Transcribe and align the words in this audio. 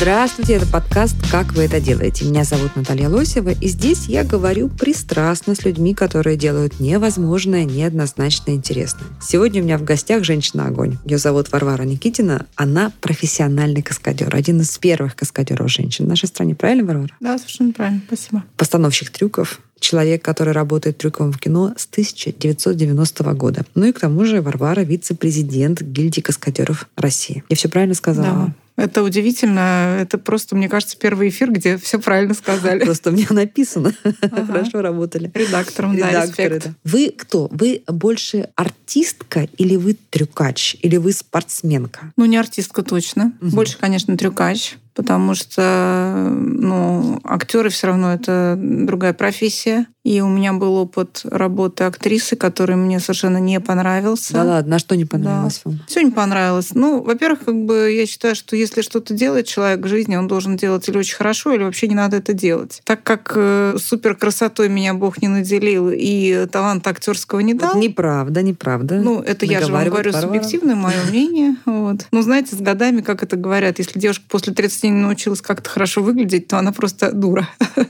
Здравствуйте, 0.00 0.54
это 0.54 0.66
подкаст 0.68 1.16
«Как 1.28 1.54
вы 1.54 1.64
это 1.64 1.80
делаете?». 1.80 2.24
Меня 2.24 2.44
зовут 2.44 2.76
Наталья 2.76 3.08
Лосева, 3.08 3.48
и 3.48 3.66
здесь 3.66 4.06
я 4.06 4.22
говорю 4.22 4.68
пристрастно 4.68 5.56
с 5.56 5.64
людьми, 5.64 5.92
которые 5.92 6.36
делают 6.36 6.78
невозможное, 6.78 7.64
неоднозначно 7.64 8.52
интересное. 8.52 9.08
Сегодня 9.20 9.60
у 9.60 9.64
меня 9.64 9.76
в 9.76 9.82
гостях 9.82 10.22
женщина-огонь. 10.22 10.98
Ее 11.04 11.18
зовут 11.18 11.50
Варвара 11.50 11.82
Никитина. 11.82 12.46
Она 12.54 12.92
профессиональный 13.00 13.82
каскадер, 13.82 14.36
один 14.36 14.60
из 14.60 14.78
первых 14.78 15.16
каскадеров 15.16 15.68
женщин 15.68 16.04
в 16.04 16.08
нашей 16.08 16.28
стране. 16.28 16.54
Правильно, 16.54 16.84
Варвара? 16.84 17.10
Да, 17.18 17.36
совершенно 17.36 17.72
правильно. 17.72 18.00
Спасибо. 18.06 18.44
Постановщик 18.56 19.10
трюков, 19.10 19.58
человек, 19.80 20.24
который 20.24 20.52
работает 20.52 20.98
трюком 20.98 21.32
в 21.32 21.40
кино 21.40 21.74
с 21.76 21.88
1990 21.90 23.24
года. 23.34 23.64
Ну 23.74 23.86
и 23.86 23.92
к 23.92 23.98
тому 23.98 24.24
же 24.24 24.42
Варвара 24.42 24.82
вице-президент 24.82 25.82
гильдии 25.82 26.20
каскадеров 26.20 26.86
России. 26.94 27.42
Я 27.48 27.56
все 27.56 27.68
правильно 27.68 27.96
сказала? 27.96 28.46
Да. 28.46 28.54
Это 28.78 29.02
удивительно. 29.02 29.98
Это 30.00 30.18
просто, 30.18 30.54
мне 30.54 30.68
кажется, 30.68 30.96
первый 30.96 31.30
эфир, 31.30 31.50
где 31.50 31.76
все 31.76 31.98
правильно 31.98 32.32
сказали. 32.32 32.84
Просто 32.84 33.10
меня 33.10 33.26
написано. 33.30 33.92
Ага. 34.22 34.46
Хорошо 34.46 34.82
работали. 34.82 35.30
Редактором, 35.34 35.96
да, 35.96 36.10
Редакторы, 36.10 36.56
респект. 36.56 36.66
да. 36.66 36.74
Вы 36.84 37.10
кто? 37.10 37.48
Вы 37.50 37.82
больше 37.88 38.48
артистка 38.54 39.48
или 39.58 39.74
вы 39.74 39.96
трюкач? 40.10 40.76
Или 40.80 40.96
вы 40.96 41.12
спортсменка? 41.12 42.12
Ну, 42.16 42.24
не 42.24 42.36
артистка 42.36 42.82
точно. 42.82 43.32
Мгм. 43.40 43.50
Больше, 43.56 43.78
конечно, 43.78 44.16
трюкач. 44.16 44.76
Потому 44.98 45.36
что, 45.36 46.28
ну, 46.28 47.20
актеры 47.22 47.68
все 47.70 47.86
равно 47.86 48.14
это 48.14 48.56
другая 48.58 49.12
профессия. 49.12 49.86
И 50.02 50.20
у 50.22 50.28
меня 50.28 50.54
был 50.54 50.74
опыт 50.74 51.20
работы 51.24 51.84
актрисы, 51.84 52.34
который 52.34 52.76
мне 52.76 52.98
совершенно 52.98 53.36
не 53.36 53.60
понравился. 53.60 54.32
Да 54.32 54.42
ладно, 54.42 54.76
а 54.76 54.78
что 54.78 54.96
не 54.96 55.04
понравилось 55.04 55.60
вам? 55.64 55.80
Все 55.86 56.00
не 56.00 56.10
понравилось. 56.10 56.70
Ну, 56.72 57.02
во-первых, 57.02 57.44
как 57.44 57.64
бы 57.66 57.92
я 57.92 58.06
считаю, 58.06 58.34
что 58.34 58.56
если 58.56 58.80
что-то 58.80 59.12
делает 59.12 59.46
человек 59.46 59.84
в 59.84 59.86
жизни, 59.86 60.16
он 60.16 60.26
должен 60.26 60.56
делать 60.56 60.88
или 60.88 60.96
очень 60.96 61.14
хорошо, 61.14 61.52
или 61.52 61.62
вообще 61.62 61.88
не 61.88 61.94
надо 61.94 62.16
это 62.16 62.32
делать. 62.32 62.80
Так 62.84 63.02
как 63.02 63.32
э, 63.36 63.76
супер 63.78 64.16
красотой 64.16 64.68
меня 64.68 64.94
Бог 64.94 65.20
не 65.20 65.28
наделил 65.28 65.90
и 65.92 66.46
таланта 66.50 66.90
актерского 66.90 67.40
не 67.40 67.54
дал. 67.54 67.74
Вот 67.74 67.82
неправда, 67.82 68.42
неправда. 68.42 68.96
Ну, 68.96 69.20
это 69.20 69.44
я 69.44 69.60
же 69.60 69.70
вам 69.70 69.84
говорю 69.84 70.10
Варвара. 70.10 70.26
субъективное 70.26 70.74
мое 70.74 70.96
мнение. 71.08 71.56
Вот. 71.66 72.06
Но 72.12 72.22
знаете, 72.22 72.56
с 72.56 72.60
годами, 72.60 73.02
как 73.02 73.22
это 73.22 73.36
говорят, 73.36 73.78
если 73.78 73.98
девушка 73.98 74.24
после 74.28 74.54
30 74.54 74.87
не 74.90 75.00
научилась 75.00 75.40
как-то 75.40 75.70
хорошо 75.70 76.02
выглядеть, 76.02 76.48
то 76.48 76.58
она 76.58 76.72
просто 76.72 77.12
дура. 77.12 77.48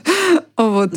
Вот. 0.59 0.91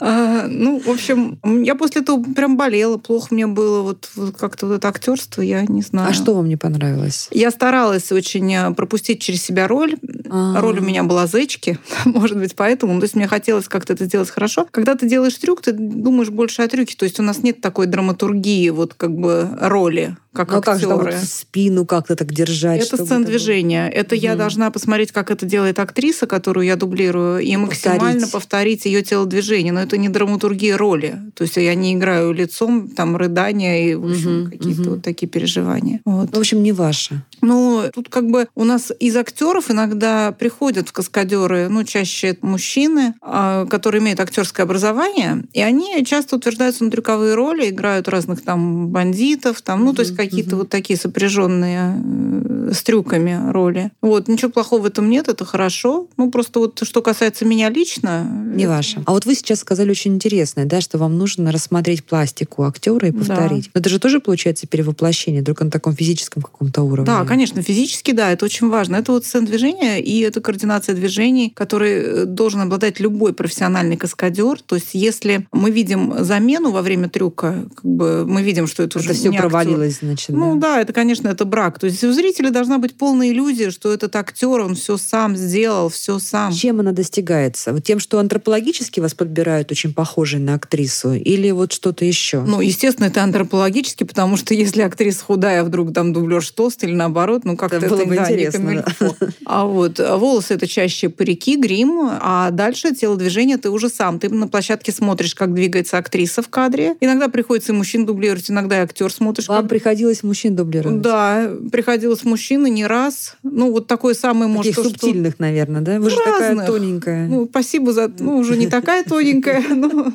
А, 0.00 0.46
Ну, 0.46 0.78
в 0.78 0.88
общем, 0.88 1.38
я 1.64 1.74
после 1.74 2.02
этого 2.02 2.22
прям 2.22 2.58
болела, 2.58 2.98
плохо 2.98 3.28
мне 3.30 3.46
было. 3.46 3.80
Вот 3.80 4.10
как-то 4.38 4.66
вот 4.66 4.74
это 4.74 4.88
актерство, 4.88 5.40
я 5.40 5.62
не 5.62 5.80
знаю. 5.80 6.10
А 6.10 6.12
что 6.12 6.34
вам 6.34 6.46
не 6.46 6.56
понравилось? 6.56 7.28
Я 7.30 7.50
старалась 7.50 8.12
очень 8.12 8.52
э, 8.54 8.70
пропустить 8.74 9.22
через 9.22 9.42
себя 9.42 9.66
роль. 9.66 9.96
А. 10.28 10.60
Роль 10.60 10.80
у 10.80 10.82
меня 10.82 11.04
была 11.04 11.26
зечки, 11.26 11.78
может 12.04 12.36
быть, 12.36 12.54
поэтому. 12.54 12.92
Ну, 12.92 13.00
То 13.00 13.04
есть 13.04 13.14
мне 13.14 13.26
хотелось 13.28 13.66
как-то 13.66 13.94
это 13.94 14.04
сделать 14.04 14.28
хорошо. 14.28 14.66
Когда 14.70 14.94
ты 14.94 15.08
делаешь 15.08 15.36
трюк, 15.36 15.62
ты 15.62 15.72
думаешь 15.72 16.28
больше 16.28 16.60
о 16.60 16.68
трюке. 16.68 16.94
То 16.94 17.04
есть 17.04 17.18
у 17.18 17.22
нас 17.22 17.42
нет 17.42 17.62
такой 17.62 17.86
драматургии, 17.86 18.68
вот 18.68 18.92
как 18.92 19.16
бы 19.16 19.48
роли, 19.58 20.16
как 20.34 20.50
Ну, 20.50 20.58
а 20.58 20.60
как 20.60 20.78
же 20.78 20.86
там 20.86 20.98
актеры. 20.98 21.16
вот 21.16 21.28
спину 21.28 21.86
как-то 21.86 22.14
так 22.14 22.30
держать? 22.32 22.82
Это 22.86 22.98
было? 22.98 23.24
движения. 23.24 23.88
Это 23.88 24.14
я 24.14 24.34
должна 24.36 24.70
посмотреть, 24.70 25.12
как 25.12 25.21
это 25.30 25.46
делает 25.46 25.78
актриса, 25.78 26.26
которую 26.26 26.66
я 26.66 26.76
дублирую, 26.76 27.40
и 27.40 27.56
максимально 27.56 28.12
Повторить. 28.12 28.32
повторить 28.32 28.84
ее 28.86 29.02
телодвижение. 29.02 29.72
Но 29.72 29.80
это 29.80 29.96
не 29.96 30.08
драматургия 30.08 30.76
роли. 30.76 31.20
То 31.34 31.44
есть 31.44 31.56
я 31.56 31.74
не 31.74 31.94
играю 31.94 32.32
лицом, 32.32 32.88
там, 32.88 33.16
рыдания 33.16 33.90
и, 33.90 33.94
в 33.94 34.10
общем, 34.10 34.40
Мгм, 34.40 34.50
какие-то 34.50 34.80
мгм. 34.82 34.90
вот 34.90 35.02
такие 35.02 35.28
переживания. 35.28 36.00
Вот. 36.04 36.34
В 36.36 36.38
общем, 36.38 36.62
не 36.62 36.72
ваше. 36.72 37.22
Ну, 37.42 37.82
тут 37.92 38.08
как 38.08 38.30
бы 38.30 38.48
у 38.54 38.64
нас 38.64 38.92
из 38.98 39.16
актеров 39.16 39.70
иногда 39.70 40.32
приходят 40.32 40.88
в 40.88 40.92
каскадеры, 40.92 41.68
ну, 41.68 41.84
чаще 41.84 42.38
мужчины, 42.40 43.14
а, 43.20 43.66
которые 43.66 44.00
имеют 44.00 44.20
актерское 44.20 44.64
образование, 44.64 45.44
и 45.52 45.60
они 45.60 46.04
часто 46.06 46.36
утверждаются 46.36 46.84
на 46.84 46.90
трюковые 46.90 47.34
роли, 47.34 47.68
играют 47.70 48.08
разных 48.08 48.42
там 48.42 48.88
бандитов, 48.88 49.60
там, 49.62 49.84
ну, 49.84 49.92
то 49.92 50.02
есть 50.02 50.16
какие-то 50.16 50.56
вот 50.56 50.68
такие 50.70 50.98
сопряженные 50.98 51.96
э, 51.96 52.72
с 52.72 52.82
трюками 52.82 53.50
роли. 53.50 53.90
Вот, 54.00 54.28
ничего 54.28 54.50
плохого 54.50 54.82
в 54.82 54.86
этом 54.86 55.10
нет, 55.10 55.28
это 55.28 55.44
хорошо. 55.44 56.06
Ну, 56.16 56.30
просто 56.30 56.60
вот 56.60 56.80
что 56.84 57.02
касается 57.02 57.44
меня 57.44 57.68
лично... 57.68 58.24
Не 58.54 58.64
это- 58.64 58.72
ваше. 58.72 59.02
А 59.04 59.12
вот 59.12 59.26
вы 59.26 59.34
сейчас 59.34 59.60
сказали 59.60 59.90
очень 59.90 60.14
интересное, 60.14 60.64
да, 60.64 60.80
что 60.80 60.98
вам 60.98 61.18
нужно 61.18 61.50
рассмотреть 61.52 62.04
пластику 62.04 62.62
актера 62.64 63.08
и 63.08 63.10
Да. 63.10 63.18
повторить. 63.18 63.70
Но 63.74 63.80
это 63.80 63.88
же 63.90 63.98
тоже 63.98 64.20
получается 64.20 64.66
перевоплощение, 64.66 65.42
только 65.42 65.64
на 65.64 65.70
таком 65.70 65.94
физическом 65.96 66.42
каком-то 66.42 66.82
уровне. 66.82 67.06
Да, 67.06 67.24
конечно, 67.32 67.62
физически, 67.62 68.10
да, 68.12 68.30
это 68.30 68.44
очень 68.44 68.68
важно. 68.68 68.96
Это 68.96 69.12
вот 69.12 69.24
сцена 69.24 69.46
движения 69.46 70.00
и 70.02 70.20
это 70.20 70.42
координация 70.42 70.94
движений, 70.94 71.48
который 71.48 71.92
э, 71.92 72.24
должен 72.26 72.60
обладать 72.60 73.00
любой 73.00 73.32
профессиональный 73.32 73.96
каскадер. 73.96 74.60
То 74.60 74.74
есть, 74.74 74.90
если 74.92 75.46
мы 75.50 75.70
видим 75.70 76.12
замену 76.18 76.72
во 76.72 76.82
время 76.82 77.08
трюка, 77.08 77.68
как 77.74 77.84
бы 77.84 78.26
мы 78.26 78.42
видим, 78.42 78.66
что 78.66 78.82
это, 78.82 78.98
уже 78.98 79.10
Это 79.10 79.18
все 79.18 79.30
не 79.30 79.38
актер. 79.38 79.48
провалилось, 79.48 80.00
значит. 80.00 80.28
Ну 80.28 80.56
да. 80.56 80.74
да, 80.74 80.80
это, 80.82 80.92
конечно, 80.92 81.28
это 81.28 81.46
брак. 81.46 81.78
То 81.78 81.86
есть 81.86 82.04
у 82.04 82.12
зрителя 82.12 82.50
должна 82.50 82.76
быть 82.76 82.98
полная 82.98 83.30
иллюзия, 83.30 83.70
что 83.70 83.90
этот 83.90 84.14
актер, 84.14 84.60
он 84.60 84.74
все 84.74 84.98
сам 84.98 85.34
сделал, 85.34 85.88
все 85.88 86.18
сам. 86.18 86.52
Чем 86.52 86.80
она 86.80 86.92
достигается? 86.92 87.72
Вот 87.72 87.82
тем, 87.82 87.98
что 87.98 88.18
антропологически 88.18 89.00
вас 89.00 89.14
подбирают 89.14 89.72
очень 89.72 89.94
похожей 89.94 90.38
на 90.38 90.56
актрису, 90.56 91.14
или 91.14 91.50
вот 91.50 91.72
что-то 91.72 92.04
еще? 92.04 92.42
Ну, 92.42 92.60
естественно, 92.60 93.06
это 93.06 93.22
антропологически, 93.22 94.04
потому 94.04 94.36
что 94.36 94.52
если 94.52 94.82
актриса 94.82 95.24
худая, 95.24 95.62
а 95.62 95.64
вдруг 95.64 95.94
там 95.94 96.12
дублер 96.12 96.42
толстый 96.50 96.90
или 96.90 96.94
наоборот, 96.94 97.21
ну 97.44 97.56
как-то 97.56 97.76
Это 97.76 97.86
это, 97.86 97.96
было 97.96 98.04
бы 98.04 98.14
да, 98.16 98.22
интересно, 98.22 98.84
да. 99.00 99.16
А 99.44 99.64
вот 99.66 100.00
а 100.00 100.16
волосы 100.16 100.54
это 100.54 100.66
чаще 100.66 101.08
парики, 101.08 101.56
грим, 101.56 102.08
а 102.20 102.50
дальше 102.50 102.94
телодвижение 102.94 103.56
ты 103.56 103.70
уже 103.70 103.88
сам. 103.88 104.18
Ты 104.18 104.28
на 104.28 104.48
площадке 104.48 104.92
смотришь, 104.92 105.34
как 105.34 105.54
двигается 105.54 105.98
актриса 105.98 106.42
в 106.42 106.48
кадре. 106.48 106.96
Иногда 107.00 107.28
приходится 107.28 107.72
и 107.72 107.74
мужчин 107.74 108.06
дублировать, 108.06 108.50
иногда 108.50 108.78
и 108.78 108.82
актер 108.84 109.12
смотришь. 109.12 109.48
Вам 109.48 109.62
как- 109.62 109.68
приходилось 109.70 110.22
мужчин 110.22 110.54
дублировать? 110.56 111.00
Да, 111.00 111.50
приходилось 111.70 112.24
мужчины 112.24 112.68
не 112.70 112.86
раз. 112.86 113.36
Ну, 113.42 113.70
вот 113.72 113.86
такой 113.86 114.14
самый, 114.14 114.48
может, 114.48 114.74
Таких 114.74 114.76
то, 114.76 114.90
что- 114.90 115.06
субтильных, 115.06 115.38
наверное, 115.38 115.80
да? 115.80 115.98
Вы 116.00 116.10
же 116.10 116.16
Ну, 116.16 116.24
такая 116.24 116.48
разных. 116.50 116.66
тоненькая. 116.66 117.26
Ну, 117.26 117.46
спасибо 117.48 117.92
за... 117.92 118.10
Ну, 118.18 118.36
уже 118.38 118.56
не 118.56 118.66
такая 118.68 119.04
тоненькая, 119.04 119.62
но... 119.74 120.12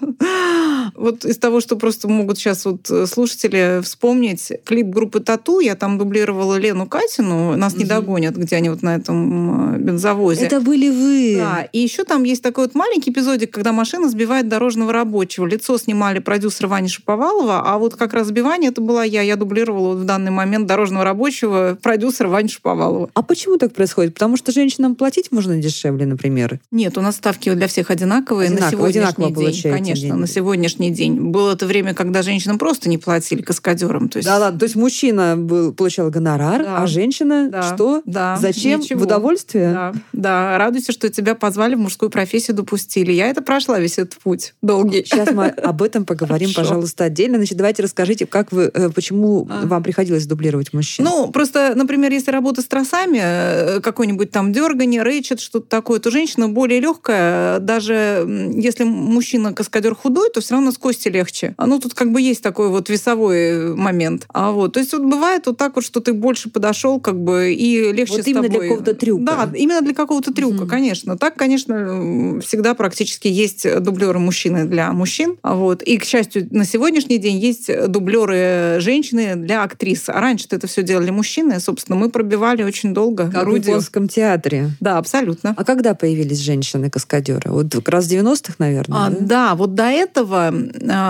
Вот 0.96 1.26
из 1.26 1.38
того, 1.38 1.62
что 1.62 1.76
просто 1.76 2.08
могут 2.08 2.38
сейчас 2.38 2.66
вот 2.66 2.90
э, 2.90 3.06
слушатели 3.06 3.82
вспомнить, 3.84 4.52
клип 4.66 4.88
группы 4.88 5.20
«Тату», 5.20 5.60
я 5.60 5.76
там 5.76 5.98
дублировала 5.98 6.58
Лену 6.58 6.86
Катину, 6.88 7.56
«Нас 7.56 7.74
не 7.76 7.86
Мгм. 7.86 7.90
догонят», 7.90 8.36
где 8.36 8.56
они 8.58 8.70
вот 8.70 8.82
на 8.82 8.96
этом 8.96 9.76
э, 9.76 9.78
бензовозе. 9.80 10.46
Это 10.46 10.62
были 10.62 10.90
вы. 10.90 11.36
Да, 11.38 11.68
и 11.72 11.80
еще 11.80 12.04
там 12.04 12.24
есть 12.24 12.44
такой 12.44 12.66
вот 12.66 12.76
маленький 12.76 13.12
эпизодик, 13.12 13.52
когда 13.52 13.72
машина 13.72 14.10
сбивает 14.10 14.48
дорожного 14.48 14.94
рабочего. 14.94 15.46
Лицо 15.46 15.78
снимали 15.78 16.20
продюсер 16.20 16.68
Вани 16.68 16.88
Шаповалова, 16.88 17.64
а 17.66 17.78
вот 17.78 17.96
как 17.96 18.14
раз 18.14 18.28
сбивание 18.28 18.70
это 18.72 18.82
была 18.82 19.04
я. 19.04 19.22
Я 19.22 19.36
дублировала 19.36 19.94
вот 19.94 20.00
в 20.00 20.06
данный 20.06 20.32
момент 20.32 20.68
дорожного 20.68 21.04
рабочего 21.04 21.78
продюсера 21.82 22.28
Вани 22.30 22.50
Шаповалова. 22.50 23.10
А 23.14 23.22
почему 23.24 23.58
так 23.58 23.74
происходит? 23.74 24.14
Потому 24.14 24.38
что 24.38 24.52
женщинам 24.52 24.96
платить 24.96 25.32
можно 25.32 25.58
дешевле, 25.58 26.06
например. 26.06 26.60
Нет, 26.72 26.98
у 26.98 27.02
нас 27.02 27.16
ставки 27.16 27.54
для 27.54 27.68
всех 27.68 27.90
одинаковые 27.92 28.48
Одинаково, 28.48 28.66
на 28.66 28.72
сегодняшний 28.72 29.26
одинаково 29.26 29.52
день. 29.52 29.62
Конечно, 29.72 30.02
деньги. 30.02 30.20
на 30.20 30.28
сегодняшний 30.28 30.77
день. 30.78 31.32
Было 31.32 31.54
это 31.54 31.66
время, 31.66 31.94
когда 31.94 32.22
женщинам 32.22 32.58
просто 32.58 32.90
не 32.90 32.98
платили 32.98 33.42
каскадерам. 33.42 34.10
То 34.10 34.18
есть... 34.18 34.28
Да 34.28 34.38
ладно, 34.38 34.60
то 34.60 34.64
есть 34.64 34.76
мужчина 34.76 35.36
был, 35.38 35.74
получал 35.74 36.10
гонорар, 36.10 36.64
Да. 36.64 36.78
а 36.84 36.88
женщина 36.88 37.50
Да, 37.52 37.62
что? 37.74 38.02
да, 38.06 38.38
Зачем? 38.40 38.80
ничего. 38.82 39.00
В 39.00 39.04
удовольствие? 39.04 39.72
Да, 39.72 39.94
да, 40.14 40.58
радуйся, 40.58 40.92
что 40.92 41.10
тебя 41.10 41.36
позвали 41.36 41.76
в 41.76 41.80
мужскую 41.80 42.10
профессию, 42.10 42.56
допустили. 42.56 43.12
Я 43.12 43.28
это 43.28 43.42
прошла 43.42 43.80
весь 43.80 43.98
этот 43.98 44.18
путь 44.20 44.54
долгий. 44.62 45.04
Сейчас 45.06 45.32
мы 45.34 45.48
об 45.48 45.82
этом 45.82 46.06
поговорим, 46.06 46.50
Хорошо. 46.54 46.70
пожалуйста, 46.70 47.04
отдельно. 47.06 47.38
Значит, 47.38 47.58
давайте 47.58 47.84
расскажите, 47.84 48.26
как 48.26 48.52
вы, 48.52 48.72
э, 48.74 48.90
почему 48.90 49.48
А. 49.50 49.66
вам 49.66 49.84
приходилось 49.84 50.26
дублировать 50.26 50.74
мужчин? 50.74 51.06
Ну, 51.06 51.32
просто, 51.32 51.74
например, 51.76 52.12
если 52.12 52.32
работа 52.32 52.62
с 52.62 52.66
тросами, 52.66 53.20
э, 53.22 53.80
какой-нибудь 53.82 54.32
там 54.32 54.52
дергание, 54.54 55.02
рычит, 55.04 55.40
что-то 55.40 55.68
такое, 55.68 56.00
то 56.00 56.12
женщина 56.12 56.50
более 56.50 56.80
легкая. 56.80 57.60
Даже 57.60 58.26
если 58.56 58.84
мужчина 58.84 59.54
каскадер 59.54 59.96
худой, 59.96 60.30
то 60.32 60.42
все 60.42 60.56
равно 60.56 60.67
у 60.68 60.70
нас 60.70 60.78
кости 60.78 61.08
легче. 61.08 61.56
А 61.58 61.66
ну 61.66 61.80
тут 61.80 61.94
как 61.94 62.12
бы 62.12 62.22
есть 62.22 62.44
такой 62.44 62.68
вот 62.70 62.90
весовой 62.90 63.74
момент. 63.76 64.26
А 64.34 64.52
вот, 64.52 64.74
то 64.74 64.80
есть 64.80 64.92
вот 64.94 65.04
бывает 65.04 65.46
вот 65.46 65.58
так 65.58 65.76
вот, 65.76 65.86
что 65.86 66.02
ты 66.02 66.12
больше 66.14 66.50
подошел, 66.50 67.00
как 67.00 67.18
бы 67.20 67.54
и 67.54 67.92
легче 67.94 68.16
вот 68.18 68.24
с 68.24 68.28
именно 68.28 68.44
тобой. 68.44 68.60
для 68.60 68.70
какого-то 68.70 68.94
трюка. 68.94 69.24
Да, 69.24 69.50
именно 69.58 69.82
для 69.82 69.94
какого-то 69.94 70.34
трюка, 70.34 70.56
Мгм. 70.62 70.68
конечно. 70.70 71.18
Так, 71.18 71.36
конечно, 71.36 72.42
всегда 72.42 72.74
практически 72.74 73.28
есть 73.30 73.66
дублеры 73.82 74.20
мужчины 74.20 74.66
для 74.66 74.92
мужчин. 74.92 75.38
А 75.42 75.56
Вот. 75.56 75.82
И, 75.84 75.98
к 75.98 76.04
счастью, 76.04 76.48
на 76.52 76.66
сегодняшний 76.66 77.18
день 77.18 77.38
есть 77.38 77.70
дублеры 77.88 78.78
женщины 78.80 79.36
для 79.36 79.64
актрис. 79.64 80.10
А 80.10 80.20
раньше 80.20 80.48
это 80.52 80.68
все 80.68 80.84
делали 80.84 81.12
мужчины. 81.12 81.60
Собственно, 81.60 81.98
мы 81.98 82.10
пробивали 82.10 82.64
очень 82.64 82.94
долго 82.94 83.30
Как 83.32 83.44
в 83.44 83.46
грудью. 83.46 83.70
японском 83.70 84.08
театре. 84.08 84.72
Да, 84.80 84.98
абсолютно. 84.98 85.54
А 85.58 85.64
когда 85.64 85.94
появились 85.94 86.40
женщины-каскадеры? 86.40 87.52
Вот 87.52 87.72
как 87.72 87.90
раз 87.90 88.06
в 88.06 88.10
90-х, 88.12 88.56
наверное, 88.60 88.98
А, 89.06 89.10
да? 89.10 89.18
да, 89.20 89.56
вот 89.56 89.76
до 89.76 89.84
этого, 89.86 90.52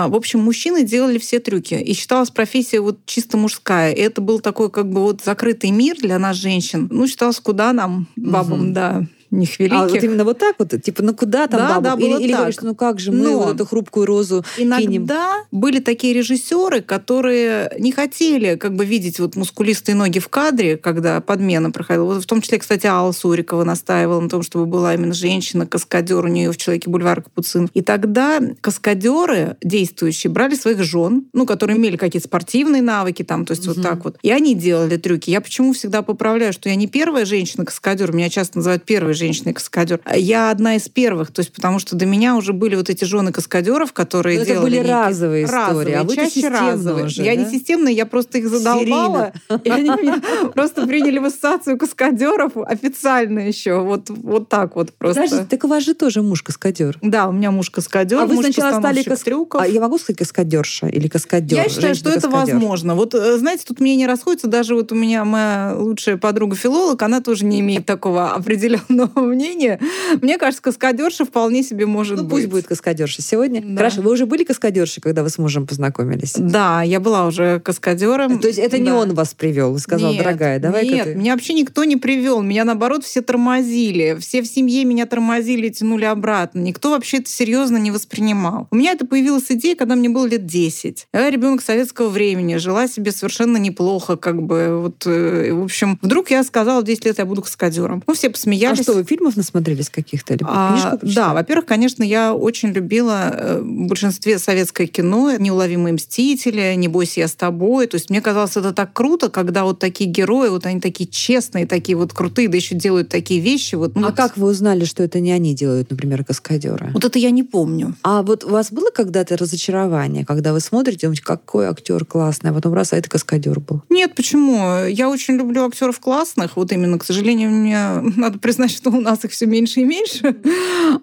в 0.08 0.14
общем, 0.14 0.40
мужчины 0.40 0.84
делали 0.84 1.18
все 1.18 1.38
трюки. 1.38 1.74
И 1.74 1.94
считалась 1.94 2.30
профессия 2.30 2.80
вот 2.80 2.98
чисто 3.06 3.36
мужская. 3.36 3.92
И 3.92 4.00
это 4.00 4.20
был 4.20 4.40
такой 4.40 4.70
как 4.70 4.90
бы 4.90 5.00
вот 5.02 5.22
закрытый 5.22 5.70
мир 5.70 5.96
для 5.96 6.18
нас, 6.18 6.36
женщин. 6.36 6.88
Ну, 6.90 7.06
считалось, 7.06 7.40
куда 7.40 7.72
нам, 7.72 8.06
бабам, 8.16 8.60
Мгм. 8.66 8.72
да, 8.72 9.06
них 9.30 9.50
А 9.70 9.82
вот 9.82 9.90
великих. 9.90 10.04
именно 10.04 10.24
вот 10.24 10.38
так 10.38 10.56
вот, 10.58 10.74
типа, 10.82 11.02
ну 11.02 11.14
куда 11.14 11.46
там 11.46 11.60
Да, 11.60 11.68
бабу? 11.80 11.82
да, 11.82 11.94
или, 11.94 12.12
было 12.12 12.18
или 12.20 12.30
так. 12.32 12.38
говоришь, 12.40 12.60
ну 12.62 12.74
как 12.74 12.98
же, 13.00 13.12
мы 13.12 13.24
Но- 13.24 13.38
вот 13.40 13.54
эту 13.56 13.66
хрупкую 13.66 14.06
розу 14.06 14.44
кинем. 14.56 14.72
Иногда 14.96 15.34
были 15.50 15.80
такие 15.80 16.14
режиссеры, 16.14 16.80
которые 16.80 17.70
не 17.78 17.92
хотели 17.92 18.56
как 18.56 18.74
бы 18.74 18.84
видеть 18.84 19.18
вот 19.20 19.36
мускулистые 19.36 19.94
ноги 19.94 20.18
в 20.18 20.28
кадре, 20.28 20.76
когда 20.76 21.20
подмена 21.20 21.70
проходила. 21.70 22.14
Вот 22.14 22.22
в 22.22 22.26
том 22.26 22.40
числе, 22.40 22.58
кстати, 22.58 22.86
Алла 22.86 23.12
Сурикова 23.12 23.64
настаивала 23.64 24.20
на 24.20 24.28
том, 24.28 24.42
чтобы 24.42 24.66
была 24.66 24.94
именно 24.94 25.14
женщина-каскадер 25.14 26.24
у 26.24 26.28
нее 26.28 26.50
в 26.52 26.56
«Человеке 26.56 26.90
бульвара 26.90 27.20
Капуцин». 27.22 27.68
И 27.74 27.82
тогда 27.82 28.40
каскадеры 28.60 29.56
действующие 29.62 30.30
брали 30.30 30.54
своих 30.54 30.82
жен, 30.82 31.24
ну, 31.32 31.46
которые 31.46 31.76
имели 31.78 31.96
какие-то 31.96 32.28
спортивные 32.28 32.82
навыки 32.82 33.22
там, 33.22 33.44
то 33.44 33.52
есть 33.52 33.66
Мгм. 33.66 33.74
вот 33.74 33.82
так 33.82 34.04
вот. 34.04 34.18
И 34.22 34.30
они 34.30 34.54
делали 34.54 34.96
трюки. 34.96 35.30
Я 35.30 35.40
почему 35.40 35.72
всегда 35.72 36.02
поправляю, 36.02 36.52
что 36.52 36.68
я 36.68 36.74
не 36.76 36.86
первая 36.86 37.24
женщина-каскадер, 37.24 38.12
меня 38.12 38.28
часто 38.30 38.58
называют 38.58 38.84
первой 38.84 39.14
женщиной-каскадер. 39.18 40.00
А 40.04 40.16
Я 40.16 40.50
одна 40.50 40.76
из 40.76 40.88
первых, 40.88 41.30
то 41.32 41.40
есть 41.40 41.52
потому 41.52 41.78
что 41.78 41.96
до 41.96 42.06
меня 42.06 42.36
уже 42.36 42.52
были 42.52 42.74
вот 42.76 42.88
эти 42.90 43.04
жены 43.04 43.32
каскадеров, 43.32 43.92
которые 43.92 44.36
Но 44.38 44.42
это 44.42 44.52
делали 44.52 44.64
были 44.70 44.78
некие- 44.80 44.92
разовые 45.06 45.44
истории, 45.44 45.92
а 45.92 46.02
вы-то 46.02 46.16
чаще 46.16 46.30
системно 46.30 46.72
разовые. 46.72 47.06
уже, 47.06 47.22
я 47.22 47.34
да? 47.36 47.42
не 47.42 47.50
системная, 47.50 47.92
я 47.92 48.06
просто 48.06 48.38
их 48.38 48.48
задолбала. 48.48 49.32
И 49.64 49.70
они 49.70 49.90
меня 49.90 50.20
просто 50.54 50.86
приняли 50.86 51.18
в 51.18 51.24
ассоциацию 51.24 51.78
каскадеров 51.78 52.52
официально 52.56 53.40
еще. 53.40 53.80
Вот, 53.80 54.08
вот 54.10 54.48
так 54.48 54.76
вот 54.76 54.92
просто. 54.94 55.22
Подожди, 55.22 55.44
так 55.48 55.64
у 55.64 55.68
вас 55.68 55.84
же 55.84 55.94
тоже 55.94 56.22
муж 56.22 56.42
каскадер. 56.42 56.98
Да, 57.02 57.28
у 57.28 57.32
меня 57.32 57.50
муж 57.50 57.70
каскадер, 57.70 58.18
А 58.20 58.26
вы 58.26 58.36
сначала 58.36 58.70
стали 58.70 58.80
постановщик 59.02 59.08
кас- 59.08 59.20
трюков. 59.22 59.60
А 59.62 59.66
я 59.66 59.80
могу 59.80 59.98
сказать 59.98 60.18
каскадерша 60.18 60.86
или 60.88 61.08
каскадер? 61.08 61.56
Я 61.58 61.68
считаю, 61.68 61.94
что 61.94 62.10
это 62.10 62.28
возможно. 62.28 62.94
Вот, 62.94 63.14
э, 63.14 63.38
знаете, 63.38 63.64
тут 63.66 63.80
мнения 63.80 64.06
расходятся. 64.06 64.46
Даже 64.46 64.74
вот 64.74 64.92
у 64.92 64.94
меня 64.94 65.24
моя 65.24 65.74
лучшая 65.76 66.16
подруга-филолог, 66.16 67.00
она 67.02 67.20
тоже 67.20 67.44
не 67.44 67.60
имеет 67.60 67.86
такого 67.86 68.30
определенного 68.32 69.07
мнения. 69.16 69.78
Мне 70.20 70.38
кажется, 70.38 70.62
каскадерша 70.62 71.24
вполне 71.24 71.62
себе 71.62 71.86
может 71.86 72.16
Ну, 72.18 72.22
быть. 72.24 72.30
пусть 72.30 72.46
будет 72.46 72.66
каскадерша 72.66 73.22
сегодня. 73.22 73.62
Да. 73.64 73.76
Хорошо, 73.78 74.02
вы 74.02 74.12
уже 74.12 74.26
были 74.26 74.44
каскадершей, 74.44 75.02
когда 75.02 75.22
вы 75.22 75.30
с 75.30 75.38
мужем 75.38 75.66
познакомились? 75.66 76.34
Да, 76.36 76.82
я 76.82 77.00
была 77.00 77.26
уже 77.26 77.60
каскадером. 77.60 78.38
То 78.38 78.48
есть 78.48 78.58
это 78.58 78.78
не 78.78 78.86
Да. 78.86 78.96
он 78.96 79.14
вас 79.14 79.34
привел 79.34 79.76
и 79.76 79.78
сказал, 79.78 80.12
Нет, 80.12 80.22
дорогая, 80.22 80.58
давай-ка 80.58 80.94
Нет, 80.94 81.04
ты. 81.04 81.14
меня 81.14 81.32
вообще 81.32 81.54
никто 81.54 81.84
не 81.84 81.96
привел. 81.96 82.42
Меня, 82.42 82.64
наоборот, 82.64 83.04
все 83.04 83.20
тормозили. 83.22 84.16
Все 84.20 84.42
в 84.42 84.46
семье 84.46 84.84
меня 84.84 85.06
тормозили, 85.06 85.68
тянули 85.68 86.04
обратно. 86.04 86.60
Никто 86.60 86.90
вообще 86.90 87.18
это 87.18 87.30
серьезно 87.30 87.76
не 87.76 87.90
воспринимал. 87.90 88.68
У 88.70 88.76
меня 88.76 88.92
это 88.92 89.06
появилась 89.06 89.46
идея, 89.50 89.74
когда 89.76 89.94
мне 89.96 90.08
было 90.08 90.26
лет 90.26 90.46
10. 90.46 91.08
Я 91.12 91.30
ребенок 91.30 91.62
советского 91.62 92.08
времени, 92.08 92.56
жила 92.56 92.88
себе 92.88 93.12
совершенно 93.12 93.56
неплохо, 93.56 94.16
как 94.16 94.42
бы. 94.42 94.80
Вот, 94.80 95.06
э, 95.06 95.52
в 95.52 95.64
общем, 95.64 95.98
вдруг 96.02 96.30
я 96.30 96.42
сказала, 96.44 96.80
в 96.80 96.84
10 96.84 97.04
лет 97.04 97.18
я 97.18 97.24
буду 97.24 97.42
каскадером. 97.42 98.02
Ну, 98.06 98.14
все 98.14 98.28
А 98.28 98.30
посмеялись. 98.30 98.82
что, 98.82 98.97
вы 98.98 99.04
фильмов 99.04 99.36
насмотрелись 99.36 99.88
каких-то? 99.90 100.34
Или 100.34 100.44
А, 100.46 100.98
да, 101.02 101.32
во-первых, 101.34 101.66
конечно, 101.66 102.02
я 102.02 102.34
очень 102.34 102.70
любила 102.70 103.30
э, 103.32 103.60
в 103.60 103.86
большинстве 103.88 104.38
советское 104.38 104.86
кино, 104.86 105.32
«Неуловимые 105.38 105.94
мстители», 105.94 106.74
«Не 106.76 106.88
бойся, 106.88 107.20
я 107.20 107.28
с 107.28 107.34
тобой». 107.34 107.86
То 107.86 107.96
есть 107.96 108.10
мне 108.10 108.20
казалось 108.20 108.56
это 108.56 108.72
так 108.72 108.92
круто, 108.92 109.28
когда 109.28 109.64
вот 109.64 109.78
такие 109.78 110.10
герои, 110.10 110.48
вот 110.48 110.66
они 110.66 110.80
такие 110.80 111.08
честные, 111.08 111.66
такие 111.66 111.96
вот 111.96 112.12
крутые, 112.12 112.48
да 112.48 112.56
еще 112.56 112.74
делают 112.74 113.08
такие 113.08 113.40
вещи. 113.40 113.74
Вот, 113.76 113.94
ну 113.94 114.02
А 114.02 114.06
вот- 114.06 114.16
как 114.16 114.36
вы 114.36 114.48
узнали, 114.48 114.84
что 114.84 115.02
это 115.02 115.20
не 115.20 115.32
они 115.32 115.54
делают, 115.54 115.90
например, 115.90 116.24
каскадеры? 116.24 116.90
Вот 116.92 117.04
это 117.04 117.18
я 117.18 117.30
не 117.30 117.42
помню. 117.42 117.94
А 118.02 118.22
вот 118.22 118.44
у 118.44 118.48
вас 118.50 118.70
было 118.72 118.90
когда-то 118.90 119.36
разочарование, 119.36 120.24
когда 120.24 120.52
вы 120.52 120.60
смотрите, 120.60 121.06
думаете, 121.06 121.22
какой 121.22 121.66
актер 121.66 122.04
классный, 122.04 122.50
а 122.50 122.54
потом 122.54 122.74
раз, 122.74 122.92
а 122.92 122.96
это 122.96 123.08
каскадер 123.08 123.60
был? 123.60 123.82
Нет, 123.90 124.14
почему? 124.14 124.84
Я 124.86 125.08
очень 125.08 125.34
люблю 125.36 125.66
актеров 125.66 126.00
классных. 126.00 126.56
Вот 126.56 126.72
именно, 126.72 126.98
к 126.98 127.04
сожалению, 127.04 127.50
мне 127.50 127.78
надо 128.16 128.38
признать, 128.38 128.70
что 128.70 128.87
у 128.94 129.00
нас 129.00 129.24
их 129.24 129.30
все 129.32 129.46
меньше 129.46 129.80
и 129.80 129.84
меньше. 129.84 130.36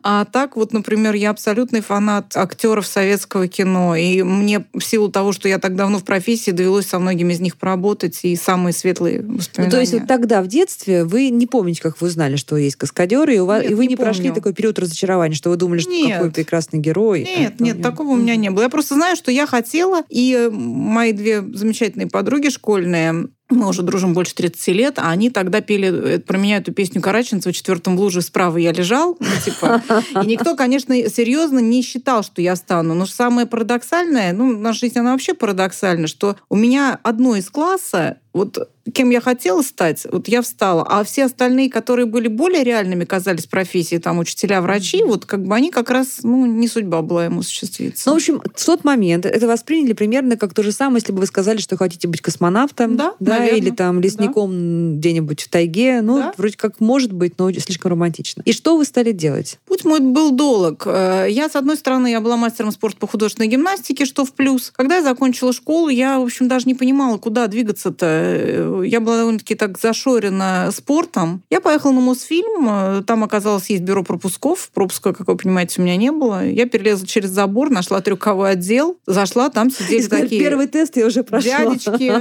А 0.04 0.26
так 0.26 0.56
вот, 0.56 0.74
например, 0.74 1.14
я 1.16 1.30
абсолютный 1.30 1.82
фанат 1.82 2.36
актеров 2.36 2.88
советского 2.88 3.48
кино. 3.48 3.96
И 3.96 4.24
мне 4.24 4.66
в 4.74 4.82
силу 4.82 5.10
того, 5.10 5.32
что 5.32 5.48
я 5.48 5.60
так 5.60 5.76
давно 5.76 6.00
в 6.00 6.04
профессии, 6.04 6.52
довелось 6.52 6.88
со 6.88 7.00
многими 7.00 7.34
из 7.34 7.40
них 7.40 7.58
поработать. 7.58 8.20
И 8.24 8.36
самые 8.36 8.74
светлые 8.74 9.22
Ну, 9.22 9.38
воспоминания. 9.38 9.72
то 9.72 9.80
есть 9.80 9.94
вот 9.94 10.08
тогда, 10.08 10.42
в 10.42 10.48
детстве, 10.48 11.04
вы 11.04 11.30
не 11.30 11.48
помните, 11.48 11.82
как 11.82 12.00
вы 12.02 12.08
узнали, 12.08 12.36
что 12.36 12.58
есть 12.58 12.76
каскадеры, 12.76 13.36
и, 13.36 13.40
у 13.40 13.46
вас, 13.46 13.62
Нет, 13.62 13.72
и 13.72 13.74
вы 13.76 13.84
не 13.86 13.90
не, 13.90 13.96
прошли 13.96 14.32
такой 14.32 14.54
период 14.54 14.78
разочарования, 14.80 15.36
что 15.36 15.50
вы 15.50 15.56
думали, 15.58 15.80
что 15.80 15.92
Нет. 15.92 16.18
какой 16.18 16.32
прекрасный 16.32 16.80
герой. 16.80 17.22
Нет, 17.38 17.54
А, 17.60 17.64
нет, 17.64 17.78
ну, 17.78 17.84
такого 17.84 18.10
у 18.10 18.16
меня 18.16 18.36
не 18.36 18.50
было. 18.50 18.64
Я 18.64 18.70
просто 18.70 18.96
знаю, 18.96 19.16
что 19.16 19.32
я 19.32 19.46
хотела, 19.48 20.04
и 20.10 20.50
мои 20.52 21.12
две 21.14 21.42
замечательные 21.42 22.08
подруги 22.08 22.50
школьные, 22.50 23.28
мы 23.50 23.68
уже 23.68 23.84
дружим 23.84 24.14
больше 24.14 24.34
30 24.36 24.68
лет, 24.70 25.00
а 25.00 25.10
они 25.10 25.30
тогда 25.30 25.62
пели 25.62 26.16
э, 26.16 26.20
про 26.20 26.38
меня 26.38 26.58
эту 26.58 26.74
песню 26.74 27.02
Караченцева 27.02 27.54
«Четвертом 27.54 27.96
в 27.96 28.00
луже 28.00 28.22
справа 28.22 28.58
я 28.58 28.72
лежал». 28.72 29.18
Ну, 29.20 29.28
типа. 29.44 29.84
И 30.24 30.26
никто, 30.26 30.56
конечно, 30.56 30.96
серьезно 31.10 31.60
не 31.60 31.84
считал, 31.84 32.24
что 32.24 32.42
я 32.42 32.56
стану. 32.56 32.96
Но 32.96 33.06
самое 33.06 33.46
парадоксальное, 33.46 34.34
ну, 34.34 34.58
наша 34.58 34.80
жизнь, 34.82 34.98
она 34.98 35.12
вообще 35.12 35.34
парадоксальна, 35.34 36.08
что 36.08 36.38
у 36.50 36.56
меня 36.56 37.00
одно 37.04 37.36
из 37.36 37.50
класса, 37.50 38.18
вот 38.36 38.70
кем 38.94 39.10
я 39.10 39.20
хотела 39.22 39.62
стать, 39.62 40.06
вот 40.12 40.28
я 40.28 40.42
встала, 40.42 40.86
а 40.88 41.04
все 41.04 41.26
остальные, 41.26 41.72
которые 41.72 42.06
были 42.06 42.28
более 42.28 42.64
реальными, 42.64 43.04
казались 43.04 43.48
профессии, 43.48 43.98
там, 43.98 44.20
учителя, 44.20 44.62
врачи, 44.62 45.04
вот 45.04 45.26
как 45.26 45.44
бы 45.44 45.56
они 45.56 45.72
как 45.72 45.90
раз, 45.90 46.20
ну, 46.22 46.46
не 46.46 46.68
судьба 46.68 47.02
была 47.02 47.26
ему 47.26 47.40
осуществиться. 47.40 48.10
Ну, 48.10 48.14
в 48.14 48.18
общем, 48.18 48.42
в 48.54 48.66
тот 48.66 48.84
момент 48.84 49.26
это 49.26 49.48
восприняли 49.48 49.94
примерно 49.94 50.38
как 50.38 50.54
то 50.54 50.62
же 50.64 50.72
самое, 50.72 51.02
если 51.02 51.14
бы 51.14 51.22
вы 51.22 51.26
сказали, 51.26 51.58
что 51.58 51.78
хотите 51.78 52.08
быть 52.08 52.22
космонавтом, 52.22 52.96
Да, 52.98 53.16
наверно, 53.20 53.58
или 53.58 53.70
там 53.72 54.02
лесником 54.02 54.98
где-нибудь 54.98 55.42
в 55.42 55.50
тайге. 55.50 56.02
Ну, 56.02 56.18
Да. 56.20 56.34
вроде 56.38 56.58
как 56.58 56.80
может 56.80 57.12
быть, 57.12 57.40
но 57.40 57.52
слишком 57.54 57.92
романтично. 57.92 58.44
И 58.46 58.52
что 58.52 58.78
вы 58.78 58.86
стали 58.86 59.14
делать? 59.14 59.60
Путь 59.66 59.84
мой 59.86 60.00
был 60.00 60.32
долг. 60.32 60.84
Э, 60.86 61.28
Я, 61.30 61.50
с 61.50 61.56
одной 61.56 61.78
стороны, 61.78 62.12
я 62.12 62.22
была 62.22 62.38
мастером 62.38 62.72
спорта 62.72 62.98
по 62.98 63.08
художественной 63.08 63.48
гимнастике, 63.48 64.06
что 64.06 64.26
в 64.26 64.34
плюс. 64.34 64.72
Когда 64.76 64.98
я 64.98 65.04
закончила 65.04 65.54
школу, 65.54 65.90
я, 65.90 66.20
в 66.20 66.24
общем, 66.24 66.48
даже 66.48 66.66
не 66.66 66.76
понимала, 66.76 67.18
куда 67.18 67.48
двигаться-то. 67.48 68.25
Э, 68.26 68.84
Я 68.86 69.00
была 69.00 69.18
довольно-таки 69.18 69.56
так 69.56 69.78
зашорена 69.78 70.70
спортом. 70.72 71.44
Я 71.50 71.62
поехала 71.62 71.92
на 71.92 72.02
Мосфильм, 72.02 72.68
э, 72.70 73.04
там 73.06 73.24
оказалось 73.24 73.70
есть 73.70 73.84
бюро 73.84 74.04
пропусков. 74.04 74.70
Пропуска, 74.74 75.14
как 75.14 75.28
вы 75.28 75.36
понимаете, 75.36 75.82
у 75.82 75.84
меня 75.84 75.96
не 75.96 76.12
было. 76.12 76.46
Я 76.48 76.66
перелезла 76.68 77.08
через 77.08 77.30
забор, 77.30 77.70
нашла 77.70 78.02
трюковой 78.02 78.52
отдел, 78.52 78.98
зашла, 79.06 79.50
там 79.50 79.70
сидели 79.70 80.04
И 80.04 80.08
такие... 80.08 80.42
Первый 80.42 80.68
тест 80.68 80.98
я 80.98 81.06
уже 81.06 81.24
прошла. 81.24 81.60
Дядечки. 81.60 82.14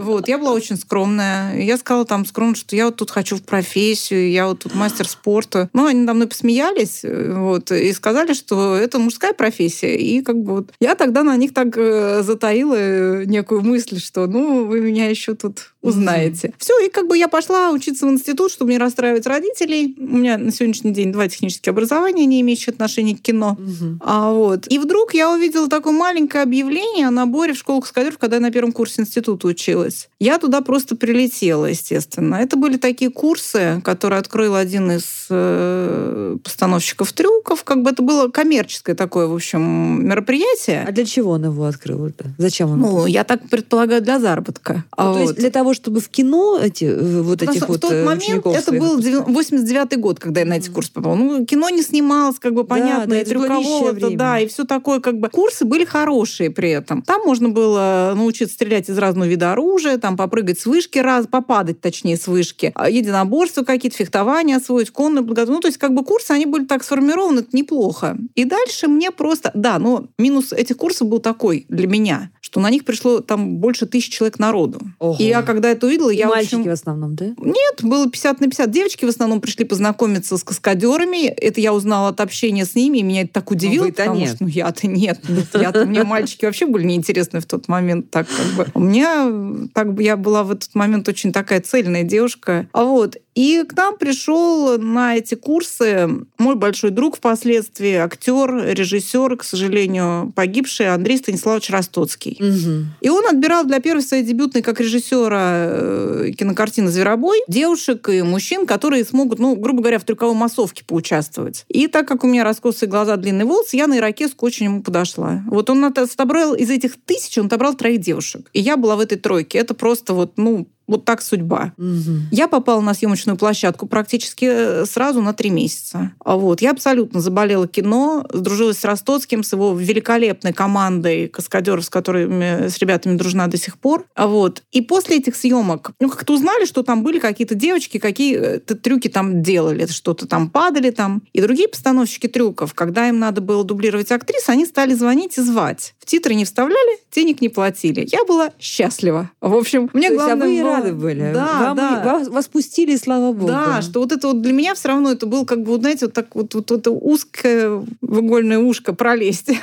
Вот, 0.00 0.28
я 0.28 0.38
была 0.38 0.52
очень 0.52 0.76
скромная. 0.76 1.60
Я 1.60 1.76
сказала 1.76 2.04
там 2.04 2.24
скромно, 2.24 2.54
что 2.54 2.74
я 2.74 2.86
вот 2.86 2.96
тут 2.96 3.10
хочу 3.10 3.36
в 3.36 3.42
профессию, 3.42 4.30
я 4.30 4.46
вот 4.46 4.60
тут 4.60 4.74
мастер 4.74 5.06
спорта. 5.06 5.68
Ну, 5.72 5.86
они 5.86 6.00
надо 6.00 6.14
мной 6.14 6.28
посмеялись, 6.28 7.00
э, 7.02 7.34
вот, 7.36 7.70
и 7.70 7.92
сказали, 7.92 8.32
что 8.32 8.76
это 8.76 8.98
мужская 8.98 9.32
профессия. 9.32 9.96
И 9.96 10.22
как 10.22 10.36
бы 10.42 10.52
вот 10.56 10.72
я 10.80 10.94
тогда 10.94 11.22
на 11.22 11.36
них 11.36 11.52
так 11.52 11.74
затаила 11.76 13.24
некую 13.24 13.62
мысль, 13.62 14.00
что, 14.00 14.26
ну, 14.26 14.64
вы 14.64 14.80
меня 14.80 15.08
еще 15.08 15.34
тут 15.34 15.49
тут 15.52 15.74
узнаете. 15.82 16.52
Все, 16.58 16.78
и 16.84 16.90
как 16.90 17.06
бы 17.06 17.16
я 17.16 17.28
пошла 17.28 17.70
учиться 17.70 18.06
в 18.06 18.10
институт, 18.10 18.52
чтобы 18.52 18.72
не 18.72 18.78
расстраивать 18.78 19.26
родителей. 19.26 19.94
У 19.98 20.18
меня 20.18 20.36
на 20.36 20.52
сегодняшний 20.52 20.92
день 20.92 21.12
два 21.12 21.28
технических 21.28 21.68
образования, 21.68 22.26
не 22.26 22.40
имеющие 22.40 22.72
отношения 22.72 23.16
к 23.16 23.22
кино. 23.22 23.56
Мгм. 23.58 24.00
А 24.04 24.30
вот. 24.32 24.66
И 24.68 24.78
вдруг 24.78 25.14
я 25.14 25.32
увидела 25.32 25.68
такое 25.68 25.92
маленькое 25.92 26.42
объявление 26.42 27.06
о 27.06 27.10
наборе 27.10 27.54
в 27.54 27.56
школу 27.56 27.80
каскадеров, 27.80 28.18
когда 28.18 28.36
я 28.36 28.42
на 28.42 28.50
первом 28.50 28.72
курсе 28.72 29.02
института 29.02 29.46
училась. 29.46 30.08
Я 30.18 30.38
туда 30.38 30.60
просто 30.60 30.96
прилетела, 30.96 31.66
естественно. 31.66 32.36
Это 32.36 32.56
были 32.56 32.76
такие 32.76 33.10
курсы, 33.10 33.80
которые 33.84 34.18
открыл 34.18 34.54
один 34.54 34.90
из 34.92 35.26
э, 35.30 36.36
постановщиков 36.42 37.12
трюков. 37.12 37.64
Как 37.64 37.82
бы 37.82 37.90
это 37.90 38.02
было 38.02 38.28
коммерческое 38.28 38.94
такое, 38.94 39.26
в 39.26 39.34
общем, 39.34 40.06
мероприятие. 40.06 40.84
А 40.86 40.92
для 40.92 41.04
чего 41.04 41.32
он 41.32 41.44
его 41.44 41.64
открыл? 41.64 42.00
Зачем 42.38 42.70
он? 42.70 42.80
Ну, 42.80 43.06
я 43.06 43.24
так 43.24 43.48
предполагаю, 43.48 44.00
для 44.00 44.18
заработка. 44.18 44.84
А 44.96 45.06
Ну, 45.06 45.14
то 45.14 45.18
есть 45.20 45.32
вот. 45.32 45.40
для 45.40 45.50
того, 45.50 45.69
того, 45.70 45.74
чтобы 45.74 46.00
в 46.00 46.08
кино 46.08 46.58
эти 46.60 46.84
э, 46.84 47.22
вот 47.22 47.38
Потому 47.38 47.56
этих 47.56 47.68
вот 47.68 47.78
в 47.78 47.80
тот 47.80 47.92
э, 47.92 48.04
момент 48.04 48.46
это 48.46 48.72
был 48.72 48.96
выпускать? 48.96 49.28
89 49.28 50.00
год, 50.00 50.18
когда 50.18 50.40
я 50.40 50.46
на 50.46 50.54
эти 50.54 50.70
курсы 50.70 50.92
попала. 50.92 51.14
Ну, 51.14 51.44
кино 51.46 51.68
не 51.70 51.82
снималось, 51.82 52.38
как 52.38 52.54
бы 52.54 52.64
понятно, 52.64 53.06
да, 53.06 53.20
и 53.20 53.34
было 53.34 53.46
нищее 53.58 53.92
трюкового, 53.92 54.16
да, 54.16 54.40
и 54.40 54.46
все 54.46 54.64
такое, 54.64 55.00
как 55.00 55.18
бы. 55.18 55.28
Курсы 55.28 55.64
были 55.64 55.84
хорошие 55.84 56.50
при 56.50 56.70
этом. 56.70 57.02
Там 57.02 57.22
можно 57.24 57.48
было 57.48 58.12
научиться 58.16 58.54
стрелять 58.54 58.88
из 58.88 58.98
разного 58.98 59.28
вида 59.28 59.52
оружия, 59.52 59.98
там 59.98 60.16
попрыгать 60.16 60.58
с 60.58 60.66
вышки 60.66 60.98
раз, 60.98 61.26
попадать, 61.26 61.80
точнее, 61.80 62.16
с 62.16 62.26
вышки, 62.26 62.72
а, 62.74 62.90
единоборства 62.90 63.62
какие-то, 63.62 63.96
фехтования 63.96 64.56
освоить, 64.56 64.90
конную 64.90 65.24
подготовку. 65.24 65.54
Ну, 65.54 65.60
то 65.60 65.68
есть, 65.68 65.78
как 65.78 65.94
бы 65.94 66.04
курсы, 66.04 66.32
они 66.32 66.46
были 66.46 66.64
так 66.64 66.82
сформированы, 66.82 67.40
это 67.40 67.56
неплохо. 67.56 68.16
И 68.34 68.44
дальше 68.44 68.88
мне 68.88 69.10
просто... 69.10 69.50
Да, 69.54 69.78
но 69.78 70.06
минус 70.18 70.52
этих 70.52 70.76
курсов 70.76 71.08
был 71.08 71.20
такой 71.20 71.66
для 71.68 71.86
меня, 71.86 72.30
что 72.50 72.58
на 72.60 72.68
них 72.70 72.84
пришло 72.84 73.20
там 73.20 73.56
больше 73.58 73.86
тысячи 73.86 74.10
человек 74.10 74.40
народу. 74.40 74.80
Ого. 74.98 75.16
И 75.20 75.24
я 75.24 75.42
когда 75.42 75.70
это 75.70 75.86
увидела, 75.86 76.10
я, 76.10 76.26
в 76.26 76.30
мальчики 76.30 76.56
общем, 76.56 76.70
в 76.70 76.72
основном, 76.72 77.14
да? 77.14 77.26
нет, 77.38 77.82
было 77.82 78.10
50 78.10 78.40
на 78.40 78.46
50. 78.48 78.70
Девочки 78.70 79.04
в 79.04 79.08
основном 79.08 79.40
пришли 79.40 79.64
познакомиться 79.64 80.36
с 80.36 80.42
каскадерами. 80.42 81.26
Это 81.26 81.60
я 81.60 81.72
узнала 81.72 82.08
от 82.08 82.20
общения 82.20 82.64
с 82.64 82.74
ними, 82.74 82.98
и 82.98 83.02
меня 83.02 83.22
это 83.22 83.34
так 83.34 83.52
удивило, 83.52 83.84
вы-то 83.84 84.02
потому 84.02 84.18
нет. 84.18 84.34
что 84.34 84.44
ну, 84.44 84.48
я-то 84.48 84.86
нет. 84.88 85.20
нет, 85.28 85.46
я-то, 85.54 85.86
мне 85.86 86.02
мальчики 86.02 86.44
вообще 86.44 86.66
были 86.66 86.84
неинтересны 86.84 87.40
в 87.40 87.46
тот 87.46 87.68
момент. 87.68 88.10
Так 88.10 88.26
как 88.26 88.46
бы. 88.56 88.66
У 88.74 88.80
меня 88.80 89.68
так 89.72 89.94
бы 89.94 90.02
я 90.02 90.16
была 90.16 90.42
в 90.42 90.50
этот 90.50 90.74
момент 90.74 91.08
очень 91.08 91.32
такая 91.32 91.60
цельная 91.60 92.02
девушка. 92.02 92.68
А 92.72 92.84
вот. 92.84 93.16
И 93.40 93.64
к 93.66 93.74
нам 93.74 93.96
пришел 93.96 94.78
на 94.78 95.16
эти 95.16 95.34
курсы 95.34 96.06
мой 96.36 96.56
большой 96.56 96.90
друг 96.90 97.16
впоследствии, 97.16 97.94
актер, 97.94 98.74
режиссер, 98.74 99.34
к 99.38 99.44
сожалению, 99.44 100.30
погибший 100.36 100.92
Андрей 100.92 101.16
Станиславович 101.16 101.70
Ростоцкий. 101.70 102.36
Мгм. 102.38 102.92
И 103.00 103.08
он 103.08 103.26
отбирал 103.26 103.64
для 103.64 103.80
первой 103.80 104.02
своей 104.02 104.24
дебютной 104.24 104.60
как 104.60 104.78
режиссера 104.78 105.52
э, 105.54 106.32
кинокартины 106.36 106.90
«Зверобой» 106.90 107.38
девушек 107.48 108.10
и 108.10 108.20
мужчин, 108.20 108.66
которые 108.66 109.06
смогут, 109.06 109.38
ну, 109.38 109.56
грубо 109.56 109.80
говоря, 109.80 109.98
в 109.98 110.04
трюковой 110.04 110.34
массовке 110.34 110.84
поучаствовать. 110.84 111.64
И 111.68 111.86
так 111.86 112.06
как 112.06 112.24
у 112.24 112.26
меня 112.26 112.44
раскосые 112.44 112.90
глаза, 112.90 113.16
длинные 113.16 113.46
волосы, 113.46 113.76
я 113.76 113.86
на 113.86 113.96
ирокеску 113.96 114.44
очень 114.44 114.66
ему 114.66 114.82
подошла. 114.82 115.42
Вот 115.46 115.70
он 115.70 115.82
от- 115.86 115.96
отобрал 115.96 116.54
из 116.54 116.68
этих 116.68 117.02
тысяч, 117.06 117.38
он 117.38 117.46
отобрал 117.46 117.72
троих 117.72 118.00
девушек. 118.00 118.50
И 118.52 118.60
я 118.60 118.76
была 118.76 118.96
в 118.96 119.00
этой 119.00 119.16
тройке. 119.16 119.56
Это 119.56 119.72
просто 119.72 120.12
вот, 120.12 120.36
ну, 120.36 120.68
вот 120.90 121.04
так 121.04 121.22
судьба. 121.22 121.72
Мгм. 121.76 122.28
Я 122.30 122.48
попала 122.48 122.80
на 122.80 122.94
съемочную 122.94 123.38
площадку 123.38 123.86
практически 123.86 124.44
э, 124.44 124.84
сразу 124.86 125.22
на 125.22 125.32
три 125.32 125.50
месяца. 125.50 126.12
А 126.24 126.36
Вот. 126.36 126.60
Я 126.60 126.72
абсолютно 126.72 127.20
заболела 127.20 127.68
кино, 127.68 128.26
сдружилась 128.32 128.78
с 128.78 128.84
Ростоцким, 128.84 129.42
с 129.42 129.52
его 129.52 129.72
великолепной 129.72 130.52
командой 130.52 131.28
каскадеров, 131.28 131.84
с 131.84 131.90
которыми, 131.90 132.68
с 132.68 132.78
ребятами 132.78 133.16
дружна 133.16 133.46
до 133.46 133.56
сих 133.56 133.78
пор. 133.78 134.06
А 134.14 134.26
Вот. 134.26 134.62
И 134.72 134.80
после 134.80 135.18
этих 135.18 135.36
съемок, 135.36 135.92
ну, 136.00 136.10
как-то 136.10 136.34
узнали, 136.34 136.64
что 136.64 136.82
там 136.82 137.02
были 137.02 137.18
какие-то 137.18 137.54
девочки, 137.54 137.98
какие-то 137.98 138.74
трюки 138.74 139.08
там 139.08 139.42
делали, 139.42 139.86
что-то 139.86 140.26
там 140.26 140.50
падали 140.50 140.90
там. 140.90 141.22
И 141.32 141.40
другие 141.40 141.68
постановщики 141.68 142.26
трюков, 142.26 142.74
когда 142.74 143.08
им 143.08 143.18
надо 143.18 143.40
было 143.40 143.64
дублировать 143.64 144.10
актрис, 144.10 144.48
они 144.48 144.66
стали 144.66 144.94
звонить 144.94 145.38
и 145.38 145.42
звать. 145.42 145.94
Титры 146.10 146.34
не 146.34 146.44
вставляли, 146.44 146.98
денег 147.14 147.40
не 147.40 147.48
платили. 147.48 148.04
Я 148.10 148.24
была 148.24 148.50
счастлива. 148.58 149.30
В 149.40 149.54
общем, 149.54 149.88
мне 149.92 150.08
То 150.08 150.14
есть, 150.14 150.24
а 150.24 150.26
главное 150.26 150.46
вы 150.48 150.56
и 150.56 150.60
рады 150.60 150.92
были? 150.92 151.30
Да, 151.32 151.58
Вам 151.60 151.76
да. 151.76 152.00
и- 152.02 152.04
вас, 152.04 152.28
вас 152.28 152.48
пустили, 152.48 152.96
слава 152.96 153.32
богу. 153.32 153.46
Да, 153.46 153.80
что 153.80 154.00
вот 154.00 154.10
это 154.10 154.26
вот 154.26 154.42
для 154.42 154.52
меня 154.52 154.74
все 154.74 154.88
равно 154.88 155.12
это 155.12 155.26
был 155.26 155.46
как 155.46 155.62
бы, 155.62 155.66
вот, 155.70 155.82
знаете, 155.82 156.06
вот 156.06 156.12
так 156.12 156.34
вот, 156.34 156.52
вот 156.52 156.72
это 156.72 156.90
узкое 156.90 157.70
в 158.00 158.20
игольное 158.20 158.58
ушко 158.58 158.92
пролезть. 158.92 159.50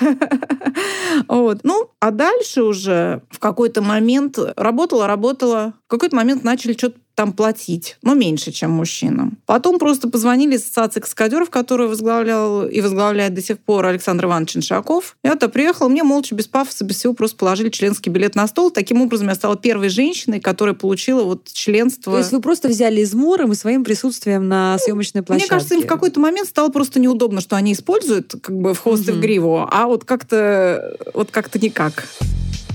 Вот. 1.28 1.60
Ну, 1.64 1.90
а 2.00 2.12
дальше 2.12 2.62
уже 2.62 3.22
в 3.32 3.40
какой-то 3.40 3.82
момент 3.82 4.38
работала, 4.56 5.08
работала, 5.08 5.74
в 5.88 5.90
какой-то 5.90 6.18
момент 6.18 6.44
начали 6.44 6.74
что-то 6.74 6.98
там 7.16 7.32
платить, 7.32 7.98
но 8.02 8.14
меньше, 8.14 8.52
чем 8.52 8.72
мужчинам. 8.72 9.38
Потом 9.46 9.80
просто 9.80 10.10
позвонили 10.10 10.56
из 10.56 10.64
ассоциации 10.64 11.00
каскадеров, 11.00 11.50
которую 11.50 11.88
возглавлял 11.88 12.68
и 12.68 12.82
возглавляет 12.82 13.34
до 13.34 13.42
сих 13.42 13.58
пор 13.58 13.86
Александр 13.86 14.26
Иванович 14.26 14.58
Иншаков. 14.58 15.16
Я-то 15.24 15.48
приехала, 15.48 15.88
мне 15.88 16.04
молча, 16.04 16.36
без 16.36 16.48
пафоса, 16.48 16.84
без 16.84 16.98
всего 16.98 17.14
просто 17.14 17.38
положили 17.38 17.70
членский 17.70 18.10
билет 18.10 18.36
на 18.36 18.48
стол. 18.48 18.70
Таким 18.70 19.02
образом, 19.02 19.30
я 19.30 19.36
стала 19.36 19.56
первой 19.56 19.88
женщиной, 19.88 20.42
которая 20.42 20.76
получила 20.76 21.24
вот 21.24 21.48
членство. 21.52 22.12
То 22.14 22.20
есть 22.20 22.34
вы 22.34 22.42
просто 22.42 22.68
взяли 22.68 23.02
измором 23.02 23.54
и 23.54 23.56
своим 23.56 23.86
присутствием 23.86 24.50
на 24.50 24.78
съемочной 24.78 25.24
площадке. 25.24 25.46
Мне 25.46 25.50
кажется, 25.50 25.74
им 25.76 25.84
в 25.84 25.88
какой-то 25.88 26.20
момент 26.20 26.50
стало 26.50 26.68
просто 26.68 27.00
неудобно, 27.00 27.40
что 27.40 27.56
они 27.56 27.72
используют 27.72 28.36
как 28.42 28.60
бы 28.60 28.74
в 28.74 28.80
хвост 28.80 29.08
и 29.08 29.14
в 29.14 29.22
гриву, 29.22 29.66
а 29.72 29.88
вот 29.88 30.04
как-то 30.04 30.98
вот 31.14 31.32
как-то 31.32 31.58
никак. 31.58 32.10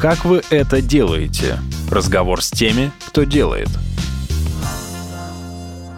Как 0.03 0.25
вы 0.25 0.43
это 0.51 0.81
делаете? 0.81 1.61
Разговор 1.89 2.43
с 2.43 2.51
теми, 2.51 2.91
кто 3.07 3.25
делает. 3.25 3.69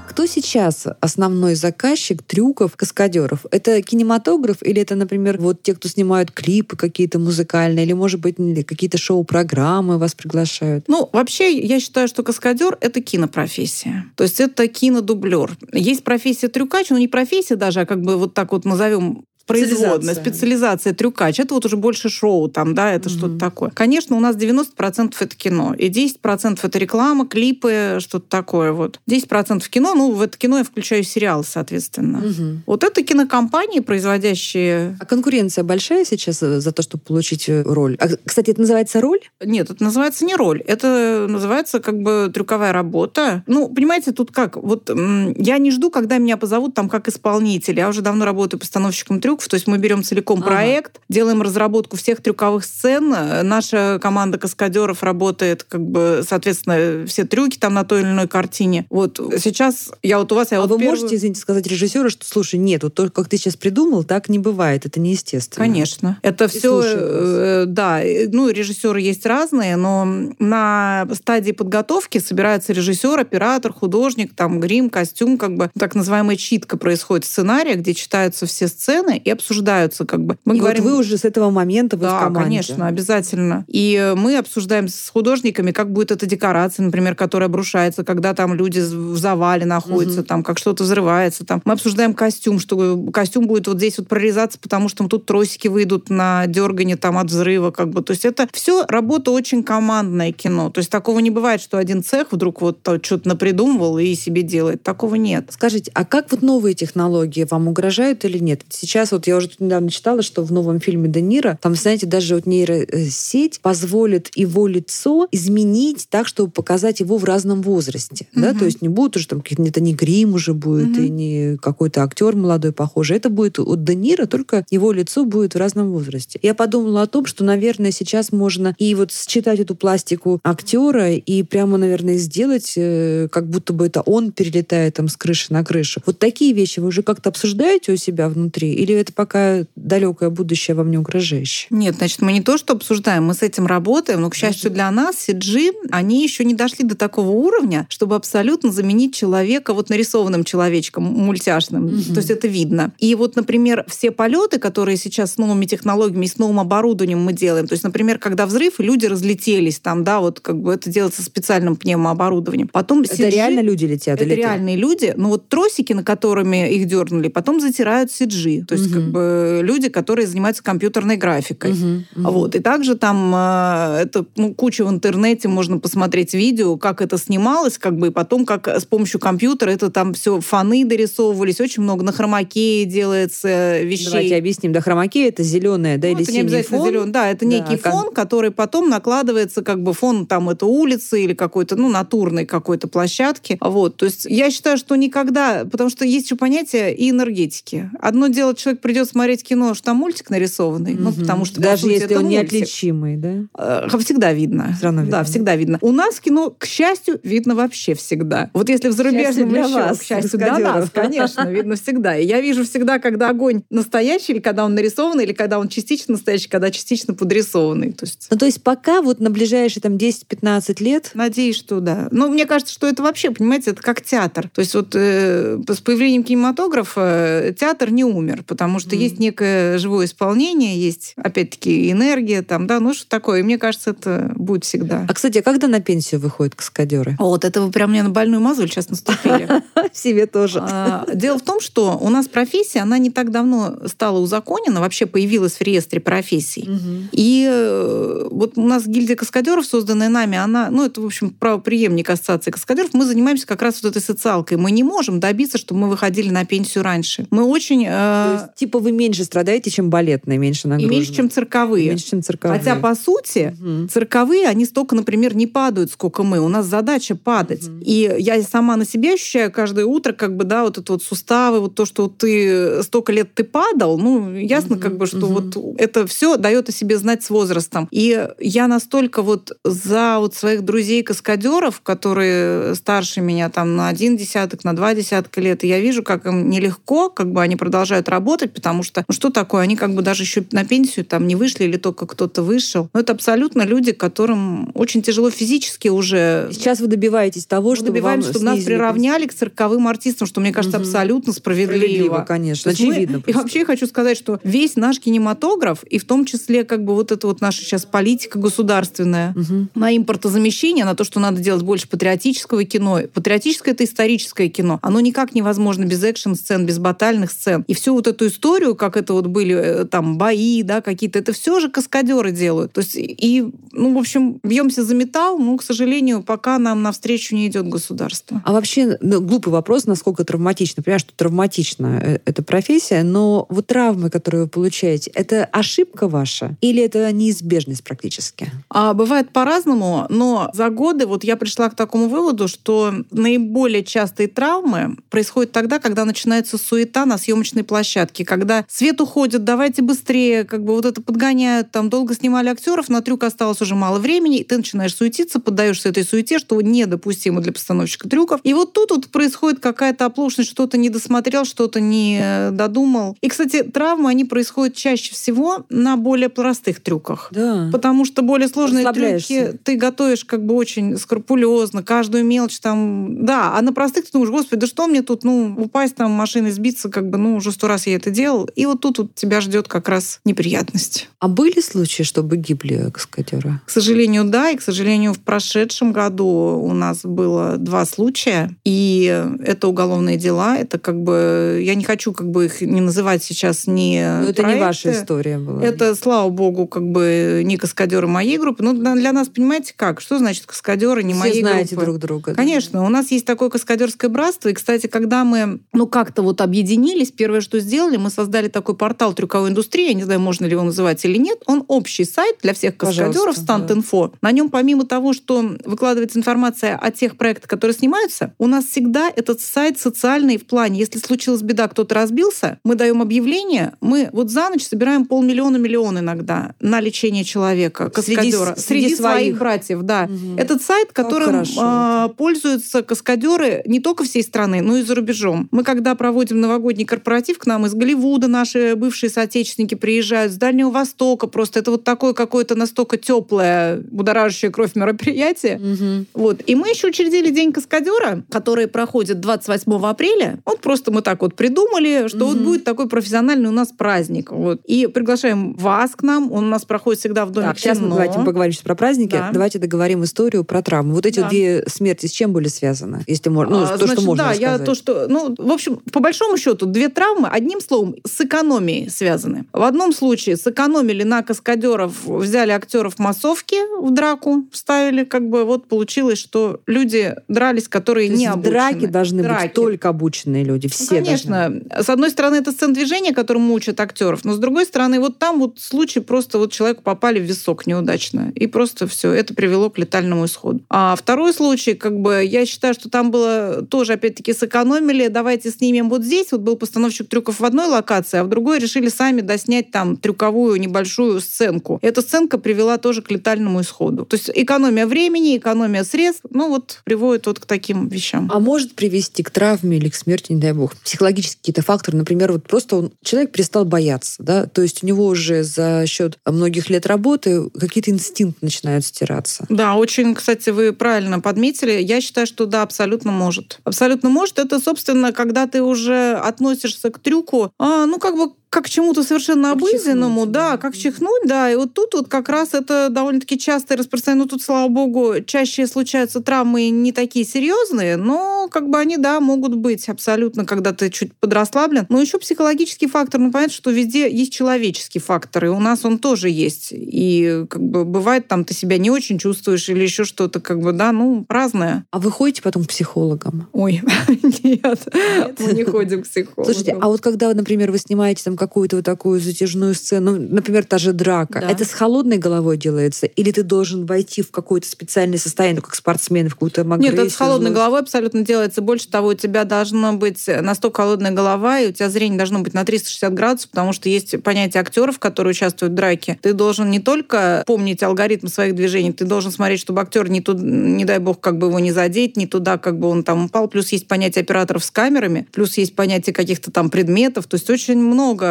Кто 0.08 0.26
сейчас 0.26 0.86
основной 1.00 1.56
заказчик 1.56 2.22
трюков 2.22 2.76
каскадеров? 2.76 3.46
Это 3.50 3.82
кинематограф 3.82 4.58
или 4.62 4.80
это, 4.80 4.94
например, 4.94 5.38
вот 5.40 5.64
те, 5.64 5.74
кто 5.74 5.88
снимают 5.88 6.30
клипы 6.30 6.76
какие-то 6.76 7.18
музыкальные, 7.18 7.84
или, 7.84 7.94
может 7.94 8.20
быть, 8.20 8.36
какие-то 8.64 8.96
шоу-программы 8.96 9.98
вас 9.98 10.14
приглашают? 10.14 10.84
Ну, 10.86 11.10
вообще, 11.12 11.58
я 11.58 11.80
считаю, 11.80 12.06
что 12.06 12.22
каскадер— 12.22 12.78
это 12.80 13.00
кинопрофессия. 13.00 14.06
То 14.14 14.22
есть 14.22 14.38
это 14.38 14.68
кинодублер. 14.68 15.58
Есть 15.72 16.04
профессия 16.04 16.46
трюкач, 16.46 16.90
ну 16.90 16.98
не 16.98 17.08
профессия 17.08 17.56
даже, 17.56 17.80
а 17.80 17.86
как 17.86 18.00
бы 18.02 18.16
вот 18.16 18.34
так 18.34 18.52
вот 18.52 18.64
назовем 18.64 19.24
производная, 19.46 20.14
Специализация. 20.14 20.24
специализация 20.24 20.92
трюкач. 20.94 21.40
Это 21.40 21.54
вот 21.54 21.64
уже 21.66 21.76
больше 21.76 22.08
шоу 22.08 22.48
там, 22.48 22.74
да, 22.74 22.92
это 22.92 23.08
Мгм. 23.08 23.18
что-то 23.18 23.38
такое. 23.38 23.70
Конечно, 23.70 24.16
у 24.16 24.20
нас 24.20 24.36
90% 24.36 25.20
это 25.20 25.36
кино, 25.36 25.74
и 25.76 25.88
10% 25.88 26.64
это 26.64 26.78
реклама, 26.78 27.26
клипы, 27.26 27.98
что-то 28.00 28.26
такое 28.28 28.72
вот. 28.72 29.00
10% 29.06 29.68
кино, 29.68 29.94
ну, 29.94 30.12
в 30.12 30.22
это 30.22 30.38
кино 30.38 30.58
я 30.58 30.64
включаю 30.64 31.02
сериал, 31.04 31.44
соответственно. 31.44 32.18
Мгм. 32.18 32.62
Вот 32.66 32.84
это 32.84 33.02
кинокомпании, 33.02 33.80
производящие... 33.80 34.96
А 35.00 35.04
конкуренция 35.04 35.64
большая 35.64 36.04
сейчас 36.04 36.42
э, 36.42 36.60
за 36.60 36.72
то, 36.72 36.82
чтобы 36.82 37.02
получить 37.04 37.48
э, 37.48 37.62
роль? 37.62 37.96
А, 38.00 38.08
кстати, 38.24 38.50
это 38.50 38.60
называется 38.60 39.00
роль? 39.00 39.20
Нет, 39.44 39.70
это 39.70 39.82
называется 39.82 40.24
не 40.24 40.34
роль, 40.34 40.60
это 40.62 41.26
называется 41.28 41.80
как 41.80 42.00
бы 42.00 42.30
трюковая 42.32 42.72
работа. 42.72 43.42
Ну, 43.46 43.68
понимаете, 43.68 44.12
тут 44.12 44.30
как? 44.30 44.56
Вот 44.56 44.90
я 44.90 45.58
не 45.58 45.70
жду, 45.70 45.90
когда 45.90 46.18
меня 46.18 46.36
позовут 46.36 46.74
там 46.74 46.88
как 46.88 47.08
исполнитель. 47.08 47.78
Я 47.78 47.88
уже 47.88 48.02
давно 48.02 48.24
работаю 48.24 48.60
постановщиком 48.60 49.20
трюков, 49.34 49.48
то 49.48 49.54
есть 49.54 49.66
мы 49.66 49.78
берем 49.78 50.02
целиком 50.02 50.38
Ага. 50.40 50.46
проект, 50.48 51.00
делаем 51.08 51.42
разработку 51.42 51.96
всех 51.96 52.20
трюковых 52.22 52.64
сцен. 52.64 53.12
Э, 53.12 53.42
Наша 53.42 53.98
команда 54.00 54.38
каскадеров 54.38 55.02
работает 55.02 55.64
как 55.64 55.80
бы, 55.80 56.24
соответственно, 56.28 57.06
все 57.06 57.24
трюки 57.24 57.58
там 57.58 57.74
на 57.74 57.84
той 57.84 58.00
или 58.02 58.08
иной 58.08 58.28
картине. 58.28 58.86
Вот 58.90 59.20
сейчас 59.38 59.90
я 60.02 60.18
вот 60.18 60.30
у 60.32 60.34
вас... 60.34 60.50
Я 60.52 60.58
а 60.58 60.60
вот 60.62 60.70
вы 60.70 60.78
первую- 60.78 60.98
можете, 61.00 61.16
извините, 61.16 61.40
сказать 61.40 61.66
режиссеру, 61.66 62.10
что, 62.10 62.24
слушай, 62.26 62.56
нет, 62.56 62.82
вот 62.82 62.94
то, 62.94 63.10
как 63.10 63.28
ты 63.28 63.36
сейчас 63.36 63.56
придумал, 63.56 64.04
так 64.04 64.28
не 64.28 64.38
бывает, 64.38 64.86
это 64.86 65.00
неестественно. 65.00 65.64
Конечно. 65.64 66.18
Это 66.22 66.48
все, 66.48 66.60
слушают 66.60 67.66
вас. 67.66 67.74
да. 67.74 68.02
э, 68.02 68.28
Ну, 68.30 68.48
режиссеры 68.48 69.00
есть 69.00 69.26
разные, 69.26 69.76
но 69.76 70.04
на 70.38 71.06
стадии 71.14 71.52
подготовки 71.52 72.18
собирается 72.18 72.72
режиссер, 72.72 73.18
оператор, 73.18 73.72
художник, 73.72 74.34
там 74.34 74.60
грим, 74.60 74.90
костюм, 74.90 75.38
как 75.38 75.56
бы 75.56 75.70
так 75.78 75.94
называемая 75.94 76.36
читка 76.36 76.76
происходит 76.76 77.24
сценария, 77.24 77.74
где 77.74 77.94
читаются 77.94 78.46
все 78.46 78.68
сцены 78.68 79.20
и 79.24 79.30
обсуждаются, 79.30 80.04
как 80.04 80.24
бы. 80.24 80.36
Мы 80.44 80.56
И 80.56 80.60
говорим, 80.60 80.84
вот 80.84 80.90
вы 80.92 80.98
уже 80.98 81.16
с 81.18 81.24
этого 81.24 81.50
момента 81.50 81.96
вы 81.96 82.06
в 82.06 82.10
да, 82.10 82.18
команде. 82.20 82.40
конечно, 82.44 82.86
обязательно. 82.86 83.64
И 83.68 83.94
э, 84.00 84.14
мы 84.14 84.36
обсуждаем 84.36 84.88
с 84.88 85.08
художниками, 85.08 85.70
как 85.72 85.92
будет 85.92 86.10
эта 86.10 86.26
декорация, 86.26 86.84
например, 86.84 87.14
которая 87.14 87.48
обрушается, 87.48 88.04
когда 88.04 88.34
там 88.34 88.54
люди 88.54 88.80
в 88.80 89.16
завале 89.16 89.64
находятся, 89.66 90.20
Мгм. 90.20 90.26
там 90.26 90.42
как 90.42 90.58
что-то 90.58 90.84
взрывается. 90.84 91.44
Там. 91.44 91.62
Мы 91.64 91.72
обсуждаем 91.72 92.14
костюм, 92.14 92.58
что 92.58 93.02
костюм 93.12 93.46
будет 93.46 93.66
вот 93.66 93.78
здесь 93.78 93.98
вот 93.98 94.08
прорезаться, 94.08 94.58
потому 94.60 94.88
что 94.88 95.06
тут 95.08 95.26
тросики 95.26 95.68
выйдут 95.68 96.10
на 96.10 96.46
дергание 96.46 96.96
там 96.96 97.18
от 97.18 97.28
взрыва. 97.28 97.70
Как 97.70 97.90
бы. 97.90 98.02
То 98.02 98.12
есть 98.12 98.24
это 98.24 98.48
все 98.52 98.84
работа 98.88 99.30
очень 99.30 99.62
командное 99.62 100.32
кино. 100.32 100.70
То 100.70 100.78
есть 100.78 100.90
такого 100.90 101.18
не 101.20 101.30
бывает, 101.30 101.60
что 101.60 101.78
один 101.78 102.02
цех 102.02 102.28
вдруг 102.32 102.60
вот 102.60 102.78
что-то 103.02 103.28
напридумывал 103.28 103.98
и 103.98 104.14
себе 104.14 104.42
делает. 104.42 104.82
Такого 104.82 105.14
нет. 105.14 105.46
Скажите, 105.50 105.90
а 105.94 106.04
как 106.04 106.30
вот 106.30 106.42
новые 106.42 106.74
технологии 106.74 107.46
вам 107.50 107.68
угрожают 107.68 108.24
или 108.24 108.38
нет? 108.38 108.62
Сейчас 108.68 109.12
вот 109.16 109.26
я 109.26 109.36
уже 109.36 109.48
тут 109.48 109.60
недавно 109.60 109.90
читала, 109.90 110.22
что 110.22 110.42
в 110.42 110.52
новом 110.52 110.80
фильме 110.80 111.08
Де 111.08 111.20
Ниро, 111.20 111.58
там, 111.60 111.74
знаете, 111.74 112.06
даже 112.06 112.34
вот 112.34 112.46
нейросеть 112.46 113.60
позволит 113.60 114.30
его 114.34 114.66
лицо 114.66 115.26
изменить 115.32 116.06
так, 116.10 116.26
чтобы 116.26 116.50
показать 116.50 117.00
его 117.00 117.16
в 117.18 117.24
разном 117.24 117.62
возрасте. 117.62 118.26
Да? 118.34 118.50
Мгм. 118.50 118.58
То 118.58 118.64
есть 118.66 118.82
не 118.82 118.88
будет 118.88 119.16
уже 119.16 119.28
там, 119.28 119.40
какие-то- 119.40 119.62
это 119.62 119.80
не 119.80 119.94
грим 119.94 120.34
уже 120.34 120.54
будет, 120.54 120.88
Мгм. 120.90 121.04
и 121.04 121.08
не 121.08 121.56
какой-то 121.60 122.02
актер 122.02 122.36
молодой 122.36 122.72
похожий. 122.72 123.16
Это 123.16 123.30
будет 123.30 123.58
от 123.58 123.84
Де 123.84 123.94
Ниро, 123.94 124.26
только 124.26 124.64
его 124.70 124.92
лицо 124.92 125.24
будет 125.24 125.54
в 125.54 125.58
разном 125.58 125.92
возрасте. 125.92 126.38
Я 126.42 126.54
подумала 126.54 127.02
о 127.02 127.06
том, 127.06 127.26
что, 127.26 127.44
наверное, 127.44 127.90
сейчас 127.90 128.32
можно 128.32 128.74
и 128.78 128.94
вот 128.94 129.12
считать 129.12 129.60
эту 129.60 129.74
пластику 129.74 130.40
актера 130.44 131.12
и 131.12 131.42
прямо, 131.42 131.78
наверное, 131.78 132.16
сделать, 132.16 132.74
э, 132.76 133.28
как 133.30 133.48
будто 133.48 133.72
бы 133.72 133.86
это 133.86 134.00
он 134.02 134.32
перелетает 134.32 134.94
там 134.94 135.08
с 135.08 135.16
крыши 135.16 135.52
на 135.52 135.64
крышу. 135.64 136.00
Вот 136.06 136.18
такие 136.18 136.52
вещи 136.52 136.80
вы 136.80 136.88
уже 136.88 137.02
как-то 137.02 137.28
обсуждаете 137.30 137.92
у 137.92 137.96
себя 137.96 138.28
внутри? 138.28 138.72
Или 138.72 138.94
это 139.04 139.12
пока 139.12 139.64
далекое 139.76 140.30
будущее 140.30 140.74
вам 140.74 140.90
не 140.90 140.98
угрожающее? 140.98 141.68
Нет, 141.70 141.96
значит, 141.96 142.22
мы 142.22 142.32
не 142.32 142.40
то, 142.40 142.56
что 142.56 142.72
обсуждаем, 142.72 143.24
мы 143.26 143.34
с 143.34 143.42
этим 143.42 143.66
работаем, 143.66 144.20
но, 144.20 144.30
к 144.30 144.34
счастью 144.34 144.70
для 144.70 144.90
нас, 144.90 145.28
CG, 145.28 145.72
они 145.90 146.22
еще 146.22 146.44
не 146.44 146.54
дошли 146.54 146.84
до 146.84 146.96
такого 146.96 147.28
уровня, 147.28 147.86
чтобы 147.90 148.16
абсолютно 148.16 148.72
заменить 148.72 149.14
человека 149.14 149.74
вот 149.74 149.90
нарисованным 149.90 150.44
человечком, 150.44 151.04
мультяшным. 151.04 151.86
Угу. 151.86 152.14
То 152.14 152.16
есть 152.16 152.30
это 152.30 152.48
видно. 152.48 152.92
И 152.98 153.14
вот, 153.14 153.36
например, 153.36 153.84
все 153.88 154.10
полеты, 154.10 154.58
которые 154.58 154.96
сейчас 154.96 155.34
с 155.34 155.36
новыми 155.36 155.66
технологиями 155.66 156.24
и 156.24 156.28
с 156.28 156.38
новым 156.38 156.60
оборудованием 156.60 157.20
мы 157.20 157.32
делаем, 157.32 157.66
то 157.66 157.74
есть, 157.74 157.84
например, 157.84 158.18
когда 158.18 158.46
взрыв, 158.46 158.80
и 158.80 158.82
люди 158.82 159.06
разлетелись 159.06 159.78
там, 159.78 160.02
да, 160.02 160.20
вот 160.20 160.40
как 160.40 160.60
бы 160.60 160.72
это 160.72 160.88
делается 160.88 161.22
специальным 161.22 161.76
пневмооборудованием. 161.76 162.68
Потом 162.68 163.02
это 163.02 163.14
CG, 163.14 163.30
реально 163.30 163.60
люди 163.60 163.84
летят? 163.84 164.20
Это 164.20 164.34
реальные 164.34 164.76
люди, 164.76 165.12
но 165.16 165.28
вот 165.28 165.48
тросики, 165.48 165.92
на 165.92 166.02
которыми 166.02 166.72
их 166.74 166.86
дернули, 166.86 167.28
потом 167.28 167.60
затирают 167.60 168.10
CG. 168.10 168.64
То 168.64 168.74
есть 168.74 168.86
угу. 168.86 168.93
Как 168.94 169.10
бы 169.10 169.60
люди, 169.62 169.88
которые 169.88 170.26
занимаются 170.26 170.62
компьютерной 170.62 171.16
графикой. 171.16 171.74
Вот. 172.14 172.54
И 172.54 172.60
также 172.60 172.94
там 172.96 173.32
э, 173.34 174.02
это 174.02 174.24
ну, 174.36 174.54
куча 174.54 174.84
в 174.84 174.90
интернете, 174.90 175.48
можно 175.48 175.78
посмотреть 175.78 176.34
видео, 176.34 176.76
как 176.76 177.00
это 177.00 177.18
снималось, 177.18 177.78
как 177.78 177.96
бы, 177.98 178.08
и 178.08 178.10
потом 178.10 178.46
как 178.46 178.68
с 178.68 178.84
помощью 178.84 179.20
компьютера 179.20 179.70
это 179.70 179.90
там 179.90 180.14
все 180.14 180.40
фоны 180.40 180.84
дорисовывались, 180.84 181.60
очень 181.60 181.82
много 181.82 182.04
на 182.04 182.12
хромакее 182.12 182.84
делается 182.84 183.80
вещей. 183.82 184.06
Давайте 184.06 184.36
объясним. 184.36 184.72
Да, 184.72 184.80
хромакей 184.80 185.28
это 185.28 185.42
зеленое, 185.42 185.98
да, 185.98 186.08
ну, 186.08 186.14
или 186.14 186.22
это 186.22 186.32
не 186.32 186.62
фон? 186.62 186.86
Зеленый, 186.86 187.12
да, 187.12 187.30
это 187.30 187.44
некий 187.46 187.80
да, 187.82 187.90
фон, 187.90 188.12
который 188.12 188.50
потом 188.50 188.88
накладывается, 188.88 189.62
как 189.62 189.82
бы 189.82 189.92
фон 189.92 190.26
там 190.26 190.50
это 190.50 190.66
улицы 190.66 191.22
или 191.22 191.34
какой-то, 191.34 191.76
ну, 191.76 191.88
натурной 191.88 192.46
какой-то 192.46 192.88
площадки. 192.88 193.58
Вот. 193.60 193.96
То 193.96 194.06
есть 194.06 194.26
я 194.28 194.50
считаю, 194.50 194.78
что 194.78 194.96
никогда, 194.96 195.64
потому 195.70 195.90
что 195.90 196.04
есть 196.04 196.26
еще 196.26 196.36
понятие 196.36 196.94
и 196.94 197.10
энергетики. 197.10 197.90
Одно 198.00 198.28
дело, 198.28 198.54
человек 198.54 198.73
придет 198.74 199.08
смотреть 199.08 199.42
кино, 199.42 199.74
что 199.74 199.84
там 199.84 199.96
мультик 199.98 200.30
нарисованный, 200.30 200.94
ну, 200.94 201.12
потому 201.12 201.44
что, 201.44 201.60
Даже 201.60 201.82
сути, 201.82 201.92
если 201.92 202.14
он 202.14 202.24
мультик. 202.24 202.42
неотличимый, 202.42 203.16
да? 203.16 203.34
Э, 203.56 203.98
всегда 203.98 204.32
видно. 204.32 204.72
Все 204.76 204.84
равно 204.84 205.02
видно. 205.02 205.18
Да, 205.18 205.24
всегда 205.24 205.56
видно. 205.56 205.78
У 205.80 205.92
нас 205.92 206.20
кино, 206.20 206.54
к 206.56 206.66
счастью, 206.66 207.20
видно 207.22 207.54
вообще 207.54 207.94
всегда. 207.94 208.50
Вот 208.54 208.68
если 208.68 208.88
в 208.88 208.92
зарубежном 208.92 209.48
для 209.48 209.64
еще, 209.64 209.74
вас, 209.74 209.98
к 209.98 210.02
счастью, 210.02 210.38
для 210.38 210.58
нас, 210.58 210.90
конечно, 210.90 211.48
видно 211.48 211.76
всегда. 211.76 212.16
И 212.16 212.26
я 212.26 212.40
вижу 212.40 212.64
всегда, 212.64 212.98
когда 212.98 213.30
огонь 213.30 213.62
настоящий, 213.70 214.32
или 214.32 214.40
когда 214.40 214.64
он 214.64 214.74
нарисованный, 214.74 215.24
или 215.24 215.32
когда 215.32 215.58
он 215.58 215.68
частично 215.68 216.12
настоящий, 216.12 216.48
когда 216.48 216.70
частично 216.70 217.14
подрисованный. 217.14 217.92
То 217.92 218.04
есть... 218.04 218.28
Ну, 218.30 218.36
то 218.36 218.46
есть 218.46 218.62
пока 218.62 219.02
вот 219.02 219.20
на 219.20 219.30
ближайшие 219.30 219.82
там 219.82 219.96
10-15 219.96 220.82
лет? 220.82 221.10
Надеюсь, 221.14 221.56
что 221.56 221.80
да. 221.80 222.08
Но 222.10 222.28
мне 222.28 222.46
кажется, 222.46 222.72
что 222.72 222.86
это 222.88 223.02
вообще, 223.02 223.30
понимаете, 223.30 223.70
это 223.70 223.82
как 223.82 224.02
театр. 224.02 224.48
То 224.52 224.60
есть 224.60 224.74
вот 224.74 224.94
э, 224.94 225.58
с 225.68 225.80
появлением 225.80 226.24
кинематографа 226.24 227.00
э, 227.44 227.52
театр 227.58 227.90
не 227.90 228.04
умер, 228.04 228.44
потому 228.46 228.63
что 228.78 228.96
mm. 228.96 228.98
есть 228.98 229.18
некое 229.18 229.78
живое 229.78 230.06
исполнение, 230.06 230.78
есть, 230.78 231.14
опять-таки, 231.16 231.90
энергия 231.90 232.42
там, 232.42 232.66
да, 232.66 232.80
ну 232.80 232.94
что 232.94 233.08
такое. 233.08 233.40
И 233.40 233.42
мне 233.42 233.58
кажется, 233.58 233.90
это 233.90 234.32
будет 234.36 234.64
всегда. 234.64 235.06
А, 235.08 235.14
кстати, 235.14 235.38
а 235.38 235.42
когда 235.42 235.68
на 235.68 235.80
пенсию 235.80 236.20
выходят 236.20 236.54
каскадеры? 236.54 237.16
Вот, 237.18 237.44
это 237.44 237.62
вы 237.62 237.70
прям 237.70 237.90
мне 237.90 238.02
на 238.02 238.10
больную 238.10 238.40
мозоль 238.40 238.68
сейчас 238.68 238.88
наступили. 238.88 239.48
Себе 239.92 240.26
тоже. 240.26 240.60
А, 240.62 241.06
дело 241.14 241.38
в 241.38 241.42
том, 241.42 241.60
что 241.60 241.98
у 242.00 242.08
нас 242.08 242.28
профессия, 242.28 242.80
она 242.80 242.98
не 242.98 243.10
так 243.10 243.30
давно 243.30 243.76
стала 243.86 244.18
узаконена, 244.18 244.80
вообще 244.80 245.06
появилась 245.06 245.54
в 245.54 245.60
реестре 245.62 246.00
профессий. 246.00 246.68
И 247.12 247.48
э, 247.50 248.28
вот 248.30 248.56
у 248.56 248.62
нас 248.62 248.86
гильдия 248.86 249.16
каскадеров, 249.16 249.66
созданная 249.66 250.08
нами, 250.08 250.38
она, 250.38 250.68
ну, 250.70 250.84
это, 250.84 251.00
в 251.00 251.06
общем, 251.06 251.30
правоприемник 251.30 252.10
ассоциации 252.10 252.50
каскадеров, 252.50 252.94
мы 252.94 253.04
занимаемся 253.04 253.46
как 253.46 253.62
раз 253.62 253.82
вот 253.82 253.90
этой 253.90 254.02
социалкой. 254.02 254.56
Мы 254.56 254.70
не 254.70 254.82
можем 254.82 255.20
добиться, 255.20 255.58
чтобы 255.58 255.82
мы 255.82 255.88
выходили 255.90 256.30
на 256.30 256.44
пенсию 256.44 256.84
раньше. 256.84 257.26
Мы 257.30 257.44
очень... 257.44 257.84
Э... 257.88 258.48
типа 258.54 258.78
вы 258.78 258.92
меньше 258.92 259.24
страдаете, 259.24 259.70
чем 259.70 259.90
балетные, 259.90 260.38
меньше 260.38 260.68
нагружены. 260.68 260.92
И 260.92 260.96
меньше, 260.96 261.14
чем 261.14 261.30
цирковые. 261.30 261.88
меньше, 261.88 262.06
чем 262.06 262.22
цирковые. 262.22 262.58
Хотя, 262.58 262.76
по 262.76 262.94
сути, 262.94 263.56
угу. 263.60 263.88
цирковые, 263.88 264.46
они 264.46 264.64
столько, 264.64 264.94
например, 264.94 265.36
не 265.36 265.46
падают, 265.46 265.90
сколько 265.90 266.22
мы. 266.22 266.40
У 266.40 266.48
нас 266.48 266.66
задача 266.66 267.16
падать. 267.16 267.66
Угу. 267.66 267.78
И 267.84 268.16
я 268.18 268.42
сама 268.42 268.76
на 268.76 268.84
себе 268.84 269.14
ощущаю 269.14 269.50
каждое 269.50 269.84
утро, 269.84 270.12
как 270.12 270.36
бы, 270.36 270.44
да, 270.44 270.64
вот 270.64 270.78
это 270.78 270.92
вот 270.92 271.02
суставы, 271.02 271.60
вот 271.60 271.74
то, 271.74 271.86
что 271.86 272.08
ты 272.08 272.82
столько 272.82 273.12
лет 273.12 273.34
ты 273.34 273.44
падал, 273.44 273.98
ну, 273.98 274.34
ясно, 274.34 274.76
угу. 274.76 274.82
как 274.82 274.96
бы, 274.96 275.06
что 275.06 275.26
угу. 275.26 275.34
вот 275.34 275.80
это 275.80 276.06
все 276.06 276.36
дает 276.36 276.68
о 276.68 276.72
себе 276.72 276.98
знать 276.98 277.22
с 277.22 277.30
возрастом. 277.30 277.88
И 277.90 278.28
я 278.38 278.68
настолько 278.68 279.22
вот 279.22 279.56
за 279.64 280.18
вот 280.18 280.34
своих 280.34 280.62
друзей-каскадеров, 280.62 281.80
которые 281.82 282.74
старше 282.74 283.20
меня 283.20 283.48
там 283.50 283.76
на 283.76 283.88
один 283.88 284.16
десяток, 284.16 284.64
на 284.64 284.74
два 284.74 284.94
десятка 284.94 285.40
лет, 285.40 285.64
и 285.64 285.68
я 285.68 285.80
вижу, 285.80 286.02
как 286.02 286.26
им 286.26 286.48
нелегко, 286.48 287.10
как 287.10 287.32
бы 287.32 287.42
они 287.42 287.56
продолжают 287.56 288.08
работать, 288.08 288.43
потому 288.48 288.82
что, 288.82 289.04
ну 289.08 289.14
что 289.14 289.30
такое, 289.30 289.62
они 289.62 289.76
как 289.76 289.94
бы 289.94 290.02
даже 290.02 290.22
еще 290.22 290.44
на 290.52 290.64
пенсию 290.64 291.04
там 291.04 291.26
не 291.26 291.36
вышли 291.36 291.64
или 291.64 291.76
только 291.76 292.06
кто-то 292.06 292.42
вышел. 292.42 292.88
Но 292.92 293.00
это 293.00 293.12
абсолютно 293.12 293.62
люди, 293.62 293.92
которым 293.92 294.70
очень 294.74 295.02
тяжело 295.02 295.30
физически 295.30 295.88
уже. 295.88 296.48
Сейчас 296.52 296.80
вы 296.80 296.86
добиваетесь 296.86 297.46
того, 297.46 297.70
мы 297.70 297.76
чтобы 297.76 297.90
добиваемся, 297.90 298.30
чтобы 298.30 298.44
нас 298.46 298.62
приравняли 298.62 299.26
к 299.26 299.34
цирковым 299.34 299.88
артистам, 299.88 300.26
что 300.26 300.40
мне 300.40 300.52
кажется 300.52 300.78
угу. 300.78 300.86
абсолютно 300.86 301.32
справедливо. 301.32 301.76
Справедливо, 301.76 302.24
конечно, 302.26 302.70
очевидно. 302.70 303.22
Мы... 303.24 303.30
И 303.30 303.34
вообще 303.34 303.60
я 303.60 303.64
хочу 303.64 303.86
сказать, 303.86 304.16
что 304.16 304.40
весь 304.44 304.76
наш 304.76 305.00
кинематограф, 305.00 305.82
и 305.84 305.98
в 305.98 306.04
том 306.04 306.24
числе 306.24 306.64
как 306.64 306.84
бы 306.84 306.94
вот 306.94 307.12
эта 307.12 307.26
вот 307.26 307.40
наша 307.40 307.62
сейчас 307.62 307.84
политика 307.84 308.38
государственная 308.38 309.32
угу. 309.32 309.68
на 309.74 309.96
импортозамещение, 309.96 310.84
на 310.84 310.94
то, 310.94 311.04
что 311.04 311.20
надо 311.20 311.40
делать 311.40 311.62
больше 311.62 311.88
патриотического 311.88 312.64
кино. 312.64 313.00
Патриотическое— 313.12 313.74
это 313.74 313.84
историческое 313.84 314.48
кино. 314.48 314.78
Оно 314.82 315.00
никак 315.00 315.34
невозможно 315.34 315.84
без 315.84 316.02
экшн-сцен, 316.02 316.66
без 316.66 316.78
батальных 316.78 317.30
сцен. 317.30 317.64
И 317.66 317.74
всю 317.74 317.94
вот 317.94 318.06
эту 318.06 318.26
историю, 318.34 318.74
как 318.74 318.96
это 318.96 319.12
вот 319.12 319.26
были 319.26 319.54
э, 319.54 319.84
там 319.84 320.18
бои, 320.18 320.62
да, 320.62 320.80
какие-то, 320.80 321.18
это 321.18 321.32
все 321.32 321.60
же 321.60 321.70
каскадеры 321.70 322.32
делают. 322.32 322.72
То 322.72 322.80
есть 322.80 322.96
и, 322.96 323.44
ну, 323.72 323.94
в 323.94 323.98
общем, 323.98 324.40
бьемся 324.42 324.84
за 324.84 324.94
металл, 324.94 325.38
но, 325.38 325.56
к 325.56 325.62
сожалению, 325.62 326.22
пока 326.22 326.58
нам 326.58 326.82
навстречу 326.82 327.34
не 327.34 327.46
идет 327.46 327.68
государство. 327.68 328.42
А 328.44 328.52
вообще, 328.52 328.98
ну, 329.00 329.20
глупый 329.20 329.52
вопрос, 329.52 329.86
насколько 329.86 330.24
травматично. 330.24 330.82
Понимаю, 330.82 331.00
что 331.00 331.14
травматична 331.14 332.00
э, 332.02 332.18
эта 332.24 332.42
профессия, 332.42 333.02
но 333.02 333.46
вот 333.48 333.66
травмы, 333.68 334.10
которые 334.10 334.42
вы 334.42 334.48
получаете, 334.48 335.10
это 335.14 335.44
ошибка 335.44 336.08
ваша 336.08 336.56
или 336.60 336.82
это 336.82 337.10
неизбежность 337.12 337.84
практически? 337.84 338.50
А, 338.68 338.94
бывает 338.94 339.30
по-разному, 339.30 340.06
но 340.08 340.50
за 340.54 340.68
годы 340.70 341.06
вот 341.06 341.24
я 341.24 341.36
пришла 341.36 341.70
к 341.70 341.76
такому 341.76 342.08
выводу, 342.08 342.48
что 342.48 342.92
наиболее 343.10 343.84
частые 343.84 344.28
травмы 344.28 344.96
происходят 345.10 345.52
тогда, 345.52 345.78
когда 345.78 346.04
начинается 346.04 346.58
суета 346.58 347.06
на 347.06 347.18
съемочной 347.18 347.64
площадке, 347.64 348.23
когда 348.24 348.64
свет 348.68 349.00
уходит, 349.00 349.44
давайте 349.44 349.82
быстрее, 349.82 350.44
как 350.44 350.64
бы 350.64 350.74
вот 350.74 350.84
это 350.84 351.02
подгоняют, 351.02 351.70
там 351.70 351.90
долго 351.90 352.14
снимали 352.14 352.48
актеров, 352.48 352.88
на 352.88 353.00
трюк 353.00 353.24
осталось 353.24 353.60
уже 353.60 353.74
мало 353.74 353.98
времени, 353.98 354.38
и 354.38 354.44
ты 354.44 354.56
начинаешь 354.56 354.94
суетиться, 354.94 355.40
поддаешься 355.40 355.88
этой 355.88 356.04
суете, 356.04 356.38
что 356.38 356.60
недопустимо 356.60 357.40
для 357.40 357.52
постановщика 357.52 358.08
трюков. 358.08 358.40
И 358.44 358.54
вот 358.54 358.72
тут 358.72 358.90
вот 358.90 359.08
происходит 359.08 359.60
какая-то 359.60 360.06
оплошность, 360.06 360.50
что-то 360.50 360.76
не 360.76 360.88
досмотрел, 360.88 361.44
что-то 361.44 361.80
не 361.80 362.20
э, 362.20 362.50
додумал. 362.50 363.16
И, 363.20 363.28
кстати, 363.28 363.62
травмы, 363.62 364.10
они 364.10 364.24
происходят 364.24 364.74
чаще 364.74 365.12
всего 365.12 365.64
на 365.68 365.96
более 365.96 366.28
простых 366.28 366.80
трюках. 366.80 367.28
Да. 367.30 367.68
Потому 367.72 368.04
что 368.04 368.22
более 368.22 368.48
сложные 368.48 368.90
трюки 368.92 369.58
ты 369.62 369.76
готовишь 369.76 370.24
как 370.24 370.44
бы 370.44 370.54
очень 370.54 370.96
скрупулезно, 370.96 371.82
каждую 371.82 372.24
мелочь 372.24 372.58
там... 372.60 373.24
Да, 373.24 373.54
а 373.56 373.62
на 373.62 373.72
простых 373.72 374.06
ты 374.06 374.12
думаешь, 374.12 374.30
господи, 374.30 374.60
да 374.60 374.66
что 374.66 374.86
мне 374.86 375.02
тут, 375.02 375.24
ну, 375.24 375.54
упасть 375.56 375.94
там, 375.96 376.10
машиной 376.10 376.50
сбиться, 376.50 376.88
как 376.88 377.08
бы, 377.08 377.18
ну, 377.18 377.36
уже 377.36 377.52
сто 377.52 377.68
раз 377.68 377.86
я 377.86 377.96
это 377.96 378.10
делал. 378.14 378.48
И 378.54 378.64
вот 378.66 378.80
тут 378.80 378.98
вот 378.98 379.14
тебя 379.14 379.40
ждет 379.40 379.68
как 379.68 379.88
раз 379.88 380.20
неприятность. 380.24 381.08
А 381.18 381.28
были 381.28 381.60
случаи, 381.60 382.02
чтобы 382.02 382.36
гибли 382.36 382.90
каскадеры? 382.92 383.60
К 383.66 383.70
сожалению, 383.70 384.24
да. 384.24 384.50
И, 384.50 384.56
к 384.56 384.62
сожалению, 384.62 385.12
в 385.12 385.20
прошедшем 385.20 385.92
году 385.92 386.26
у 386.26 386.72
нас 386.72 387.00
было 387.02 387.56
два 387.58 387.84
случая. 387.84 388.56
И 388.64 389.26
это 389.44 389.68
уголовные 389.68 390.16
дела. 390.16 390.56
Это 390.56 390.78
как 390.78 391.00
бы... 391.02 391.60
Я 391.62 391.74
не 391.74 391.84
хочу 391.84 392.12
как 392.12 392.30
бы 392.30 392.46
их 392.46 392.60
не 392.60 392.80
называть 392.80 393.22
сейчас 393.22 393.66
не 393.66 394.00
Но 394.20 394.28
это 394.28 394.42
проекты. 394.42 394.54
не 394.54 394.60
ваша 394.60 394.92
история 394.92 395.38
была. 395.38 395.62
Это, 395.62 395.94
слава 395.94 396.28
богу, 396.30 396.66
как 396.66 396.84
бы 396.90 397.42
не 397.44 397.56
каскадеры 397.56 398.06
моей 398.06 398.38
группы. 398.38 398.62
Но 398.62 398.72
для 398.72 399.12
нас, 399.12 399.28
понимаете, 399.28 399.74
как? 399.76 400.00
Что 400.00 400.18
значит 400.18 400.46
каскадеры 400.46 401.02
не 401.02 401.12
Все 401.12 401.20
моей 401.20 401.40
знаете 401.40 401.74
группы? 401.74 401.84
друг 401.86 401.98
друга. 401.98 402.34
Конечно. 402.34 402.80
Да? 402.80 402.86
У 402.86 402.88
нас 402.88 403.10
есть 403.10 403.26
такое 403.26 403.50
каскадерское 403.50 404.10
братство. 404.10 404.48
И, 404.48 404.52
кстати, 404.52 404.86
когда 404.86 405.24
мы 405.24 405.60
ну 405.72 405.86
как-то 405.86 406.22
вот 406.22 406.40
объединились, 406.40 407.10
первое, 407.10 407.40
что 407.40 407.58
сделали, 407.60 407.96
мы 408.04 408.10
создали 408.10 408.48
такой 408.48 408.76
портал 408.76 409.14
трюковой 409.14 409.48
индустрии. 409.48 409.88
Я 409.88 409.94
не 409.94 410.02
знаю, 410.02 410.20
можно 410.20 410.44
ли 410.44 410.52
его 410.52 410.62
называть 410.62 411.02
или 411.06 411.16
нет. 411.16 411.42
Он 411.46 411.64
общий 411.68 412.04
сайт 412.04 412.36
для 412.42 412.52
всех 412.52 412.76
каскадеров, 412.76 413.36
Стант-инфо. 413.36 414.12
На 414.20 414.30
нем 414.30 414.50
помимо 414.50 414.84
того, 414.84 415.14
что 415.14 415.56
выкладывается 415.64 416.18
информация 416.18 416.76
о 416.76 416.90
тех 416.90 417.16
проектах, 417.16 417.48
которые 417.48 417.74
снимаются, 417.74 418.34
у 418.38 418.46
нас 418.46 418.66
всегда 418.66 419.10
этот 419.16 419.40
сайт 419.40 419.78
социальный 419.78 420.36
в 420.36 420.46
плане, 420.46 420.80
если 420.80 420.98
случилась 420.98 421.40
беда, 421.40 421.66
кто-то 421.66 421.94
разбился, 421.94 422.58
мы 422.62 422.74
даем 422.74 423.00
объявление, 423.00 423.72
мы 423.80 424.10
вот 424.12 424.30
за 424.30 424.50
ночь 424.50 424.66
собираем 424.66 425.06
полмиллиона, 425.06 425.56
миллион 425.56 425.98
иногда 425.98 426.54
на 426.60 426.80
лечение 426.80 427.24
человека, 427.24 427.88
каскадера. 427.88 428.54
Среди, 428.56 428.84
среди 428.84 428.96
своих 428.96 429.18
своих. 429.20 429.38
братьев, 429.38 429.82
да. 429.82 430.06
Мгм. 430.06 430.36
Этот 430.36 430.62
сайт, 430.62 430.92
которым 430.92 431.42
а, 431.58 432.08
пользуются 432.08 432.82
каскадеры 432.82 433.62
не 433.64 433.80
только 433.80 434.04
всей 434.04 434.22
страны, 434.22 434.60
но 434.60 434.76
и 434.76 434.82
за 434.82 434.94
рубежом. 434.94 435.48
Мы 435.50 435.64
когда 435.64 435.94
проводим 435.94 436.40
новогодний 436.40 436.84
корпоратив, 436.84 437.38
к 437.38 437.46
нам 437.46 437.64
из 437.64 437.72
Голливуда 437.72 437.93
наши 437.94 438.74
бывшие 438.76 439.10
соотечественники 439.10 439.74
приезжают, 439.74 440.32
с 440.32 440.36
Дальнего 440.36 440.70
Востока. 440.70 441.26
Просто 441.26 441.60
это 441.60 441.70
вот 441.70 441.84
такое 441.84 442.12
какое-то 442.12 442.54
настолько 442.54 442.96
теплое, 442.96 443.80
будоражащее 443.90 444.50
кровь 444.50 444.74
мероприятие. 444.74 445.58
Мгм. 445.58 446.06
Вот. 446.14 446.42
И 446.46 446.54
мы 446.54 446.68
еще 446.70 446.88
учредили 446.88 447.30
День 447.30 447.52
каскадера, 447.52 448.22
который 448.30 448.66
проходит 448.68 449.20
28 449.20 449.86
апреля. 449.88 450.38
Вот 450.44 450.60
просто 450.60 450.90
мы 450.92 451.02
так 451.02 451.22
вот 451.22 451.34
придумали, 451.34 452.08
что 452.08 452.26
вот 452.26 452.36
Мгм. 452.36 452.44
будет 452.44 452.64
такой 452.64 452.88
профессиональный 452.88 453.48
у 453.48 453.52
нас 453.52 453.68
праздник. 453.68 454.30
Вот. 454.30 454.60
И 454.66 454.86
приглашаем 454.86 455.54
вас 455.54 455.92
к 455.92 456.02
нам. 456.02 456.32
Он 456.32 456.44
у 456.44 456.48
нас 456.48 456.64
проходит 456.64 457.00
всегда 457.00 457.24
в 457.26 457.30
Доме 457.30 457.48
Так, 457.48 457.58
сейчас 457.58 457.78
мы 457.80 457.88
давайте 457.88 458.18
поговорим 458.20 458.52
сейчас 458.52 458.64
про 458.64 458.74
праздники. 458.74 459.12
Да. 459.12 459.30
Давайте 459.32 459.58
договорим 459.58 460.04
историю 460.04 460.44
про 460.44 460.62
травмы. 460.62 460.94
Вот 460.94 461.06
эти 461.06 461.20
Да. 461.20 461.28
две 461.28 461.64
смерти 461.68 462.06
с 462.06 462.10
чем 462.12 462.32
были 462.32 462.48
связаны? 462.48 463.02
Если 463.06 463.28
можно, 463.28 463.58
ну, 463.60 463.64
А, 463.64 463.68
то, 463.68 463.78
значит, 463.78 463.94
что 463.98 464.02
можно 464.02 464.24
да, 464.24 464.32
я 464.32 464.58
рассказать. 464.58 464.66
то, 464.66 464.74
что, 464.74 465.06
ну, 465.08 465.34
в 465.36 465.52
общем, 465.52 465.76
по 465.92 466.00
большому 466.00 466.36
счету, 466.36 466.66
две 466.66 466.88
травмы, 466.88 467.28
одним 467.28 467.60
словом, 467.60 467.73
с 468.06 468.20
экономией 468.20 468.88
связаны. 468.90 469.44
В 469.52 469.62
одном 469.62 469.92
случае 469.92 470.36
сэкономили 470.36 471.02
на 471.02 471.22
каскадеров, 471.22 472.04
взяли 472.06 472.50
актеров 472.52 472.98
массовки 472.98 473.56
в 473.80 473.90
драку, 473.90 474.44
вставили, 474.52 475.04
как 475.04 475.28
бы 475.28 475.44
вот 475.44 475.66
получилось, 475.68 476.18
что 476.18 476.60
люди 476.66 477.14
дрались, 477.28 477.68
которые 477.68 478.08
То 478.10 478.16
не 478.16 478.26
обучены. 478.26 478.52
драки 478.52 478.86
должны 478.86 479.22
Драки. 479.22 479.42
быть 479.44 479.54
только 479.54 479.88
обученные 479.88 480.44
люди. 480.44 480.66
Ну, 480.66 480.70
Все 480.70 480.96
конечно. 480.96 481.48
должны. 481.50 481.82
С 481.84 481.88
одной 481.88 482.10
стороны, 482.10 482.36
это 482.36 482.52
сцен 482.52 482.72
движения, 482.72 483.12
которому 483.12 483.54
учат 483.54 483.80
актеров, 483.80 484.24
но 484.24 484.32
с 484.34 484.38
другой 484.38 484.64
стороны, 484.66 485.00
вот 485.00 485.18
там 485.18 485.38
вот 485.40 485.58
случай 485.60 486.00
просто 486.00 486.38
вот 486.38 486.52
человеку 486.52 486.82
попали 486.82 487.18
в 487.18 487.22
висок 487.22 487.66
неудачно. 487.66 488.32
И 488.34 488.46
просто 488.46 488.86
все 488.86 489.12
это 489.12 489.34
привело 489.34 489.70
к 489.70 489.78
летальному 489.78 490.24
исходу. 490.26 490.60
А 490.70 490.94
второй 490.96 491.32
случай, 491.32 491.74
как 491.74 491.98
бы, 491.98 492.22
я 492.24 492.46
считаю, 492.46 492.74
что 492.74 492.88
там 492.90 493.10
было 493.10 493.62
тоже, 493.68 493.94
опять-таки, 493.94 494.32
сэкономили. 494.32 495.08
Давайте 495.08 495.50
снимем 495.50 495.88
вот 495.88 496.02
здесь. 496.02 496.32
Вот 496.32 496.40
был 496.40 496.56
постановщик 496.56 497.08
трюков 497.08 497.40
в 497.40 497.44
одной 497.44 497.63
локации, 497.66 498.18
а 498.18 498.24
в 498.24 498.28
другой 498.28 498.58
решили 498.58 498.88
сами 498.88 499.20
доснять 499.20 499.70
там 499.70 499.96
трюковую 499.96 500.60
небольшую 500.60 501.20
сценку. 501.20 501.78
Эта 501.82 502.02
сценка 502.02 502.38
привела 502.38 502.78
тоже 502.78 503.02
к 503.02 503.10
летальному 503.10 503.60
исходу. 503.60 504.04
То 504.04 504.16
есть 504.16 504.30
экономия 504.34 504.86
времени, 504.86 505.36
экономия 505.36 505.84
средств, 505.84 506.24
ну 506.30 506.48
вот 506.48 506.80
приводит 506.84 507.26
вот 507.26 507.40
к 507.40 507.46
таким 507.46 507.88
вещам. 507.88 508.30
А 508.32 508.40
может 508.40 508.74
привести 508.74 509.22
к 509.22 509.30
травме 509.30 509.78
или 509.78 509.88
к 509.88 509.94
смерти, 509.94 510.32
не 510.32 510.40
дай 510.40 510.52
бог, 510.52 510.76
психологические 510.76 511.38
какие-то 511.40 511.62
факторы. 511.62 511.96
Например, 511.96 512.32
вот 512.32 512.46
просто 512.46 512.76
он, 512.76 512.92
человек 513.02 513.32
перестал 513.32 513.64
бояться, 513.64 514.22
да, 514.22 514.46
то 514.46 514.62
есть 514.62 514.82
у 514.82 514.86
него 514.86 515.06
уже 515.06 515.42
за 515.42 515.84
счет 515.86 516.18
многих 516.26 516.70
лет 516.70 516.86
работы 516.86 517.50
какие-то 517.50 517.90
инстинкты 517.90 518.38
начинают 518.42 518.84
стираться. 518.84 519.46
Да, 519.48 519.74
очень, 519.74 520.14
кстати, 520.14 520.50
вы 520.50 520.72
правильно 520.72 521.20
подметили. 521.20 521.72
Я 521.72 522.00
считаю, 522.00 522.26
что 522.26 522.46
да, 522.46 522.62
абсолютно 522.62 523.10
может. 523.12 523.60
Абсолютно 523.64 524.08
может. 524.08 524.38
Это, 524.38 524.60
собственно, 524.60 525.12
когда 525.12 525.46
ты 525.46 525.62
уже 525.62 526.12
относишься 526.14 526.90
к 526.90 526.98
трюку, 526.98 527.52
а, 527.58 527.86
ну, 527.86 527.98
как 527.98 528.16
бы 528.16 528.34
как 528.54 528.66
к 528.66 528.68
чему-то 528.70 529.02
совершенно 529.02 529.50
Как 529.50 529.62
обыденному, 529.62 530.20
чихнуть, 530.20 530.32
да, 530.32 530.52
да. 530.52 530.56
как 530.58 530.76
чихнуть, 530.76 531.22
да. 531.26 531.50
И 531.50 531.56
вот 531.56 531.74
тут 531.74 531.94
вот 531.94 532.08
как 532.08 532.28
раз 532.28 532.54
это 532.54 532.88
довольно-таки 532.88 533.36
часто 533.36 533.76
распространено. 533.76 534.22
Ну, 534.22 534.28
тут, 534.28 534.42
слава 534.42 534.68
богу, 534.68 535.16
чаще 535.26 535.66
случаются 535.66 536.20
травмы 536.20 536.70
не 536.70 536.92
такие 536.92 537.24
серьезные, 537.24 537.96
но 537.96 538.46
как 538.48 538.70
бы 538.70 538.78
они, 538.78 538.96
да, 538.96 539.18
могут 539.18 539.56
быть 539.56 539.88
абсолютно, 539.88 540.46
когда 540.46 540.72
ты 540.72 540.88
чуть 540.88 541.12
подрасслаблен. 541.14 541.86
Но 541.88 542.00
еще 542.00 542.18
психологический 542.18 542.86
фактор. 542.86 543.20
Ну, 543.20 543.32
понятно, 543.32 543.52
что 543.52 543.72
везде 543.72 544.08
есть 544.08 544.32
человеческий 544.32 545.00
фактор, 545.00 545.46
и 545.46 545.48
у 545.48 545.58
нас 545.58 545.84
он 545.84 545.98
тоже 545.98 546.30
есть. 546.30 546.68
И 546.70 547.46
как 547.50 547.60
бы 547.60 547.84
бывает, 547.84 548.28
там 548.28 548.44
ты 548.44 548.54
себя 548.54 548.78
не 548.78 548.88
очень 548.88 549.18
чувствуешь 549.18 549.68
или 549.68 549.82
еще 549.82 550.04
что-то, 550.04 550.40
как 550.40 550.60
бы, 550.60 550.70
да, 550.70 550.92
ну, 550.92 551.26
разное. 551.28 551.86
А 551.90 551.98
вы 551.98 552.12
ходите 552.12 552.40
потом 552.40 552.64
к 552.64 552.68
психологам? 552.68 553.48
Ой, 553.52 553.82
нет, 554.44 554.94
мы 555.40 555.52
не 555.54 555.64
ходим 555.64 556.04
к 556.04 556.06
психологу. 556.06 556.44
Слушайте, 556.44 556.78
а 556.80 556.86
вот 556.86 557.00
когда, 557.00 557.34
например, 557.34 557.72
вы 557.72 557.78
снимаете 557.78 558.22
там 558.22 558.36
какую-то 558.46 558.76
вот 558.76 558.84
такую 558.84 559.20
затяжную 559.20 559.74
сцену, 559.74 560.12
ну, 560.12 560.26
например, 560.30 560.64
та 560.64 560.78
же 560.78 560.92
драка, 560.92 561.40
Да. 561.40 561.50
это 561.50 561.64
с 561.64 561.72
холодной 561.72 562.18
головой 562.18 562.56
делается? 562.56 563.06
Или 563.06 563.30
ты 563.30 563.42
должен 563.42 563.86
войти 563.86 564.22
в 564.22 564.30
какое-то 564.30 564.68
специальное 564.68 565.18
состояние, 565.18 565.56
ну, 565.56 565.62
как 565.62 565.74
спортсмен, 565.74 566.28
в 566.28 566.34
какую-то 566.34 566.62
Нет, 566.62 566.72
агрессию, 566.72 567.00
это 567.02 567.10
с 567.10 567.16
холодной 567.16 567.48
злость? 567.48 567.56
головой 567.56 567.80
абсолютно 567.80 568.22
делается. 568.22 568.60
Больше 568.62 568.88
того, 568.88 569.08
у 569.08 569.14
тебя 569.14 569.44
должно 569.44 569.92
быть 569.94 570.26
настолько 570.42 570.82
холодная 570.82 571.10
голова, 571.10 571.60
и 571.60 571.68
у 571.68 571.72
тебя 571.72 571.88
зрение 571.88 572.18
должно 572.18 572.40
быть 572.40 572.54
на 572.54 572.64
360 572.64 573.12
градусов, 573.14 573.50
потому 573.50 573.72
что 573.72 573.88
есть 573.88 574.22
понятие 574.22 574.60
актеров, 574.60 574.98
которые 574.98 575.32
участвуют 575.32 575.72
в 575.72 575.76
драке. 575.76 576.18
Ты 576.22 576.32
должен 576.32 576.70
не 576.70 576.80
только 576.80 577.42
помнить 577.46 577.82
алгоритм 577.82 578.26
своих 578.28 578.54
движений, 578.54 578.92
ты 578.92 579.04
должен 579.04 579.32
смотреть, 579.32 579.60
чтобы 579.60 579.80
актер 579.80 580.08
не, 580.08 580.20
туда, 580.20 580.42
не 580.42 580.84
дай 580.84 580.98
бог, 580.98 581.20
как 581.20 581.38
бы 581.38 581.46
его 581.48 581.58
не 581.58 581.72
задеть, 581.72 582.16
не 582.16 582.26
туда, 582.26 582.58
как 582.58 582.78
бы 582.78 582.88
он 582.88 583.02
там 583.04 583.26
упал. 583.26 583.48
Плюс 583.48 583.70
есть 583.72 583.88
понятие 583.88 584.22
операторов 584.22 584.64
с 584.64 584.70
камерами, 584.70 585.26
плюс 585.32 585.56
есть 585.56 585.74
понятие 585.74 586.12
каких-то 586.14 586.50
там 586.50 586.70
предметов. 586.70 587.26
То 587.26 587.36
есть 587.36 587.48
очень 587.50 587.78
много 587.78 588.24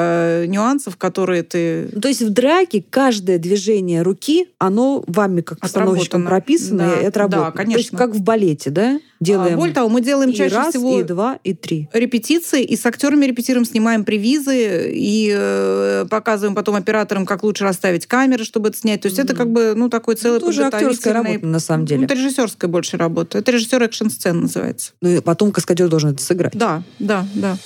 нюансов, 0.47 0.97
которые 0.97 1.43
ты 1.43 1.89
Ну, 1.93 2.01
То 2.01 2.07
есть 2.07 2.21
в 2.21 2.29
драке 2.29 2.83
каждое 2.89 3.37
движение 3.37 4.01
руки, 4.01 4.47
оно 4.57 5.03
вами 5.07 5.41
как 5.41 5.59
постановщиком 5.59 6.25
прописано 6.25 6.89
Да, 6.95 7.01
и 7.01 7.05
отработано. 7.05 7.45
да, 7.45 7.51
То 7.51 7.61
есть 7.61 7.89
конечно. 7.89 7.97
как 7.97 8.11
в 8.15 8.21
балете, 8.21 8.69
да? 8.69 8.99
Делаем 9.19 9.53
А, 9.53 9.57
Более 9.57 9.73
того, 9.73 9.87
мы 9.89 10.01
делаем 10.01 10.31
и 10.31 10.33
чаще 10.33 10.55
раз, 10.55 10.69
всего 10.71 10.99
и 10.99 11.03
два, 11.03 11.39
и 11.45 11.53
три. 11.53 11.87
репетиции, 11.93 12.61
и 12.63 12.75
с 12.75 12.85
актерами 12.85 13.25
репетируем, 13.25 13.63
снимаем 13.65 14.03
привизы 14.03 14.91
и 14.93 15.33
э, 15.33 16.05
показываем 16.09 16.55
потом 16.55 16.75
операторам, 16.75 17.25
как 17.25 17.43
лучше 17.43 17.63
расставить 17.63 18.05
камеры, 18.05 18.43
чтобы 18.43 18.69
это 18.69 18.77
снять. 18.77 19.01
То 19.01 19.07
есть 19.07 19.19
это 19.19 19.33
как 19.35 19.49
бы 19.49 19.73
ну 19.75 19.87
такой 19.89 20.15
целый 20.15 20.39
Ну, 20.41 20.45
тоже 20.47 20.63
актерская 20.63 21.13
подготовительный- 21.13 21.31
работа, 21.33 21.47
на 21.47 21.59
самом 21.59 21.85
деле. 21.85 21.99
Ну, 22.01 22.05
это 22.05 22.15
режиссерская 22.15 22.69
больше 22.69 22.97
работа. 22.97 23.37
Это 23.37 23.51
режиссер 23.51 23.81
экшн-сцен 23.83 24.41
называется. 24.41 24.91
Ну 25.01 25.09
и 25.09 25.21
потом 25.21 25.51
каскадер 25.53 25.87
должен 25.87 26.11
это 26.11 26.21
сыграть. 26.21 26.53
Да, 26.57 26.83
да, 26.99 27.25
да. 27.33 27.57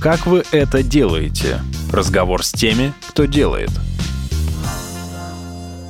Как 0.00 0.26
вы 0.26 0.44
это 0.52 0.82
делаете? 0.82 1.60
Разговор 1.90 2.44
с 2.44 2.52
теми, 2.52 2.92
кто 3.08 3.24
делает. 3.24 3.70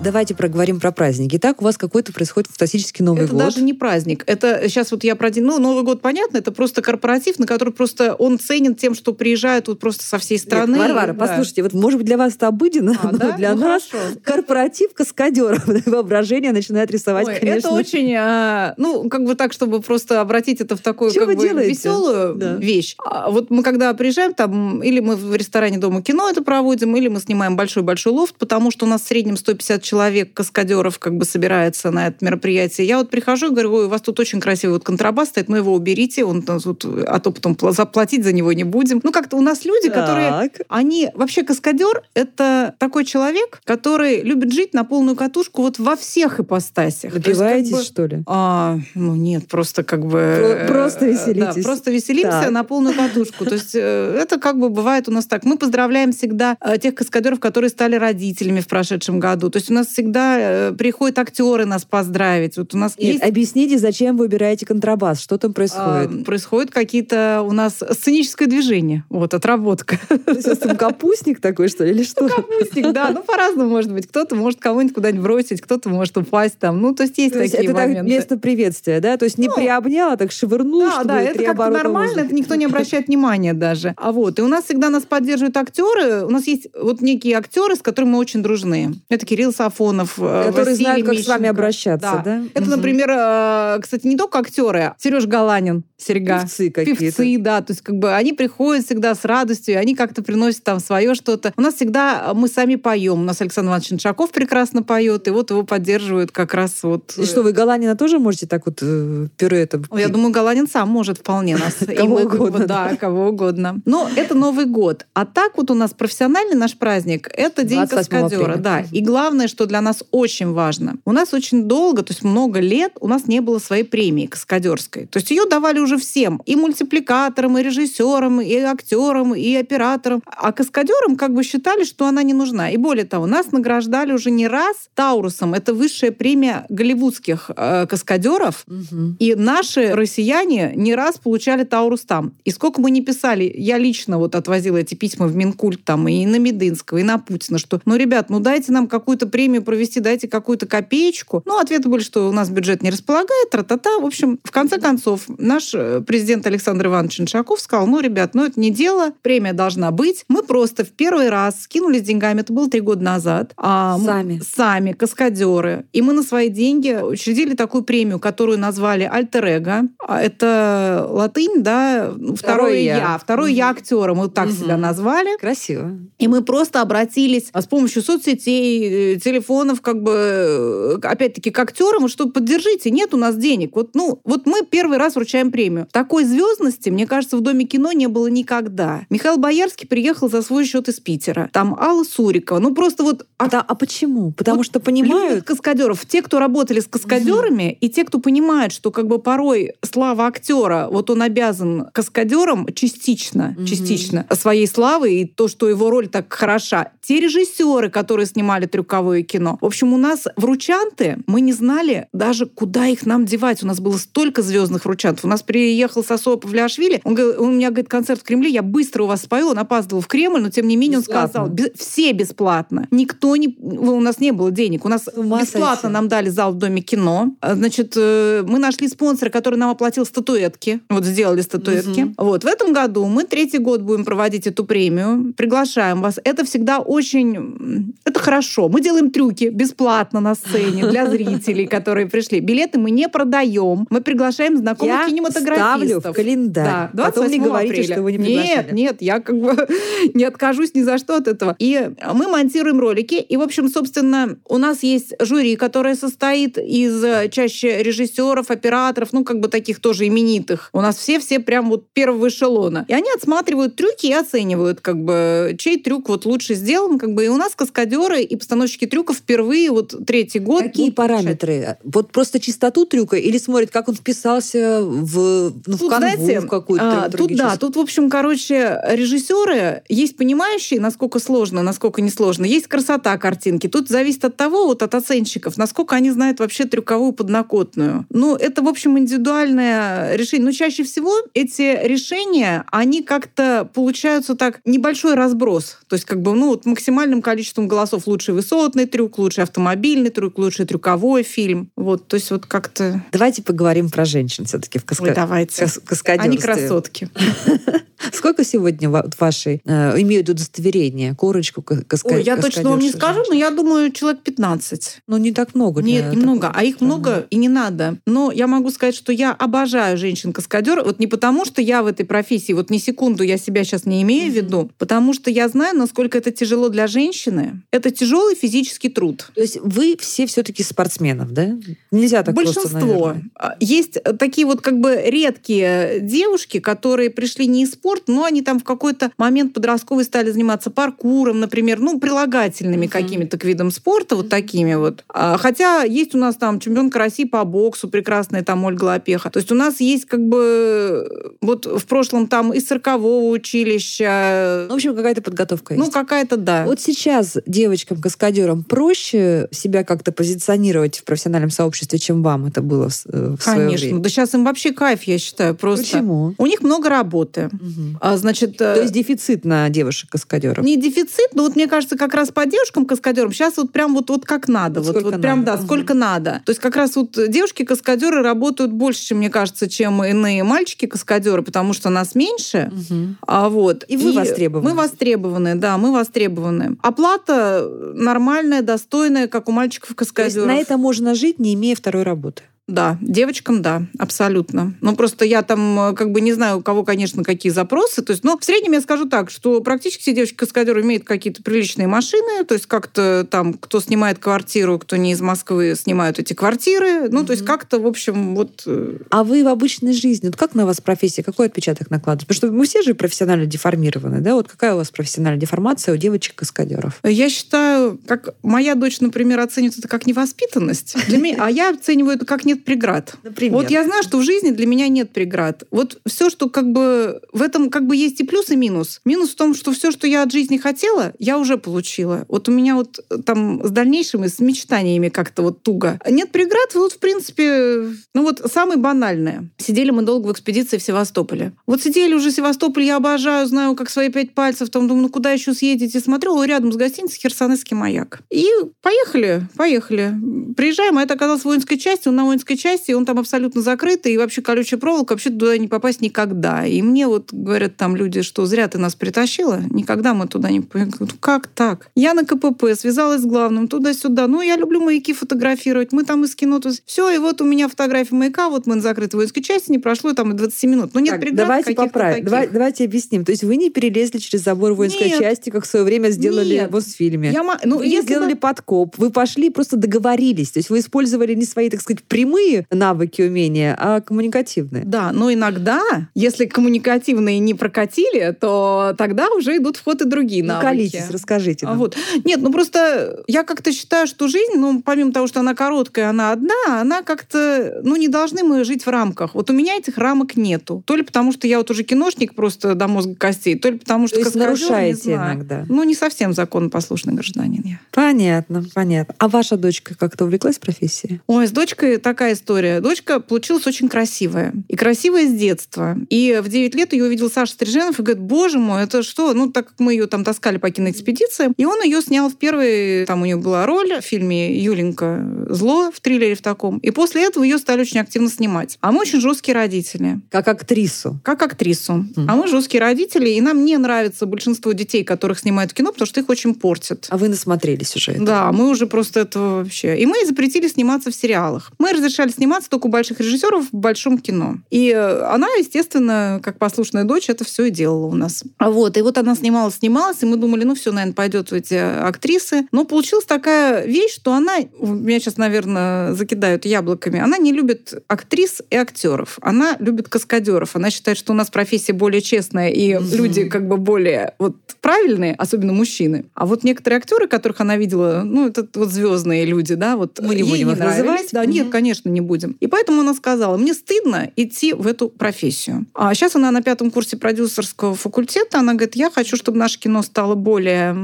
Давайте 0.06 0.36
проговорим 0.36 0.78
про 0.78 0.92
праздники. 0.92 1.34
Итак, 1.34 1.60
у 1.60 1.64
вас 1.64 1.76
какой-то 1.76 2.12
происходит 2.12 2.46
фантастический 2.48 3.04
Новый 3.04 3.24
это 3.24 3.32
год. 3.32 3.42
даже 3.42 3.60
не 3.60 3.74
праздник. 3.74 4.22
Это 4.28 4.60
сейчас 4.68 4.92
вот 4.92 5.02
я 5.02 5.16
про 5.16 5.26
один... 5.26 5.46
Ну, 5.46 5.58
Новый 5.58 5.82
год, 5.82 6.00
понятно, 6.00 6.36
это 6.38 6.52
просто 6.52 6.80
корпоратив, 6.80 7.40
на 7.40 7.46
который 7.46 7.72
просто 7.74 8.14
он 8.14 8.38
ценен 8.38 8.76
тем, 8.76 8.94
что 8.94 9.12
приезжают 9.12 9.66
вот 9.66 9.80
просто 9.80 10.04
со 10.04 10.18
всей 10.18 10.38
страны. 10.38 10.76
Нет, 10.76 10.78
Варвара, 10.78 11.12
Да. 11.12 11.26
послушайте, 11.26 11.64
вот 11.64 11.72
может 11.72 11.98
быть 11.98 12.06
для 12.06 12.16
вас 12.18 12.36
это 12.36 12.46
обыденно, 12.46 12.96
А, 13.02 13.10
но 13.10 13.18
да? 13.18 13.32
для 13.32 13.54
Ну, 13.56 13.62
нас 13.62 13.82
хорошо. 13.90 14.08
корпоратив 14.22 14.94
каскадеров. 14.94 15.64
Воображение 15.86 16.52
начинает 16.52 16.88
рисовать, 16.92 17.26
Ой, 17.26 17.40
конечно. 17.40 17.66
Это 17.66 17.76
очень, 17.76 18.14
а, 18.16 18.74
ну, 18.76 19.08
как 19.08 19.24
бы 19.24 19.34
так, 19.34 19.52
чтобы 19.52 19.80
просто 19.80 20.20
обратить 20.20 20.60
это 20.60 20.76
в 20.76 20.80
такую 20.82 21.12
как 21.12 21.26
бы 21.26 21.34
делаете? 21.34 21.70
веселую 21.70 22.36
Да. 22.36 22.54
вещь. 22.54 22.94
А 23.04 23.28
вот 23.28 23.50
мы 23.50 23.64
когда 23.64 23.92
приезжаем, 23.94 24.34
там, 24.34 24.84
или 24.84 25.00
мы 25.00 25.16
в 25.16 25.34
ресторане 25.34 25.78
дома 25.78 26.00
кино 26.00 26.30
это 26.30 26.44
проводим, 26.44 26.94
или 26.94 27.08
мы 27.08 27.18
снимаем 27.18 27.56
большой-большой 27.56 28.12
лофт, 28.12 28.36
потому 28.38 28.70
что 28.70 28.86
у 28.86 28.88
нас 28.88 29.02
в 29.02 29.08
среднем 29.08 29.36
150 29.36 29.82
человек 29.82 29.95
каскадеров 30.34 30.98
как 30.98 31.16
бы 31.16 31.24
собирается 31.24 31.90
на 31.90 32.08
это 32.08 32.24
мероприятие. 32.24 32.86
Я 32.86 32.98
вот 32.98 33.10
прихожу 33.10 33.46
и 33.48 33.50
говорю, 33.50 33.72
ой, 33.72 33.86
у 33.86 33.88
вас 33.88 34.00
тут 34.00 34.18
очень 34.20 34.40
красивый 34.40 34.74
вот 34.74 34.84
контрабас 34.84 35.28
стоит, 35.28 35.48
ну 35.48 35.56
его 35.56 35.72
уберите, 35.74 36.24
он 36.24 36.42
тут, 36.42 36.84
а 36.84 37.18
то 37.20 37.30
потом 37.30 37.52
пла- 37.54 37.72
заплатить 37.72 38.24
за 38.24 38.32
него 38.32 38.52
не 38.52 38.64
будем. 38.64 39.00
Ну 39.02 39.12
как-то 39.12 39.36
у 39.36 39.40
нас 39.40 39.64
люди, 39.64 39.88
которые 39.88 40.30
Так. 40.30 40.52
они 40.68 41.10
вообще 41.14 41.42
каскадер 41.42 42.02
это 42.14 42.74
такой 42.78 43.04
человек, 43.04 43.60
который 43.64 44.22
любит 44.22 44.52
жить 44.52 44.74
на 44.74 44.84
полную 44.84 45.16
катушку 45.16 45.62
вот 45.62 45.78
во 45.78 45.96
всех 45.96 46.40
ипостасях. 46.40 47.12
То 47.22 47.30
есть, 47.30 47.40
как 47.40 47.62
бы, 47.78 47.82
что 47.82 48.06
ли? 48.06 48.22
а, 48.26 48.78
ну 48.94 49.14
нет, 49.14 49.48
просто 49.48 49.82
как 49.84 50.06
бы... 50.06 50.18
Э, 50.18 50.66
просто 50.68 51.00
Да, 51.00 51.06
веселитесь. 51.06 51.64
просто 51.64 51.90
веселимся 51.90 52.42
Так. 52.42 52.50
на 52.50 52.64
полную 52.64 52.94
катушку. 52.94 53.44
То 53.44 53.54
есть 53.54 53.74
э, 53.74 54.18
это 54.20 54.38
как 54.38 54.58
бы 54.58 54.68
бывает 54.70 55.08
у 55.08 55.12
нас 55.12 55.26
так. 55.26 55.44
Мы 55.44 55.56
поздравляем 55.58 56.12
всегда 56.12 56.56
э, 56.60 56.78
тех 56.78 56.94
каскадеров, 56.94 57.40
которые 57.40 57.70
стали 57.70 57.96
родителями 57.96 58.60
в 58.60 58.66
прошедшем 58.68 59.18
году. 59.20 59.50
То 59.50 59.58
есть 59.58 59.70
у 59.70 59.74
нас 59.74 59.85
всегда 59.88 60.36
э, 60.38 60.72
приходят 60.72 61.18
актеры 61.18 61.64
нас 61.64 61.84
поздравить. 61.84 62.56
Вот 62.56 62.74
у 62.74 62.78
нас 62.78 62.96
Нет, 62.98 63.14
есть... 63.14 63.22
объясните, 63.24 63.78
зачем 63.78 64.16
вы 64.16 64.26
убираете 64.26 64.66
контрабас? 64.66 65.20
Что 65.20 65.38
там 65.38 65.52
происходит? 65.52 66.10
а, 66.20 66.24
происходит 66.24 66.70
какие-то 66.70 67.42
у 67.46 67.52
нас 67.52 67.82
сценическое 67.92 68.48
движение, 68.48 69.04
вот, 69.08 69.34
отработка. 69.34 69.98
То 70.08 70.32
есть 70.32 70.46
у 70.46 70.50
вас 70.50 70.58
там 70.58 70.76
капустник 70.76 71.40
такой, 71.40 71.68
что 71.68 71.84
ли, 71.84 71.90
или 71.90 72.02
что? 72.02 72.28
Капустник, 72.28 72.92
да, 72.92 73.10
ну 73.10 73.22
по-разному 73.22 73.70
может 73.70 73.92
быть. 73.92 74.06
Кто-то 74.06 74.34
может 74.36 74.60
кого-нибудь 74.60 74.94
куда-нибудь 74.94 75.22
бросить, 75.22 75.60
кто-то 75.60 75.88
может 75.88 76.16
упасть 76.16 76.58
там. 76.58 76.80
Ну, 76.80 76.94
то 76.94 77.02
есть 77.04 77.18
есть 77.18 77.32
То 77.34 77.40
есть 77.42 77.52
такие 77.54 77.70
это 77.70 77.76
так 77.78 77.88
моменты. 77.88 78.10
место 78.10 78.36
приветствия, 78.38 79.00
да? 79.00 79.16
То 79.16 79.24
есть 79.24 79.38
не 79.38 79.48
Ну, 79.48 79.54
приобнял, 79.54 80.10
а 80.10 80.16
так 80.16 80.32
швырнул, 80.32 80.80
Да, 80.80 80.90
чтобы 80.92 81.08
да, 81.08 81.20
это 81.22 81.50
оборота 81.50 81.82
нормально, 81.84 82.06
воздуха. 82.08 82.26
это 82.26 82.34
никто 82.34 82.54
не 82.54 82.64
обращает 82.66 83.06
внимания 83.08 83.54
даже. 83.54 83.94
А 83.96 84.12
вот, 84.12 84.38
и 84.38 84.42
у 84.42 84.48
нас 84.48 84.64
всегда 84.64 84.90
нас 84.90 85.04
поддерживают 85.04 85.56
актеры. 85.56 86.24
У 86.24 86.30
нас 86.30 86.46
есть 86.46 86.68
вот 86.78 87.00
некие 87.00 87.36
актеры, 87.36 87.76
с 87.76 87.80
которыми 87.82 88.12
мы 88.12 88.18
очень 88.18 88.42
дружны. 88.42 88.94
Это 89.08 89.24
Кирилл 89.26 89.52
Сафонов, 89.52 89.75
э, 89.80 90.44
Которые 90.46 90.52
Василий 90.52 90.74
знают, 90.74 91.06
как 91.06 91.18
с 91.18 91.26
вами 91.26 91.48
обращаться, 91.48 92.22
да? 92.24 92.42
Это, 92.54 92.62
Мгм. 92.62 92.70
например, 92.70 93.10
э, 93.10 93.78
кстати, 93.80 94.06
не 94.06 94.16
только 94.16 94.38
актеры, 94.38 94.94
Сереж 94.98 95.26
Галанин, 95.26 95.84
Серега. 95.96 96.40
Певцы 96.42 96.70
какие-то. 96.70 97.00
Певцы, 97.00 97.38
да, 97.38 97.62
то 97.62 97.72
есть 97.72 97.82
как 97.82 97.96
бы 97.96 98.12
они 98.12 98.32
приходят 98.32 98.84
всегда 98.84 99.14
с 99.14 99.24
радостью, 99.24 99.78
они 99.78 99.94
как-то 99.94 100.22
приносят 100.22 100.62
там 100.62 100.80
свое 100.80 101.14
что-то. 101.14 101.52
У 101.56 101.60
нас 101.60 101.74
всегда 101.74 102.32
мы 102.34 102.48
сами 102.48 102.76
поем. 102.76 103.20
У 103.20 103.24
нас 103.24 103.40
Александр 103.40 103.70
Иванович 103.70 103.88
Шиншаков 103.88 104.30
прекрасно 104.30 104.82
поет, 104.82 105.28
и 105.28 105.30
вот 105.30 105.50
его 105.50 105.62
поддерживают 105.62 106.32
как 106.32 106.54
раз 106.54 106.82
вот... 106.82 107.14
И 107.16 107.24
что, 107.24 107.42
вы 107.42 107.52
Галанина 107.52 107.96
тоже 107.96 108.18
можете 108.18 108.46
так 108.46 108.66
вот 108.66 108.78
э, 108.82 109.28
пюре 109.36 109.62
это... 109.62 109.82
Я 109.96 110.08
думаю, 110.08 110.32
Галанин 110.32 110.68
сам 110.68 110.88
может 110.90 111.18
вполне 111.18 111.56
нас. 111.56 111.76
Кого 111.96 112.16
угодно, 112.16 112.66
Да, 112.66 112.96
кого 112.98 113.28
угодно. 113.28 113.80
Но 113.84 114.08
это 114.16 114.34
Новый 114.34 114.66
год. 114.66 115.06
А 115.14 115.24
так 115.24 115.56
вот 115.56 115.70
у 115.70 115.74
нас 115.74 115.92
профессиональный 115.92 116.56
наш 116.56 116.76
праздник— 116.76 117.28
это 117.32 117.62
День 117.64 117.86
28 117.86 118.10
каскадера. 118.10 118.56
Да. 118.56 118.84
И 118.92 119.00
главное, 119.00 119.48
что 119.56 119.64
для 119.64 119.80
нас 119.80 120.04
очень 120.10 120.52
важно. 120.52 120.96
У 121.06 121.12
нас 121.12 121.32
очень 121.32 121.62
долго, 121.62 122.02
то 122.02 122.12
есть 122.12 122.22
много 122.22 122.60
лет, 122.60 122.92
у 123.00 123.08
нас 123.08 123.26
не 123.26 123.40
было 123.40 123.58
своей 123.58 123.84
премии 123.84 124.26
каскадерской. 124.26 125.06
То 125.06 125.18
есть 125.18 125.30
ее 125.30 125.46
давали 125.48 125.78
уже 125.78 125.96
всем. 125.96 126.42
И 126.44 126.56
мультипликаторам, 126.56 127.56
и 127.56 127.62
режиссерам, 127.62 128.42
и 128.42 128.54
актерам, 128.56 129.34
и 129.34 129.56
операторам. 129.56 130.22
А 130.26 130.52
каскадерам 130.52 131.16
как 131.16 131.32
бы 131.32 131.42
считали, 131.42 131.84
что 131.84 132.06
она 132.06 132.22
не 132.22 132.34
нужна. 132.34 132.68
И 132.68 132.76
более 132.76 133.06
того, 133.06 133.24
нас 133.24 133.50
награждали 133.50 134.12
уже 134.12 134.30
не 134.30 134.46
раз 134.46 134.90
Таурусом. 134.94 135.54
Это 135.54 135.72
высшая 135.72 136.10
премия 136.10 136.66
голливудских 136.68 137.50
э, 137.56 137.86
каскадеров. 137.86 138.64
Мгм. 138.66 139.16
И 139.18 139.34
наши 139.34 139.94
россияне 139.94 140.72
не 140.76 140.94
раз 140.94 141.16
получали 141.16 141.64
Таурус 141.64 142.02
там. 142.02 142.34
И 142.44 142.50
сколько 142.50 142.82
мы 142.82 142.90
не 142.90 143.00
писали, 143.00 143.50
я 143.56 143.78
лично 143.78 144.18
вот 144.18 144.34
отвозила 144.34 144.76
эти 144.76 144.94
письма 144.94 145.26
в 145.28 145.34
Минкульт 145.34 145.82
там 145.82 146.06
и 146.08 146.26
на 146.26 146.38
Медынского, 146.38 146.98
и 146.98 147.02
на 147.02 147.16
Путина, 147.18 147.58
что, 147.58 147.80
ну, 147.86 147.96
ребят, 147.96 148.28
ну 148.28 148.38
дайте 148.40 148.70
нам 148.70 148.86
какую-то 148.86 149.26
премию 149.26 149.45
провести, 149.60 150.00
дайте 150.00 150.28
какую-то 150.28 150.66
копеечку. 150.66 151.42
Ну, 151.44 151.58
ответы 151.58 151.88
были, 151.88 152.02
что 152.02 152.28
у 152.28 152.32
нас 152.32 152.50
бюджет 152.50 152.82
не 152.82 152.90
располагает, 152.90 153.50
тра-та-та. 153.50 153.98
В 153.98 154.04
общем, 154.04 154.38
в 154.44 154.50
конце 154.50 154.78
концов, 154.78 155.22
наш 155.38 155.72
э, 155.74 156.00
президент 156.06 156.46
Александр 156.46 156.86
Иванович 156.86 157.16
Шиншаков 157.16 157.60
сказал, 157.60 157.86
ну, 157.86 158.00
ребят, 158.00 158.34
ну, 158.34 158.44
это 158.44 158.58
не 158.60 158.70
дело, 158.70 159.12
премия 159.22 159.52
должна 159.52 159.90
быть. 159.90 160.24
Мы 160.28 160.42
просто 160.42 160.84
в 160.84 160.90
первый 160.90 161.28
раз 161.30 161.62
скинулись 161.62 162.02
деньгами, 162.02 162.40
это 162.40 162.52
было 162.52 162.68
три 162.68 162.80
года 162.80 163.02
назад. 163.02 163.52
а, 163.56 163.96
мы- 163.98 164.04
Сами. 164.06 164.40
Сами, 164.56 164.92
каскадеры. 164.92 165.86
И 165.92 166.02
мы 166.02 166.12
на 166.12 166.22
свои 166.22 166.48
деньги 166.48 166.92
учредили 167.02 167.54
такую 167.54 167.84
премию, 167.84 168.18
которую 168.18 168.58
назвали 168.58 169.04
«Альтер-эго». 169.10 169.82
А 169.98 170.22
Это 170.22 171.06
латынь, 171.08 171.62
да, 171.62 172.12
ну, 172.16 172.34
второе 172.36 172.78
я. 172.80 172.96
«я». 172.96 173.18
Второе 173.18 173.48
Мгм. 173.50 173.56
«я» 173.56 173.70
актера 173.70 174.14
мы 174.14 174.22
вот 174.24 174.34
так 174.34 174.46
Мгм. 174.48 174.54
себя 174.56 174.76
назвали. 174.76 175.36
Красиво. 175.38 175.96
И 176.18 176.28
мы 176.28 176.42
просто 176.42 176.80
обратились 176.82 177.48
а, 177.52 177.62
с 177.62 177.66
помощью 177.66 178.02
соцсетей, 178.02 179.14
э, 179.14 179.18
телефонов, 179.40 179.80
как 179.80 180.02
бы, 180.02 180.12
э, 180.12 180.98
опять-таки, 181.02 181.50
к 181.50 181.58
актерам, 181.58 182.08
что 182.08 182.28
поддержите, 182.28 182.90
нет 182.90 183.12
у 183.14 183.16
нас 183.16 183.36
денег. 183.36 183.76
Вот, 183.76 183.90
ну, 183.94 184.20
вот 184.24 184.46
мы 184.46 184.62
первый 184.68 184.98
раз 184.98 185.14
вручаем 185.16 185.50
премию. 185.50 185.86
Такой 185.92 186.24
звездности, 186.24 186.90
мне 186.90 187.06
кажется, 187.06 187.36
в 187.36 187.40
Доме 187.40 187.64
кино 187.64 187.92
не 187.92 188.06
было 188.06 188.28
никогда. 188.28 189.02
Михаил 189.10 189.36
Боярский 189.36 189.86
приехал 189.86 190.28
за 190.30 190.42
свой 190.42 190.64
счет 190.64 190.88
из 190.88 191.00
Питера. 191.00 191.50
Там 191.52 191.76
Алла 191.78 192.04
Сурикова. 192.04 192.58
Ну, 192.58 192.74
просто 192.74 193.02
вот 193.02 193.26
А, 193.38 193.48
да, 193.48 193.60
а 193.60 193.74
почему? 193.74 194.32
Потому 194.32 194.58
Вот 194.58 194.66
что 194.66 194.80
понимают... 194.80 195.44
каскадеров. 195.44 196.06
Те, 196.06 196.22
кто 196.22 196.38
работали 196.38 196.80
с 196.80 196.86
каскадерами, 196.86 197.76
и 197.80 197.88
те, 197.90 198.04
кто 198.04 198.18
понимает, 198.18 198.72
что 198.72 198.90
как 198.90 199.06
бы 199.06 199.18
порой 199.18 199.72
слава 199.82 200.26
актера, 200.26 200.88
вот 200.90 201.10
он 201.10 201.20
обязан 201.22 201.88
каскадерам 201.92 202.66
частично, 202.74 203.54
Мгм. 203.56 203.66
частично 203.66 204.26
своей 204.32 204.66
славой 204.66 205.16
и 205.16 205.24
то, 205.26 205.48
что 205.48 205.68
его 205.68 205.90
роль 205.90 206.08
так 206.08 206.32
хороша. 206.32 206.92
Те 207.02 207.20
режиссеры, 207.20 207.90
которые 207.90 208.26
снимали 208.26 208.66
трюковое 208.66 209.22
кино. 209.26 209.58
В 209.60 209.66
общем, 209.66 209.92
у 209.92 209.96
нас 209.98 210.24
вручанты, 210.36 211.18
мы 211.26 211.40
не 211.40 211.52
знали 211.52 212.08
даже, 212.12 212.46
куда 212.46 212.86
их 212.86 213.04
нам 213.06 213.24
девать. 213.26 213.62
У 213.62 213.66
нас 213.66 213.80
было 213.80 213.96
столько 213.98 214.42
звездных 214.42 214.84
вручантов. 214.84 215.24
У 215.24 215.28
нас 215.28 215.42
приехал 215.42 216.02
Сосо 216.04 216.36
Павлиашвили, 216.36 217.00
он, 217.04 217.14
говорит- 217.14 217.38
у 217.40 217.46
меня, 217.46 217.68
говорит, 217.70 217.88
концерт 217.88 218.20
в 218.20 218.24
Кремле, 218.24 218.50
я 218.50 218.62
быстро 218.62 219.04
у 219.04 219.06
вас 219.06 219.22
спою, 219.22 219.48
он 219.48 219.58
опаздывал 219.58 220.00
в 220.02 220.06
Кремль, 220.06 220.40
но 220.40 220.50
тем 220.50 220.66
не 220.68 220.76
менее 220.76 221.00
Бесплатно. 221.00 221.22
он 221.24 221.28
сказал, 221.30 221.48
«Бе- 221.48 221.72
все 221.76 222.12
бесплатно. 222.12 222.86
Никто 222.90 223.36
не... 223.36 223.48
У 223.60 224.00
нас 224.00 224.18
не 224.20 224.32
было 224.32 224.50
денег. 224.50 224.84
У 224.84 224.88
нас 224.88 225.04
бесплатно 225.06 225.76
сойти. 225.82 225.88
нам 225.88 226.08
дали 226.08 226.28
зал 226.30 226.52
в 226.52 226.58
Доме 226.58 226.80
кино. 226.82 227.34
А, 227.40 227.54
Значит, 227.54 227.94
э, 227.96 228.44
мы 228.46 228.58
нашли 228.58 228.88
спонсора, 228.88 229.30
который 229.30 229.56
нам 229.58 229.70
оплатил 229.70 230.04
статуэтки. 230.06 230.80
Вот 230.88 231.04
сделали 231.04 231.40
статуэтки. 231.40 232.00
Мгм. 232.00 232.14
Вот. 232.18 232.44
В 232.44 232.46
этом 232.46 232.72
году 232.72 233.04
мы 233.06 233.24
третий 233.24 233.58
год 233.58 233.82
будем 233.82 234.04
проводить 234.04 234.46
эту 234.46 234.64
премию. 234.64 235.32
Приглашаем 235.36 236.00
вас. 236.02 236.18
Это 236.24 236.44
всегда 236.44 236.78
очень... 236.78 237.94
Это 238.04 238.20
хорошо. 238.20 238.68
Мы 238.68 238.80
делаем 238.80 239.10
трюки 239.16 239.44
бесплатно 239.44 240.20
на 240.20 240.34
сцене 240.34 240.86
для 240.86 241.06
зрителей, 241.10 241.66
которые 241.66 242.06
пришли. 242.06 242.40
Билеты 242.40 242.78
мы 242.78 242.90
не 242.90 243.08
продаем. 243.08 243.86
Мы 243.88 244.02
приглашаем 244.02 244.58
знакомых 244.58 244.92
Я 244.94 244.98
ставлю 245.08 245.16
кинематографистов. 245.16 246.12
в 246.12 246.16
календарь. 246.16 246.90
Да, 246.92 247.04
Потом 247.06 247.30
не 247.30 247.38
28 247.38 247.42
говорите, 247.44 247.72
апреля. 247.72 247.94
что 247.94 248.02
вы 248.02 248.12
не 248.12 248.18
Нет, 248.18 248.26
приглашали. 248.26 248.74
нет, 248.74 248.96
я 249.00 249.20
как 249.20 249.40
бы 249.40 249.68
не 250.14 250.24
откажусь 250.24 250.74
ни 250.74 250.82
за 250.82 250.98
что 250.98 251.16
от 251.16 251.28
этого. 251.28 251.56
И 251.58 251.90
мы 252.12 252.28
монтируем 252.28 252.78
ролики. 252.78 253.14
И, 253.14 253.38
в 253.38 253.40
общем, 253.40 253.70
собственно, 253.70 254.36
у 254.48 254.58
нас 254.58 254.82
есть 254.82 255.14
жюри, 255.18 255.56
которое 255.56 255.94
состоит 255.94 256.58
из 256.58 257.02
э, 257.02 257.30
чаще 257.30 257.82
режиссеров, 257.82 258.50
операторов, 258.50 259.14
ну, 259.14 259.24
как 259.24 259.40
бы 259.40 259.48
таких 259.48 259.80
тоже 259.80 260.06
именитых. 260.08 260.68
У 260.74 260.82
нас 260.82 260.96
все-все 260.98 261.38
прям 261.38 261.70
вот 261.70 261.88
первого 261.94 262.28
эшелона. 262.28 262.84
И 262.88 262.92
они 262.92 263.08
отсматривают 263.16 263.76
трюки 263.76 264.08
и 264.08 264.12
оценивают, 264.12 264.82
как 264.82 265.02
бы, 265.02 265.56
чей 265.58 265.80
трюк 265.80 266.10
вот 266.10 266.26
лучше 266.26 266.54
сделан. 266.54 266.98
Как 266.98 267.14
бы. 267.14 267.24
И 267.24 267.28
у 267.28 267.38
нас 267.38 267.54
каскадеры 267.54 268.20
и 268.20 268.36
постановщики 268.36 268.84
трюков 268.86 269.05
впервые 269.14 269.70
вот 269.70 269.94
третий 270.06 270.38
год. 270.38 270.62
Какие 270.62 270.90
параметры? 270.90 271.76
Вот 271.84 272.12
просто 272.12 272.40
чистоту 272.40 272.86
трюка 272.86 273.16
или 273.16 273.38
смотрят, 273.38 273.70
как 273.70 273.88
он 273.88 273.94
вписался 273.94 274.80
в, 274.82 275.52
ну, 275.66 275.76
в 275.76 275.78
Тут, 275.78 275.90
канву 275.90 276.24
знаете, 276.24 276.40
в 276.40 276.48
какую-то 276.48 277.04
а, 277.04 277.10
тут 277.10 277.34
да, 277.36 277.56
тут, 277.56 277.76
в 277.76 277.80
общем, 277.80 278.10
короче, 278.10 278.80
режиссеры 278.88 279.82
есть 279.88 280.16
понимающие, 280.16 280.80
насколько 280.80 281.18
сложно, 281.18 281.62
насколько 281.62 282.02
несложно. 282.02 282.44
Есть 282.44 282.66
красота 282.66 283.16
картинки. 283.18 283.68
Тут 283.68 283.88
зависит 283.88 284.24
от 284.24 284.36
того, 284.36 284.66
вот 284.66 284.82
от 284.82 284.94
оценщиков, 284.94 285.56
насколько 285.56 285.96
они 285.96 286.10
знают 286.10 286.40
вообще 286.40 286.64
трюковую 286.64 287.12
поднакотную. 287.12 288.06
Ну, 288.10 288.36
это, 288.36 288.62
в 288.62 288.68
общем, 288.68 288.98
индивидуальное 288.98 290.14
решение. 290.16 290.46
Но 290.46 290.52
чаще 290.52 290.84
всего 290.84 291.12
эти 291.34 291.86
решения, 291.86 292.64
они 292.70 293.02
как-то 293.02 293.68
получаются 293.72 294.34
так, 294.34 294.60
небольшой 294.64 295.14
разброс. 295.14 295.78
То 295.88 295.94
есть, 295.94 296.04
как 296.04 296.22
бы, 296.22 296.34
ну, 296.34 296.48
вот 296.48 296.66
максимальным 296.66 297.22
количеством 297.22 297.68
голосов 297.68 298.06
лучший 298.06 298.34
высотный 298.34 298.86
трюк, 298.96 299.18
лучший 299.18 299.44
автомобильный 299.44 300.08
трюк, 300.08 300.38
лучший 300.38 300.64
трюковой 300.64 301.22
фильм. 301.22 301.70
Вот, 301.76 302.08
то 302.08 302.14
есть 302.14 302.30
вот 302.30 302.46
как-то... 302.46 303.04
Давайте 303.12 303.42
поговорим 303.42 303.90
про 303.90 304.06
женщин 304.06 304.46
все-таки 304.46 304.78
в 304.78 304.82
Ой, 304.82 304.86
каска... 304.86 305.14
давайте. 305.14 305.60
кас- 305.60 305.80
каскадерстве. 305.84 306.30
Они 306.30 306.38
красотки. 306.38 307.10
Сколько 308.12 308.44
сегодня 308.44 308.88
вашей 309.18 309.60
э, 309.64 310.00
имеют 310.00 310.30
удостоверение, 310.30 311.14
корочку 311.14 311.60
ка- 311.60 311.82
каска... 311.82 312.14
Ой, 312.14 312.22
я 312.22 312.36
точно 312.36 312.70
вам 312.70 312.78
не 312.78 312.90
каскадерши 312.90 312.96
скажу, 312.96 313.30
но 313.30 313.34
я 313.34 313.50
думаю, 313.50 313.92
человек 313.92 314.22
15. 314.22 315.02
Ну, 315.06 315.16
не 315.18 315.32
так 315.32 315.54
много. 315.54 315.82
Нет, 315.82 316.14
немного. 316.14 316.50
А 316.54 316.64
их 316.64 316.80
много 316.80 317.26
и 317.28 317.36
не 317.36 317.50
надо. 317.50 317.98
Но 318.06 318.32
я 318.32 318.46
могу 318.46 318.70
сказать, 318.70 318.94
что 318.94 319.12
я 319.12 319.32
обожаю 319.32 319.98
женщин-каскадер. 319.98 320.82
Вот 320.84 320.98
не 320.98 321.06
потому, 321.06 321.44
что 321.44 321.60
я 321.60 321.82
в 321.82 321.86
этой 321.86 322.06
профессии, 322.06 322.52
вот 322.52 322.70
ни 322.70 322.78
секунду 322.78 323.22
я 323.22 323.36
себя 323.36 323.64
сейчас 323.64 323.84
не 323.84 324.02
имею 324.02 324.32
в 324.32 324.34
виду, 324.34 324.70
потому 324.78 325.12
что 325.12 325.30
я 325.30 325.48
знаю, 325.48 325.76
насколько 325.76 326.16
это 326.16 326.30
тяжело 326.30 326.70
для 326.70 326.86
женщины. 326.86 327.62
Это 327.70 327.90
тяжелый 327.90 328.34
физический 328.34 328.85
труд. 328.88 329.30
То 329.34 329.40
есть 329.40 329.58
вы 329.62 329.96
все 329.98 330.26
все-таки 330.26 330.62
спортсменов, 330.62 331.32
да? 331.32 331.56
Нельзя 331.90 332.22
так 332.22 332.34
просто, 332.34 332.60
Большинство. 332.60 332.78
наверное. 333.06 333.22
А, 333.34 333.56
Есть 333.60 333.96
э, 333.96 334.12
такие 334.12 334.46
вот 334.46 334.60
как 334.60 334.78
бы 334.80 335.00
редкие 335.06 336.00
девушки, 336.00 336.60
которые 336.60 337.10
пришли 337.10 337.46
не 337.46 337.62
из 337.64 337.72
спорта, 337.72 338.12
но 338.12 338.24
они 338.24 338.42
там 338.42 338.58
в 338.60 338.64
какой-то 338.64 339.10
момент 339.18 339.52
подростковый 339.54 340.04
стали 340.04 340.30
заниматься 340.30 340.70
паркуром, 340.70 341.40
например, 341.40 341.80
ну, 341.80 341.98
прилагательными 342.00 342.86
Мгм. 342.86 342.90
какими-то 342.90 343.38
к 343.38 343.44
видам 343.44 343.70
спорта, 343.70 344.16
вот 344.16 344.28
такими 344.28 344.74
вот. 344.74 345.04
А, 345.08 345.36
Хотя 345.38 345.82
есть 345.82 346.14
у 346.14 346.18
нас 346.18 346.36
там 346.36 346.60
чемпионка 346.60 346.98
России 346.98 347.24
по 347.24 347.44
боксу, 347.44 347.88
прекрасная 347.88 348.42
там 348.42 348.64
Ольга 348.64 348.84
Лопеха. 348.84 349.30
То 349.30 349.38
есть 349.38 349.50
у 349.52 349.54
нас 349.54 349.80
есть 349.80 350.06
как 350.06 350.20
бы 350.26 351.06
э, 351.10 351.28
вот 351.40 351.66
в 351.66 351.84
прошлом 351.86 352.26
там 352.26 352.52
из 352.52 352.64
циркового 352.66 353.28
училища, 353.30 354.66
Ну, 354.68 354.74
в 354.74 354.76
общем, 354.76 354.94
какая-то 354.94 355.22
подготовка 355.22 355.74
ну, 355.74 355.82
есть. 355.82 355.92
какая-то, 355.92 356.36
да. 356.36 356.64
Вот 356.66 356.80
сейчас 356.80 357.36
девочкам-каскадерам 357.46 358.64
проще 358.68 359.48
себя 359.50 359.84
как-то 359.84 360.12
позиционировать 360.12 360.98
в 360.98 361.04
профессиональном 361.04 361.50
сообществе, 361.50 361.98
чем 361.98 362.22
вам 362.22 362.46
это 362.46 362.62
было 362.62 362.88
в, 362.88 363.06
э, 363.06 363.36
в 363.38 363.42
свое 363.42 363.66
Конечно. 363.66 363.98
Да 364.00 364.08
сейчас 364.08 364.34
им 364.34 364.44
вообще 364.44 364.72
кайф, 364.72 365.02
я 365.04 365.18
считаю, 365.18 365.54
просто. 365.54 365.84
Почему? 365.84 366.34
У 366.38 366.46
них 366.46 366.62
много 366.62 366.88
работы. 366.88 367.48
Мгм. 367.52 367.98
А, 368.00 368.16
Значит, 368.16 368.54
э, 368.60 368.74
То 368.74 368.80
есть 368.82 368.92
дефицит 368.92 369.44
на 369.44 369.68
девушек-каскадеров? 369.68 370.64
не 370.64 370.76
дефицит, 370.76 371.30
но 371.34 371.42
вот 371.44 371.56
мне 371.56 371.66
кажется, 371.66 371.96
как 371.96 372.14
раз 372.14 372.30
по 372.30 372.46
девушкам-каскадерам 372.46 373.32
сейчас 373.32 373.56
вот 373.56 373.72
прям 373.72 373.94
вот, 373.94 374.10
вот 374.10 374.24
как 374.24 374.48
надо. 374.48 374.80
Вот 374.80 374.94
Вот, 374.94 375.04
вот 375.04 375.20
прям, 375.20 375.40
надо. 375.44 375.58
да, 375.58 375.64
сколько 375.64 375.94
надо. 375.94 376.42
То 376.44 376.50
есть 376.50 376.60
как 376.60 376.76
раз 376.76 376.96
вот 376.96 377.12
девушки-каскадеры 377.28 378.22
работают 378.22 378.72
больше, 378.72 379.04
чем, 379.04 379.18
мне 379.18 379.30
кажется, 379.30 379.68
чем 379.68 380.02
иные 380.04 380.42
мальчики-каскадеры, 380.44 381.42
потому 381.42 381.72
что 381.72 381.90
нас 381.90 382.14
меньше. 382.14 382.70
Мгм. 382.72 383.16
А 383.26 383.48
вот. 383.48 383.84
И 383.88 383.96
вы 383.96 384.12
востребованы. 384.12 384.68
Мы 384.70 384.76
востребованы, 384.76 385.54
да, 385.54 385.78
мы 385.78 385.92
востребованы. 385.92 386.76
Оплата 386.82 387.68
нормальная, 387.94 388.55
нормальная, 388.56 388.62
достойная, 388.62 389.28
как 389.28 389.48
у 389.48 389.52
мальчиков 389.52 389.94
каскадеров. 389.94 390.46
на 390.46 390.56
это 390.56 390.76
можно 390.76 391.14
жить, 391.14 391.38
не 391.38 391.54
имея 391.54 391.74
второй 391.74 392.02
работы. 392.02 392.42
Да, 392.68 392.98
девочкам, 393.00 393.62
да, 393.62 393.84
абсолютно. 393.96 394.74
Ну, 394.80 394.96
просто 394.96 395.24
я 395.24 395.42
там 395.42 395.90
э, 395.90 395.94
как 395.94 396.10
бы 396.10 396.20
не 396.20 396.32
знаю, 396.32 396.58
у 396.58 396.62
кого, 396.62 396.82
конечно, 396.82 397.22
какие 397.22 397.52
запросы. 397.52 398.02
То 398.02 398.10
есть, 398.10 398.24
но 398.24 398.36
в 398.36 398.44
среднем 398.44 398.72
я 398.72 398.80
скажу 398.80 399.04
так, 399.04 399.30
что 399.30 399.60
практически 399.60 400.02
все 400.02 400.12
девочки-каскадеры 400.12 400.82
имеют 400.82 401.04
какие-то 401.04 401.44
приличные 401.44 401.86
машины, 401.86 402.44
то 402.44 402.54
есть 402.54 402.66
как-то 402.66 403.24
там, 403.30 403.54
кто 403.54 403.80
снимает 403.80 404.18
квартиру, 404.18 404.80
кто 404.80 404.96
не 404.96 405.12
из 405.12 405.20
Москвы, 405.20 405.76
снимают 405.76 406.18
эти 406.18 406.32
квартиры. 406.32 407.08
Ну, 407.08 407.24
то 407.24 407.32
есть 407.34 407.44
как-то, 407.44 407.78
в 407.78 407.86
общем, 407.86 408.34
вот... 408.34 408.64
э, 408.66 408.98
А 409.10 409.22
вы 409.22 409.44
в 409.44 409.48
обычной 409.48 409.92
жизни, 409.92 410.26
вот 410.26 410.36
как 410.36 410.56
на 410.56 410.66
вас 410.66 410.80
профессия, 410.80 411.22
какой 411.22 411.46
отпечаток 411.46 411.90
накладывает? 411.90 412.26
Потому 412.26 412.36
что 412.36 412.50
мы 412.50 412.64
все 412.66 412.82
же 412.82 412.96
профессионально 412.96 413.46
деформированы, 413.46 414.20
да? 414.20 414.34
Вот 414.34 414.48
какая 414.48 414.74
у 414.74 414.78
вас 414.78 414.90
профессиональная 414.90 415.40
деформация 415.40 415.94
у 415.94 415.96
девочек-каскадеров? 415.96 416.98
Я 417.04 417.30
считаю, 417.30 418.00
как 418.08 418.34
моя 418.42 418.74
дочь, 418.74 418.98
например, 419.00 419.38
оценивает 419.38 419.78
это 419.78 419.86
как 419.86 420.04
невоспитанность, 420.04 420.96
для 421.06 421.18
меня, 421.18 421.36
а 421.38 421.48
я 421.48 421.70
оцениваю 421.70 422.16
это 422.16 422.24
как 422.24 422.44
нет 422.56 422.64
преград. 422.64 423.14
Например. 423.22 423.54
Вот 423.54 423.70
я 423.70 423.84
знаю, 423.84 424.02
что 424.02 424.18
в 424.18 424.22
жизни 424.22 424.50
для 424.50 424.66
меня 424.66 424.88
нет 424.88 425.10
преград. 425.10 425.64
Вот 425.70 426.00
все, 426.06 426.30
что 426.30 426.48
как 426.48 426.70
бы 426.72 427.20
в 427.32 427.42
этом 427.42 427.70
как 427.70 427.86
бы 427.86 427.96
есть 427.96 428.20
и 428.20 428.24
плюс, 428.24 428.50
и 428.50 428.56
минус. 428.56 429.00
Минус 429.04 429.30
в 429.30 429.36
том, 429.36 429.54
что 429.54 429.72
все, 429.72 429.90
что 429.90 430.06
я 430.06 430.22
от 430.22 430.32
жизни 430.32 430.56
хотела, 430.56 431.12
я 431.18 431.38
уже 431.38 431.58
получила. 431.58 432.24
Вот 432.28 432.48
у 432.48 432.52
меня 432.52 432.74
вот 432.74 433.00
э, 433.10 433.18
там 433.24 433.64
с 433.64 433.70
дальнейшими, 433.70 434.26
с 434.26 434.40
мечтаниями 434.40 435.08
как-то 435.08 435.42
вот 435.42 435.62
туго. 435.62 436.00
Нет 436.08 436.32
преград, 436.32 436.74
вот 436.74 436.92
в 436.92 436.98
принципе, 436.98 437.90
ну 438.14 438.22
вот 438.22 438.40
самое 438.52 438.78
банальное. 438.78 439.48
Сидели 439.58 439.90
мы 439.90 440.02
долго 440.02 440.28
в 440.28 440.32
экспедиции 440.32 440.78
в 440.78 440.82
Севастополе. 440.82 441.52
Вот 441.66 441.82
сидели 441.82 442.14
уже 442.14 442.30
в 442.30 442.34
Севастополе, 442.34 442.86
я 442.86 442.96
обожаю, 442.96 443.46
знаю, 443.46 443.74
как 443.74 443.90
свои 443.90 444.08
пять 444.08 444.34
пальцев, 444.34 444.70
там 444.70 444.88
думаю, 444.88 445.04
ну 445.04 445.08
куда 445.08 445.32
еще 445.32 445.54
съездить? 445.54 445.94
И 445.94 446.00
смотрю, 446.00 446.42
рядом 446.42 446.72
с 446.72 446.76
гостиницей 446.76 447.20
Херсонесский 447.20 447.76
маяк. 447.76 448.20
И 448.30 448.46
поехали, 448.82 449.46
поехали. 449.56 450.14
Приезжаем, 450.56 450.98
а 450.98 451.02
это 451.02 451.14
оказалось 451.14 451.44
воинской 451.44 451.78
части, 451.78 452.08
он 452.08 452.16
на 452.16 452.24
воинской 452.24 452.45
части, 452.54 452.92
он 452.92 453.04
там 453.04 453.18
абсолютно 453.18 453.62
закрытый, 453.62 454.12
и 454.14 454.18
вообще 454.18 454.42
колючая 454.42 454.78
проволока, 454.78 455.12
вообще 455.12 455.30
туда 455.30 455.56
не 455.58 455.68
попасть 455.68 456.00
никогда. 456.00 456.64
И 456.66 456.82
мне 456.82 457.06
вот 457.08 457.32
говорят 457.32 457.76
там 457.76 457.96
люди, 457.96 458.22
что 458.22 458.46
зря 458.46 458.68
ты 458.68 458.78
нас 458.78 458.94
притащила, 458.94 459.60
никогда 459.70 460.14
мы 460.14 460.28
туда 460.28 460.50
не. 460.50 460.58
Я 460.74 460.86
говорю, 460.86 460.96
«Ну 461.00 461.06
Как 461.20 461.46
так? 461.48 461.90
Я 461.94 462.14
на 462.14 462.24
КПП 462.24 462.64
связалась 462.74 463.22
с 463.22 463.24
главным 463.24 463.68
туда-сюда. 463.68 464.26
Ну, 464.26 464.42
я 464.42 464.56
люблю 464.56 464.80
маяки 464.80 465.12
фотографировать. 465.12 465.92
Мы 465.92 466.04
там 466.04 466.24
из 466.24 466.34
кино. 466.34 466.60
Все, 466.84 467.10
и 467.10 467.18
вот 467.18 467.40
у 467.40 467.44
меня 467.44 467.68
фотография 467.68 468.14
маяка, 468.14 468.48
вот 468.48 468.66
мы 468.66 468.76
на 468.76 468.82
закрытой 468.82 469.16
воинской 469.16 469.42
части, 469.42 469.70
не 469.70 469.78
прошло 469.78 470.12
там 470.12 470.32
и 470.32 470.36
20 470.36 470.64
минут. 470.64 470.90
Ну, 470.94 471.00
нет 471.00 471.12
Так, 471.12 471.20
преград 471.20 471.48
давайте 471.48 471.74
поправим. 471.74 472.24
Давай- 472.24 472.48
давайте 472.48 472.84
объясним. 472.84 473.24
То 473.24 473.32
есть 473.32 473.44
вы 473.44 473.56
не 473.56 473.70
перелезли 473.70 474.18
через 474.18 474.44
забор 474.44 474.74
воинской 474.74 475.08
Нет. 475.08 475.18
части, 475.20 475.50
как 475.50 475.64
в 475.64 475.66
свое 475.66 475.84
время 475.84 476.10
сделали 476.10 476.54
Нет. 476.54 476.70
в 476.70 476.74
Мосфильме. 476.74 477.30
Я 477.30 477.42
ну, 477.64 477.78
вы 477.78 477.86
если 477.86 478.02
сделали 478.06 478.34
бы- 478.34 478.40
подкоп, 478.40 478.96
вы 478.98 479.10
пошли, 479.10 479.50
просто 479.50 479.76
договорились. 479.76 480.50
То 480.50 480.58
есть 480.58 480.70
вы 480.70 480.80
использовали 480.80 481.34
не 481.34 481.44
свои, 481.44 481.70
так 481.70 481.80
сказать, 481.80 482.02
прямые 482.02 482.35
навыки, 482.70 483.22
умения, 483.22 483.76
а 483.78 484.00
коммуникативные. 484.00 484.84
Да, 484.84 485.12
но 485.12 485.32
иногда, 485.32 485.82
если 486.14 486.46
коммуникативные 486.46 487.38
не 487.38 487.54
прокатили, 487.54 488.36
то 488.38 488.94
тогда 488.98 489.28
уже 489.30 489.56
идут 489.56 489.76
в 489.76 489.84
ход 489.84 490.02
и 490.02 490.04
другие 490.04 490.42
Ну, 490.42 490.48
навыки. 490.48 490.66
колитесь, 490.66 491.10
расскажите 491.10 491.66
нам. 491.66 491.78
Вот. 491.78 491.96
Нет, 492.24 492.40
ну 492.40 492.52
просто 492.52 493.22
я 493.26 493.42
как-то 493.44 493.72
считаю, 493.72 494.06
что 494.06 494.28
жизнь, 494.28 494.52
ну, 494.56 494.82
помимо 494.82 495.12
того, 495.12 495.26
что 495.26 495.40
она 495.40 495.54
короткая, 495.54 496.10
она 496.10 496.32
одна, 496.32 496.54
она 496.80 497.02
как-то, 497.02 497.80
ну, 497.82 497.96
не 497.96 498.08
должны 498.08 498.42
мы 498.42 498.64
жить 498.64 498.84
в 498.86 498.88
рамках. 498.90 499.34
Вот 499.34 499.50
у 499.50 499.52
меня 499.52 499.76
этих 499.76 499.98
рамок 499.98 500.36
нету. 500.36 500.82
То 500.86 500.96
ли 500.96 501.02
потому, 501.02 501.32
что 501.32 501.46
я 501.46 501.58
вот 501.58 501.70
уже 501.70 501.82
киношник 501.84 502.34
просто 502.34 502.74
до 502.74 502.88
мозга 502.88 503.14
костей, 503.14 503.58
то 503.58 503.70
ли 503.70 503.78
потому, 503.78 504.06
что 504.08 504.16
То 504.16 504.22
есть 504.22 504.34
нарушаете 504.34 505.14
иногда. 505.14 505.64
Ну, 505.68 505.82
не 505.84 505.94
совсем 505.94 506.32
законопослушный 506.32 507.14
гражданин 507.14 507.62
я. 507.64 507.80
Понятно, 507.92 508.64
понятно. 508.74 509.14
А 509.18 509.28
ваша 509.28 509.56
дочка 509.56 509.94
как-то 509.94 510.24
увлеклась 510.24 510.58
профессией? 510.58 511.20
Ой, 511.26 511.46
с 511.46 511.50
дочкой 511.50 511.96
такая 511.98 512.25
история. 512.32 512.80
Дочка 512.80 513.20
получилась 513.20 513.66
очень 513.66 513.88
красивая. 513.88 514.52
И 514.68 514.76
красивая 514.76 515.26
с 515.28 515.32
детства. 515.32 515.96
И 516.10 516.40
в 516.42 516.48
9 516.48 516.74
лет 516.74 516.92
ее 516.92 517.04
увидел 517.04 517.30
Саша 517.30 517.52
Стриженов 517.52 517.98
и 517.98 518.02
говорит, 518.02 518.22
боже 518.22 518.58
мой, 518.58 518.82
это 518.84 519.02
что? 519.02 519.32
Ну, 519.34 519.50
так 519.50 519.68
как 519.68 519.80
мы 519.80 519.92
ее 519.92 520.06
там 520.06 520.24
таскали 520.24 520.56
по 520.58 520.70
киноэкспедиции. 520.70 521.52
И 521.56 521.64
он 521.64 521.82
ее 521.82 522.00
снял 522.02 522.28
в 522.28 522.36
первый, 522.36 523.04
там 523.06 523.22
у 523.22 523.24
нее 523.24 523.36
была 523.36 523.66
роль 523.66 524.00
в 524.00 524.04
фильме 524.04 524.58
«Юленька. 524.58 525.46
Зло» 525.50 525.90
в 525.92 526.00
триллере 526.00 526.34
в 526.34 526.42
таком. 526.42 526.78
И 526.78 526.90
после 526.90 527.24
этого 527.26 527.44
ее 527.44 527.58
стали 527.58 527.80
очень 527.82 528.00
активно 528.00 528.28
снимать. 528.28 528.78
А 528.80 528.92
мы 528.92 529.00
очень 529.00 529.20
жесткие 529.20 529.54
родители 529.54 530.20
Как 530.30 530.48
актрису. 530.48 531.18
как 531.22 531.42
актрису. 531.42 531.94
Мгм. 532.16 532.30
А 532.30 532.36
мы 532.36 532.48
жесткие 532.48 532.80
родители, 532.80 533.30
и 533.30 533.40
нам 533.40 533.64
не 533.64 533.76
нравится 533.76 534.26
большинство 534.26 534.72
детей, 534.72 535.04
которых 535.04 535.38
снимают 535.38 535.72
в 535.72 535.74
кино, 535.74 535.92
потому 535.92 536.06
что 536.06 536.20
их 536.20 536.28
очень 536.28 536.54
портят. 536.54 537.06
А 537.10 537.16
вы 537.16 537.28
насмотрелись 537.28 537.94
уже. 537.96 538.12
этого. 538.12 538.26
Да, 538.26 538.52
мы 538.52 538.68
уже 538.68 538.86
просто 538.86 539.20
этого 539.20 539.58
вообще. 539.62 539.98
И 539.98 540.06
мы 540.06 540.24
запретили 540.26 540.68
сниматься 540.68 541.10
в 541.10 541.14
сериалах. 541.14 541.72
Мы 541.78 541.92
разрешали 542.16 542.30
сниматься 542.32 542.70
только 542.70 542.86
у 542.86 542.90
больших 542.90 543.20
режиссеров 543.20 543.66
в 543.72 543.76
большом 543.76 544.18
кино. 544.18 544.56
И 544.70 544.90
э, 544.90 545.20
она, 545.26 545.46
естественно, 545.58 546.40
как 546.42 546.58
послушная 546.58 547.04
дочь, 547.04 547.28
это 547.28 547.44
все 547.44 547.66
и 547.66 547.70
делала 547.70 548.06
у 548.06 548.14
нас. 548.14 548.42
Вот. 548.58 548.96
И 548.96 549.02
вот 549.02 549.18
она 549.18 549.34
снималась, 549.34 549.76
снималась, 549.76 550.22
и 550.22 550.26
мы 550.26 550.36
думали, 550.36 550.64
ну 550.64 550.74
все, 550.74 550.92
наверное, 550.92 551.14
пойдет 551.14 551.50
в 551.50 551.54
эти 551.54 551.74
актрисы. 551.74 552.66
Но 552.72 552.84
получилась 552.84 553.24
такая 553.26 553.84
вещь, 553.86 554.14
что 554.14 554.32
она, 554.32 554.56
меня 554.80 555.20
сейчас, 555.20 555.36
наверное, 555.36 556.14
закидают 556.14 556.64
яблоками, 556.64 557.20
она 557.20 557.36
не 557.38 557.52
любит 557.52 558.02
актрис 558.08 558.62
и 558.70 558.76
актеров. 558.76 559.38
Она 559.42 559.76
любит 559.78 560.08
каскадеров. 560.08 560.76
Она 560.76 560.90
считает, 560.90 561.18
что 561.18 561.32
у 561.32 561.36
нас 561.36 561.50
профессия 561.50 561.92
более 561.92 562.22
честная, 562.22 562.70
и 562.70 562.96
люди 563.14 563.44
как 563.44 563.68
бы 563.68 563.76
более 563.76 564.34
вот 564.38 564.56
правильные, 564.80 565.34
особенно 565.34 565.72
мужчины. 565.72 566.24
А 566.34 566.46
вот 566.46 566.64
некоторые 566.64 566.98
актеры, 566.98 567.26
которых 567.28 567.60
она 567.60 567.76
видела, 567.76 568.22
ну, 568.24 568.48
это 568.48 568.66
вот 568.74 568.90
звездные 568.90 569.44
люди, 569.44 569.74
да, 569.74 569.96
вот 569.96 570.20
Мы 570.22 570.34
не 570.34 570.42
будем 570.44 570.68
нравились. 570.68 570.98
называть. 570.98 571.28
Да, 571.32 571.42
Мгм. 571.42 571.50
нет, 571.50 571.68
конечно, 571.70 572.05
не 572.10 572.20
будем. 572.20 572.56
И 572.60 572.66
поэтому 572.66 573.00
она 573.00 573.14
сказала, 573.14 573.56
мне 573.56 573.74
стыдно 573.74 574.30
идти 574.36 574.72
в 574.72 574.86
эту 574.86 575.08
профессию. 575.08 575.86
А 575.94 576.14
сейчас 576.14 576.36
она 576.36 576.50
на 576.50 576.62
пятом 576.62 576.90
курсе 576.90 577.16
продюсерского 577.16 577.94
факультета, 577.94 578.58
она 578.58 578.74
говорит, 578.74 578.96
я 578.96 579.10
хочу, 579.10 579.36
чтобы 579.36 579.58
наше 579.58 579.78
кино 579.78 580.02
стало 580.02 580.34
более 580.34 580.96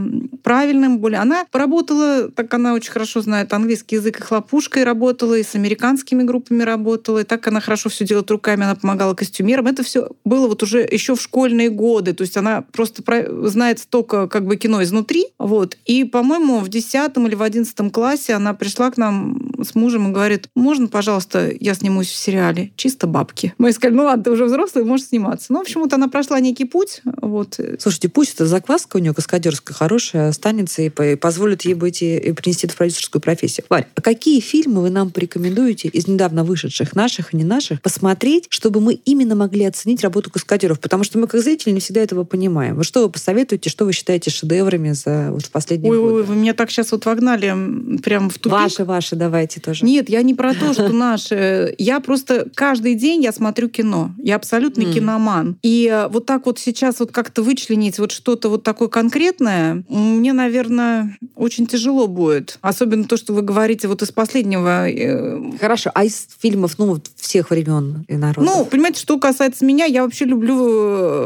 правильным, 0.43 0.99
более... 0.99 1.21
Она 1.21 1.45
поработала, 1.51 2.29
так 2.29 2.53
она 2.55 2.75
очень 2.75 2.93
хорошо 2.93 3.21
знает 3.21 3.53
английский 3.53 3.97
язык, 3.97 4.19
и 4.19 4.23
хлопушкой 4.23 4.85
работала, 4.85 5.35
и 5.35 5.43
с 5.43 5.55
американскими 5.55 6.23
группами 6.23 6.62
работала, 6.62 7.21
и 7.21 7.25
так 7.25 7.47
она 7.47 7.61
хорошо 7.61 7.88
все 7.88 8.05
делает 8.05 8.31
руками, 8.31 8.65
она 8.65 8.75
помогала 8.75 9.15
костюмерам. 9.15 9.67
Это 9.67 9.83
все 9.83 10.09
было 10.25 10.49
вот 10.49 10.62
уже 10.62 10.81
еще 10.81 11.15
в 11.15 11.23
школьные 11.23 11.71
годы, 11.71 12.12
то 12.12 12.23
есть 12.23 12.37
она 12.37 12.62
просто 12.62 13.03
про- 13.03 13.49
знает 13.49 13.79
столько 13.79 14.29
как 14.29 14.47
бы 14.47 14.57
кино 14.57 14.83
изнутри, 14.83 15.27
вот. 15.38 15.77
И, 15.85 16.05
по-моему, 16.05 16.59
в 16.59 16.69
10 16.69 17.17
или 17.17 17.35
в 17.35 17.43
11 17.43 17.93
классе 17.93 18.35
она 18.35 18.55
пришла 18.55 18.91
к 18.91 18.97
нам 18.97 19.65
с 19.65 19.75
мужем 19.75 20.09
и 20.09 20.12
говорит, 20.12 20.49
можно, 20.55 20.82
пожалуйста, 20.88 21.51
я 21.61 21.75
снимусь 21.75 22.09
в 22.09 22.16
сериале 22.16 22.73
«Чисто 22.77 23.07
бабки». 23.07 23.55
Мы 23.59 23.73
сказали, 23.73 23.97
ну 23.97 24.05
ладно, 24.05 24.25
ты 24.25 24.31
уже 24.31 24.45
взрослый, 24.45 24.85
можешь 24.85 25.07
сниматься. 25.07 25.47
Ну, 25.53 25.59
в 25.59 25.62
общем, 25.62 25.81
вот 25.81 25.92
она 25.92 26.09
прошла 26.09 26.40
некий 26.40 26.64
путь, 26.64 27.03
вот. 27.21 27.59
Слушайте, 27.79 28.09
пусть 28.09 28.35
эта 28.35 28.47
закваска 28.47 28.97
у 28.97 29.01
нее 29.01 29.14
каскадерская 29.14 29.75
хорошая 29.75 30.29
останется 30.29 30.83
и 30.83 30.88
по- 30.88 31.12
и 31.12 31.16
позволит 31.16 31.62
ей 31.62 31.75
быть 31.75 32.03
и, 32.03 32.16
и 32.16 32.33
принести 32.33 32.66
в 32.66 32.77
продюсерскую 32.77 33.21
профессию. 33.21 33.64
Варь, 33.68 33.87
а 33.95 34.01
какие 34.01 34.40
фильмы 34.40 34.83
вы 34.83 34.90
нам 34.90 35.11
порекомендуете 35.11 35.88
из 35.88 36.07
недавно 36.07 36.45
вышедших, 36.45 36.95
наших 36.95 37.35
и 37.35 37.37
не 37.37 37.45
наших, 37.45 37.83
посмотреть, 37.83 38.47
чтобы 38.49 38.81
мы 38.81 38.95
именно 38.95 39.35
могли 39.35 39.64
оценить 39.64 40.03
работу 40.03 40.31
каскадеров? 40.31 40.81
Потому 40.81 41.05
что 41.05 41.18
мы, 41.18 41.27
как 41.27 41.40
зрители, 41.42 41.73
не 41.73 41.81
всегда 41.81 42.01
этого 42.01 42.25
понимаем. 42.25 42.77
Вот 42.77 42.87
что 42.87 43.03
вы 43.03 43.11
посоветуете, 43.11 43.71
что 43.71 43.85
вы 43.85 43.92
считаете 43.92 44.31
шедеврами 44.31 44.92
за 44.92 45.29
вот 45.31 45.45
в 45.47 45.51
последние 45.51 45.92
Ой, 45.92 45.99
ой, 45.99 46.11
годы? 46.11 46.23
вы 46.25 46.37
меня 46.37 46.55
так 46.55 46.71
сейчас 46.71 46.92
вот 46.92 47.05
вогнали 47.05 47.55
прям 48.03 48.31
в 48.31 48.35
тупик. 48.38 48.53
Ваши, 48.53 48.85
ваши, 48.85 49.16
давайте 49.16 49.61
тоже. 49.61 49.85
Нет, 49.85 50.09
я 50.09 50.23
не 50.23 50.35
про 50.35 50.55
то, 50.55 50.72
что 50.73 50.89
наши. 50.91 51.75
Я 51.79 52.01
просто 52.01 52.49
каждый 52.55 52.95
день 52.95 53.23
я 53.23 53.33
смотрю 53.33 53.69
кино. 53.69 54.13
Я 54.19 54.37
абсолютный 54.37 54.85
Мгм. 54.87 54.95
киноман. 54.95 55.57
И 55.63 55.89
э, 55.93 56.09
вот 56.09 56.27
так 56.27 56.47
вот 56.47 56.59
сейчас 56.59 57.01
вот 57.01 57.13
как-то 57.13 57.43
вычленить 57.43 57.99
вот 57.99 58.13
что-то 58.13 58.49
вот 58.49 58.63
такое 58.63 58.89
конкретное, 58.89 59.85
мне, 59.89 60.33
наверное, 60.33 61.17
очень 61.37 61.67
тяжело 61.67 62.07
будет. 62.07 62.59
Особенно 62.63 63.05
то, 63.05 63.17
что 63.17 63.33
вы 63.35 63.43
говорите 63.43 63.89
вот 63.89 64.03
из 64.03 64.11
последнего. 64.13 64.89
э, 64.89 65.57
Хорошо, 65.61 65.91
а 65.95 66.05
из 66.05 66.29
фильмов, 66.41 66.79
ну, 66.79 66.87
вот 66.87 67.07
всех 67.17 67.51
времен 67.51 68.05
и 68.09 68.17
народов? 68.17 68.45
Ну, 68.45 68.65
понимаете, 68.65 69.01
что 69.01 69.19
касается 69.19 69.65
меня, 69.65 69.85
я 69.85 70.03
вообще 70.03 70.25
люблю, 70.25 70.57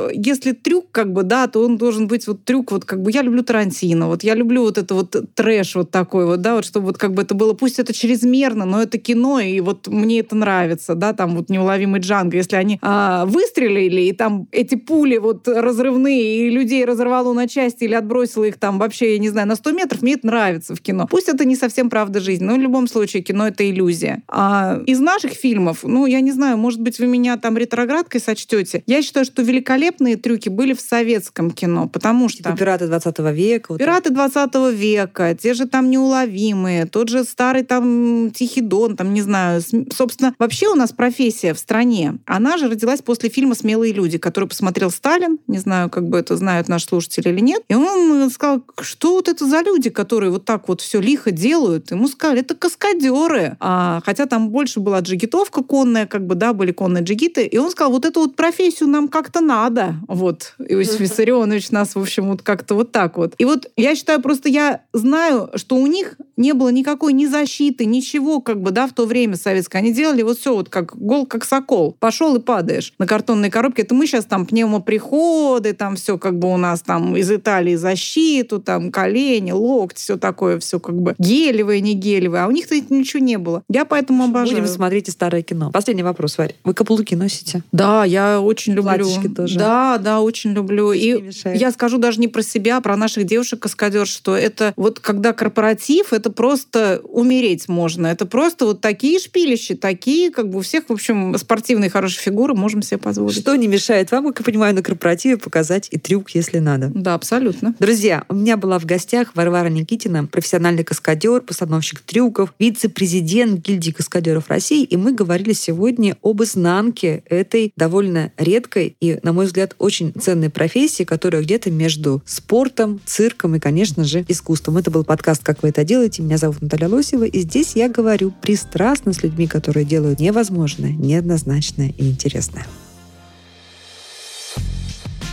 э, 0.09 0.11
если 0.15 0.53
трюк, 0.53 0.87
как 0.91 1.13
бы, 1.13 1.23
да, 1.23 1.47
то 1.47 1.65
он 1.65 1.77
должен 1.77 2.07
быть 2.09 2.27
вот 2.27 2.45
трюк, 2.45 2.73
вот 2.73 2.85
как 2.85 3.03
бы, 3.03 3.11
я 3.11 3.23
люблю 3.23 3.43
Тарантино, 3.43 4.07
вот 4.09 4.23
я 4.25 4.35
люблю 4.35 4.63
вот 4.63 4.79
это 4.79 4.95
вот 4.95 5.15
трэш 5.35 5.75
вот 5.77 5.91
такой 5.91 6.27
вот, 6.27 6.41
да, 6.41 6.55
вот 6.55 6.65
чтобы 6.65 6.87
вот 6.87 6.99
как 6.99 7.15
бы 7.15 7.23
это 7.23 7.35
было, 7.35 7.53
пусть 7.53 7.79
это 7.79 7.93
чрезмерно, 7.93 8.65
но 8.65 8.83
это 8.83 8.99
кино, 8.99 9.36
и 9.39 9.61
вот 9.61 9.89
мне 9.89 10.21
это 10.21 10.37
нравится, 10.37 10.95
да, 10.95 11.13
там 11.13 11.37
вот 11.37 11.49
неуловимый 11.49 12.01
Джанго, 12.01 12.37
если 12.37 12.57
они 12.57 12.79
а, 12.83 13.27
выстрелили, 13.27 14.03
и 14.03 14.13
там 14.13 14.49
эти 14.53 14.75
пули 14.75 15.19
вот 15.19 15.49
разрывные, 15.49 16.47
и 16.47 16.51
людей 16.51 16.85
разорвало 16.85 17.33
на 17.33 17.49
части 17.49 17.85
или 17.85 17.95
отбросило 17.95 18.45
их 18.45 18.59
там 18.59 18.79
вообще, 18.79 19.15
я 19.15 19.19
не 19.19 19.29
знаю, 19.29 19.49
на 19.49 19.57
100 19.57 19.73
метров, 19.73 20.03
мне 20.03 20.15
это 20.15 20.27
нравится 20.27 20.75
в 20.75 20.81
кино. 20.81 21.07
Пусть 21.11 21.29
это 21.29 21.45
не 21.45 21.57
совсем 21.57 21.91
правда 21.91 22.21
жизни, 22.21 22.45
но 22.45 22.55
в 22.55 22.59
любом 22.59 22.89
случае 22.89 23.23
кино— 23.23 23.49
это 23.49 23.69
иллюзия. 23.69 24.23
А 24.29 24.81
из 24.87 25.01
наших 25.01 25.33
фильмов, 25.33 25.81
ну, 25.83 26.07
я 26.07 26.21
не 26.21 26.33
знаю, 26.33 26.57
может 26.57 26.81
быть, 26.81 26.99
вы 26.99 27.07
меня 27.07 27.37
там 27.37 27.57
ретроградкой 27.57 28.21
сочтете, 28.21 28.83
я 28.87 29.03
считаю, 29.03 29.27
что 29.27 29.43
великолепные 29.43 30.17
трюки 30.17 30.49
были 30.49 30.73
в 30.73 30.81
советском 30.81 31.51
кино, 31.51 31.89
потому 31.89 32.29
что... 32.29 32.39
Типа 32.39 32.57
«Пираты 32.57 32.87
20 32.87 33.19
века». 33.33 33.73
Вот 33.73 33.79
«Пираты 33.79 34.11
20 34.11 34.73
века», 34.73 35.35
те 35.35 35.55
же 35.55 35.67
там 35.67 35.91
неуловимые, 35.91 36.87
тот 36.87 37.09
же 37.09 37.25
старый 37.25 37.63
там 37.63 38.31
Тихий 38.31 38.61
Дон, 38.61 38.97
там, 38.97 39.15
не 39.15 39.23
знаю. 39.27 39.61
Собственно, 39.93 40.35
вообще 40.39 40.69
у 40.69 40.75
нас 40.75 40.93
профессия 40.93 41.53
в 41.53 41.59
стране, 41.59 42.19
она 42.25 42.57
же 42.57 42.69
родилась 42.69 43.03
после 43.03 43.29
фильма 43.29 43.55
«Смелые 43.55 43.93
люди», 43.93 44.19
который 44.19 44.49
посмотрел 44.49 44.91
Сталин, 44.91 45.39
не 45.47 45.59
знаю, 45.59 45.91
как 45.91 46.09
бы 46.09 46.19
это 46.19 46.37
знают 46.37 46.69
наши 46.69 46.87
слушатели 46.87 47.29
или 47.29 47.41
нет, 47.41 47.63
и 47.69 47.75
он 47.75 48.31
сказал, 48.31 48.63
что 48.81 49.15
вот 49.15 49.29
это 49.29 49.47
за 49.47 49.61
люди, 49.61 49.91
которые 49.91 50.31
вот 50.31 50.45
так 50.45 50.69
вот 50.69 50.81
все 50.81 51.01
лихо 51.01 51.31
делают. 51.31 51.91
Ему 51.91 52.09
сказали, 52.09 52.41
это 52.41 52.55
каскадеры. 52.55 53.57
А, 53.61 54.01
хотя 54.05 54.27
там 54.27 54.51
больше 54.51 54.81
была 54.81 55.01
джигитовка 55.01 55.63
конная, 55.63 56.07
как 56.07 56.27
бы, 56.27 56.35
да, 56.35 56.53
были 56.53 56.73
конные 56.73 57.03
джигиты. 57.03 57.47
И 57.47 57.59
он 57.59 57.71
сказал, 57.71 57.93
вот 57.93 58.05
эту 58.05 58.21
вот 58.21 58.37
профессию 58.37 58.89
нам 58.89 59.09
как-то 59.09 59.41
надо. 59.41 59.97
Вот, 60.09 60.55
Иосиф 60.59 61.01
Виссарионович 61.01 61.71
нас, 61.71 61.95
в 61.95 62.01
общем, 62.01 62.29
вот 62.29 62.43
как-то 62.43 62.75
вот 62.75 62.93
так 62.93 63.17
вот. 63.17 63.35
И 63.39 63.45
вот 63.45 63.71
я 63.77 63.95
считаю, 63.95 64.23
просто 64.23 64.49
я 64.49 64.83
знаю, 64.93 65.51
что 65.57 65.77
у 65.77 65.87
них 65.87 66.17
не 66.37 66.53
было 66.53 66.69
никакой 66.69 67.13
ни 67.13 67.27
защиты, 67.27 67.85
ничего, 67.85 68.41
как 68.41 68.61
бы, 68.61 68.71
да, 68.71 68.87
в 68.87 68.93
то 68.93 69.07
время 69.07 69.16
советское. 69.35 69.79
Они 69.79 69.93
делали 69.93 70.23
вот 70.23 70.39
все 70.39 70.55
вот 70.55 70.69
как 70.69 70.97
гол, 70.97 71.27
как 71.27 71.45
сокол. 71.45 71.97
Пошел 71.99 72.37
и 72.37 72.41
падаешь 72.41 72.93
на 72.99 73.07
картонной 73.07 73.51
коробке. 73.51 73.83
Это 73.83 73.95
мы 73.95 74.07
сейчас 74.07 74.25
там 74.25 74.47
пневмоприходы, 74.47 75.73
там 75.73 75.97
все 75.97 76.19
как 76.19 76.39
бы 76.39 76.53
у 76.53 76.57
нас 76.57 76.83
там 76.83 77.17
из 77.17 77.31
Италии 77.31 77.75
защиту, 77.75 78.61
там 78.61 78.91
колени, 78.91 79.53
локти, 79.53 80.01
все 80.01 80.17
такое, 80.17 80.59
все 80.59 80.79
как 80.81 80.97
бы 81.01 81.15
гелевое, 81.19 81.81
не 81.81 81.95
гелевое. 81.95 82.45
А 82.45 82.47
у 82.47 82.51
них-то 82.51 82.75
ничего 82.75 83.23
не 83.23 83.39
было. 83.39 83.63
Я 83.69 83.85
поэтому 83.85 84.25
обожаю. 84.25 84.59
Будем 84.59 84.73
смотреть 84.73 85.09
и 85.09 85.11
старое 85.11 85.43
кино. 85.43 85.71
Последний 85.73 86.03
вопрос, 86.03 86.39
Варя. 86.39 86.55
Вы 86.65 86.75
каблуки 86.75 87.15
носите? 87.15 87.63
Да, 87.73 88.05
я 88.05 88.41
очень 88.41 88.75
люблю. 88.75 89.07
Тоже? 89.35 89.59
Да, 89.59 89.99
да, 89.99 90.21
очень 90.21 90.53
люблю. 90.53 90.93
И 90.93 91.31
я 91.45 91.71
скажу 91.71 91.99
даже 91.99 92.21
не 92.21 92.29
про 92.29 92.43
себя, 92.43 92.79
а 92.79 92.81
про 92.81 92.97
наших 92.97 93.25
девушек-каскадер, 93.25 94.07
что 94.07 94.37
это 94.37 94.73
вот 94.77 95.01
когда 95.01 95.33
корпоратив, 95.33 96.13
это 96.13 96.31
просто 96.31 97.01
умереть 97.05 97.69
можно. 97.69 98.07
Это 98.07 98.27
просто 98.27 98.67
вот 98.67 98.81
такие 98.81 99.06
шпилища, 99.19 99.77
такие, 99.77 100.31
как 100.31 100.51
бы 100.51 100.59
у 100.59 100.61
всех, 100.63 100.89
в 100.89 100.93
общем, 100.93 101.37
спортивные 101.39 101.91
хорошие 101.91 102.23
фигуры 102.23 102.55
можем 102.55 102.83
себе 102.83 102.99
позволить. 102.99 103.39
Что 103.39 103.55
не 103.57 103.69
мешает 103.69 104.11
вам, 104.11 104.27
как 104.29 104.41
я 104.41 104.45
понимаю, 104.45 104.75
на 104.75 104.83
корпоративе 104.83 105.37
показать 105.37 105.89
и 105.91 105.99
трюк, 105.99 106.31
если 106.31 106.59
надо. 106.59 106.91
Да, 106.95 107.15
абсолютно. 107.15 107.75
Друзья, 107.79 108.25
у 108.29 108.35
меня 108.35 108.57
была 108.57 108.79
в 108.79 108.85
гостях 108.85 109.35
Варвара 109.35 109.69
Никитина, 109.69 110.27
профессиональный 110.27 110.85
каскадер, 110.85 111.43
постановщик 111.43 112.01
трюков, 112.01 112.55
вице-президент 112.59 113.65
гильдии 113.65 113.93
каскадеров 113.93 114.49
России, 114.49 114.83
и 114.83 114.97
мы 114.97 115.13
говорили 115.13 115.53
сегодня 115.53 116.17
об 116.23 116.43
изнанке 116.43 117.23
этой 117.27 117.73
довольно 117.77 118.33
редкой 118.37 118.97
и, 119.01 119.19
на 119.23 119.33
мой 119.33 119.47
взгляд, 119.47 119.75
очень 119.79 120.13
ценной 120.13 120.51
профессии, 120.51 121.05
которая 121.05 121.43
где-то 121.43 121.71
между 121.71 122.23
спортом, 122.27 123.01
цирком 123.05 123.55
и, 123.55 123.61
конечно 123.61 124.05
же, 124.05 124.25
искусством. 124.29 124.79
Это 124.79 124.91
был 124.91 125.05
подкаст 125.05 125.45
«Как 125.45 125.63
вы 125.63 125.69
это 125.69 125.85
делаете?». 125.85 126.23
Меня 126.23 126.39
зовут 126.39 126.63
Наталья 126.63 126.89
Лосева, 126.89 127.25
и 127.25 127.41
здесь 127.41 127.77
я 127.77 127.89
говорю 127.89 128.33
пристрастно 128.43 128.96
с 129.13 129.23
людьми, 129.23 129.47
которые 129.47 129.85
делают 129.85 130.21
невозможное, 130.21 130.93
неоднозначное 130.93 131.93
и 131.97 132.11
интересное. 132.11 132.67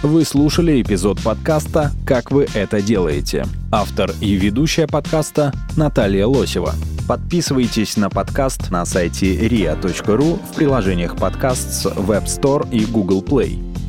Вы 0.03 0.25
слушали 0.25 0.81
эпизод 0.81 1.21
подкаста 1.21 1.91
«Как 2.05 2.29
вы 2.29 2.45
это 2.53 2.81
делаете». 2.81 3.45
Автор 3.71 4.11
и 4.19 4.33
ведущая 4.33 4.85
подкаста 4.85 5.53
Наталья 5.77 6.27
Лосева. 6.27 6.75
Подписывайтесь 7.07 7.95
на 7.95 8.09
подкаст 8.09 8.69
на 8.69 8.85
сайте 8.85 9.35
ria.ru 9.47 10.39
в 10.45 10.55
приложениях 10.55 11.15
подкаст 11.15 11.71
с 11.71 11.85
Web 11.85 12.25
Store 12.25 12.69
и 12.69 12.85
Google 12.85 13.23
Play. 13.23 13.82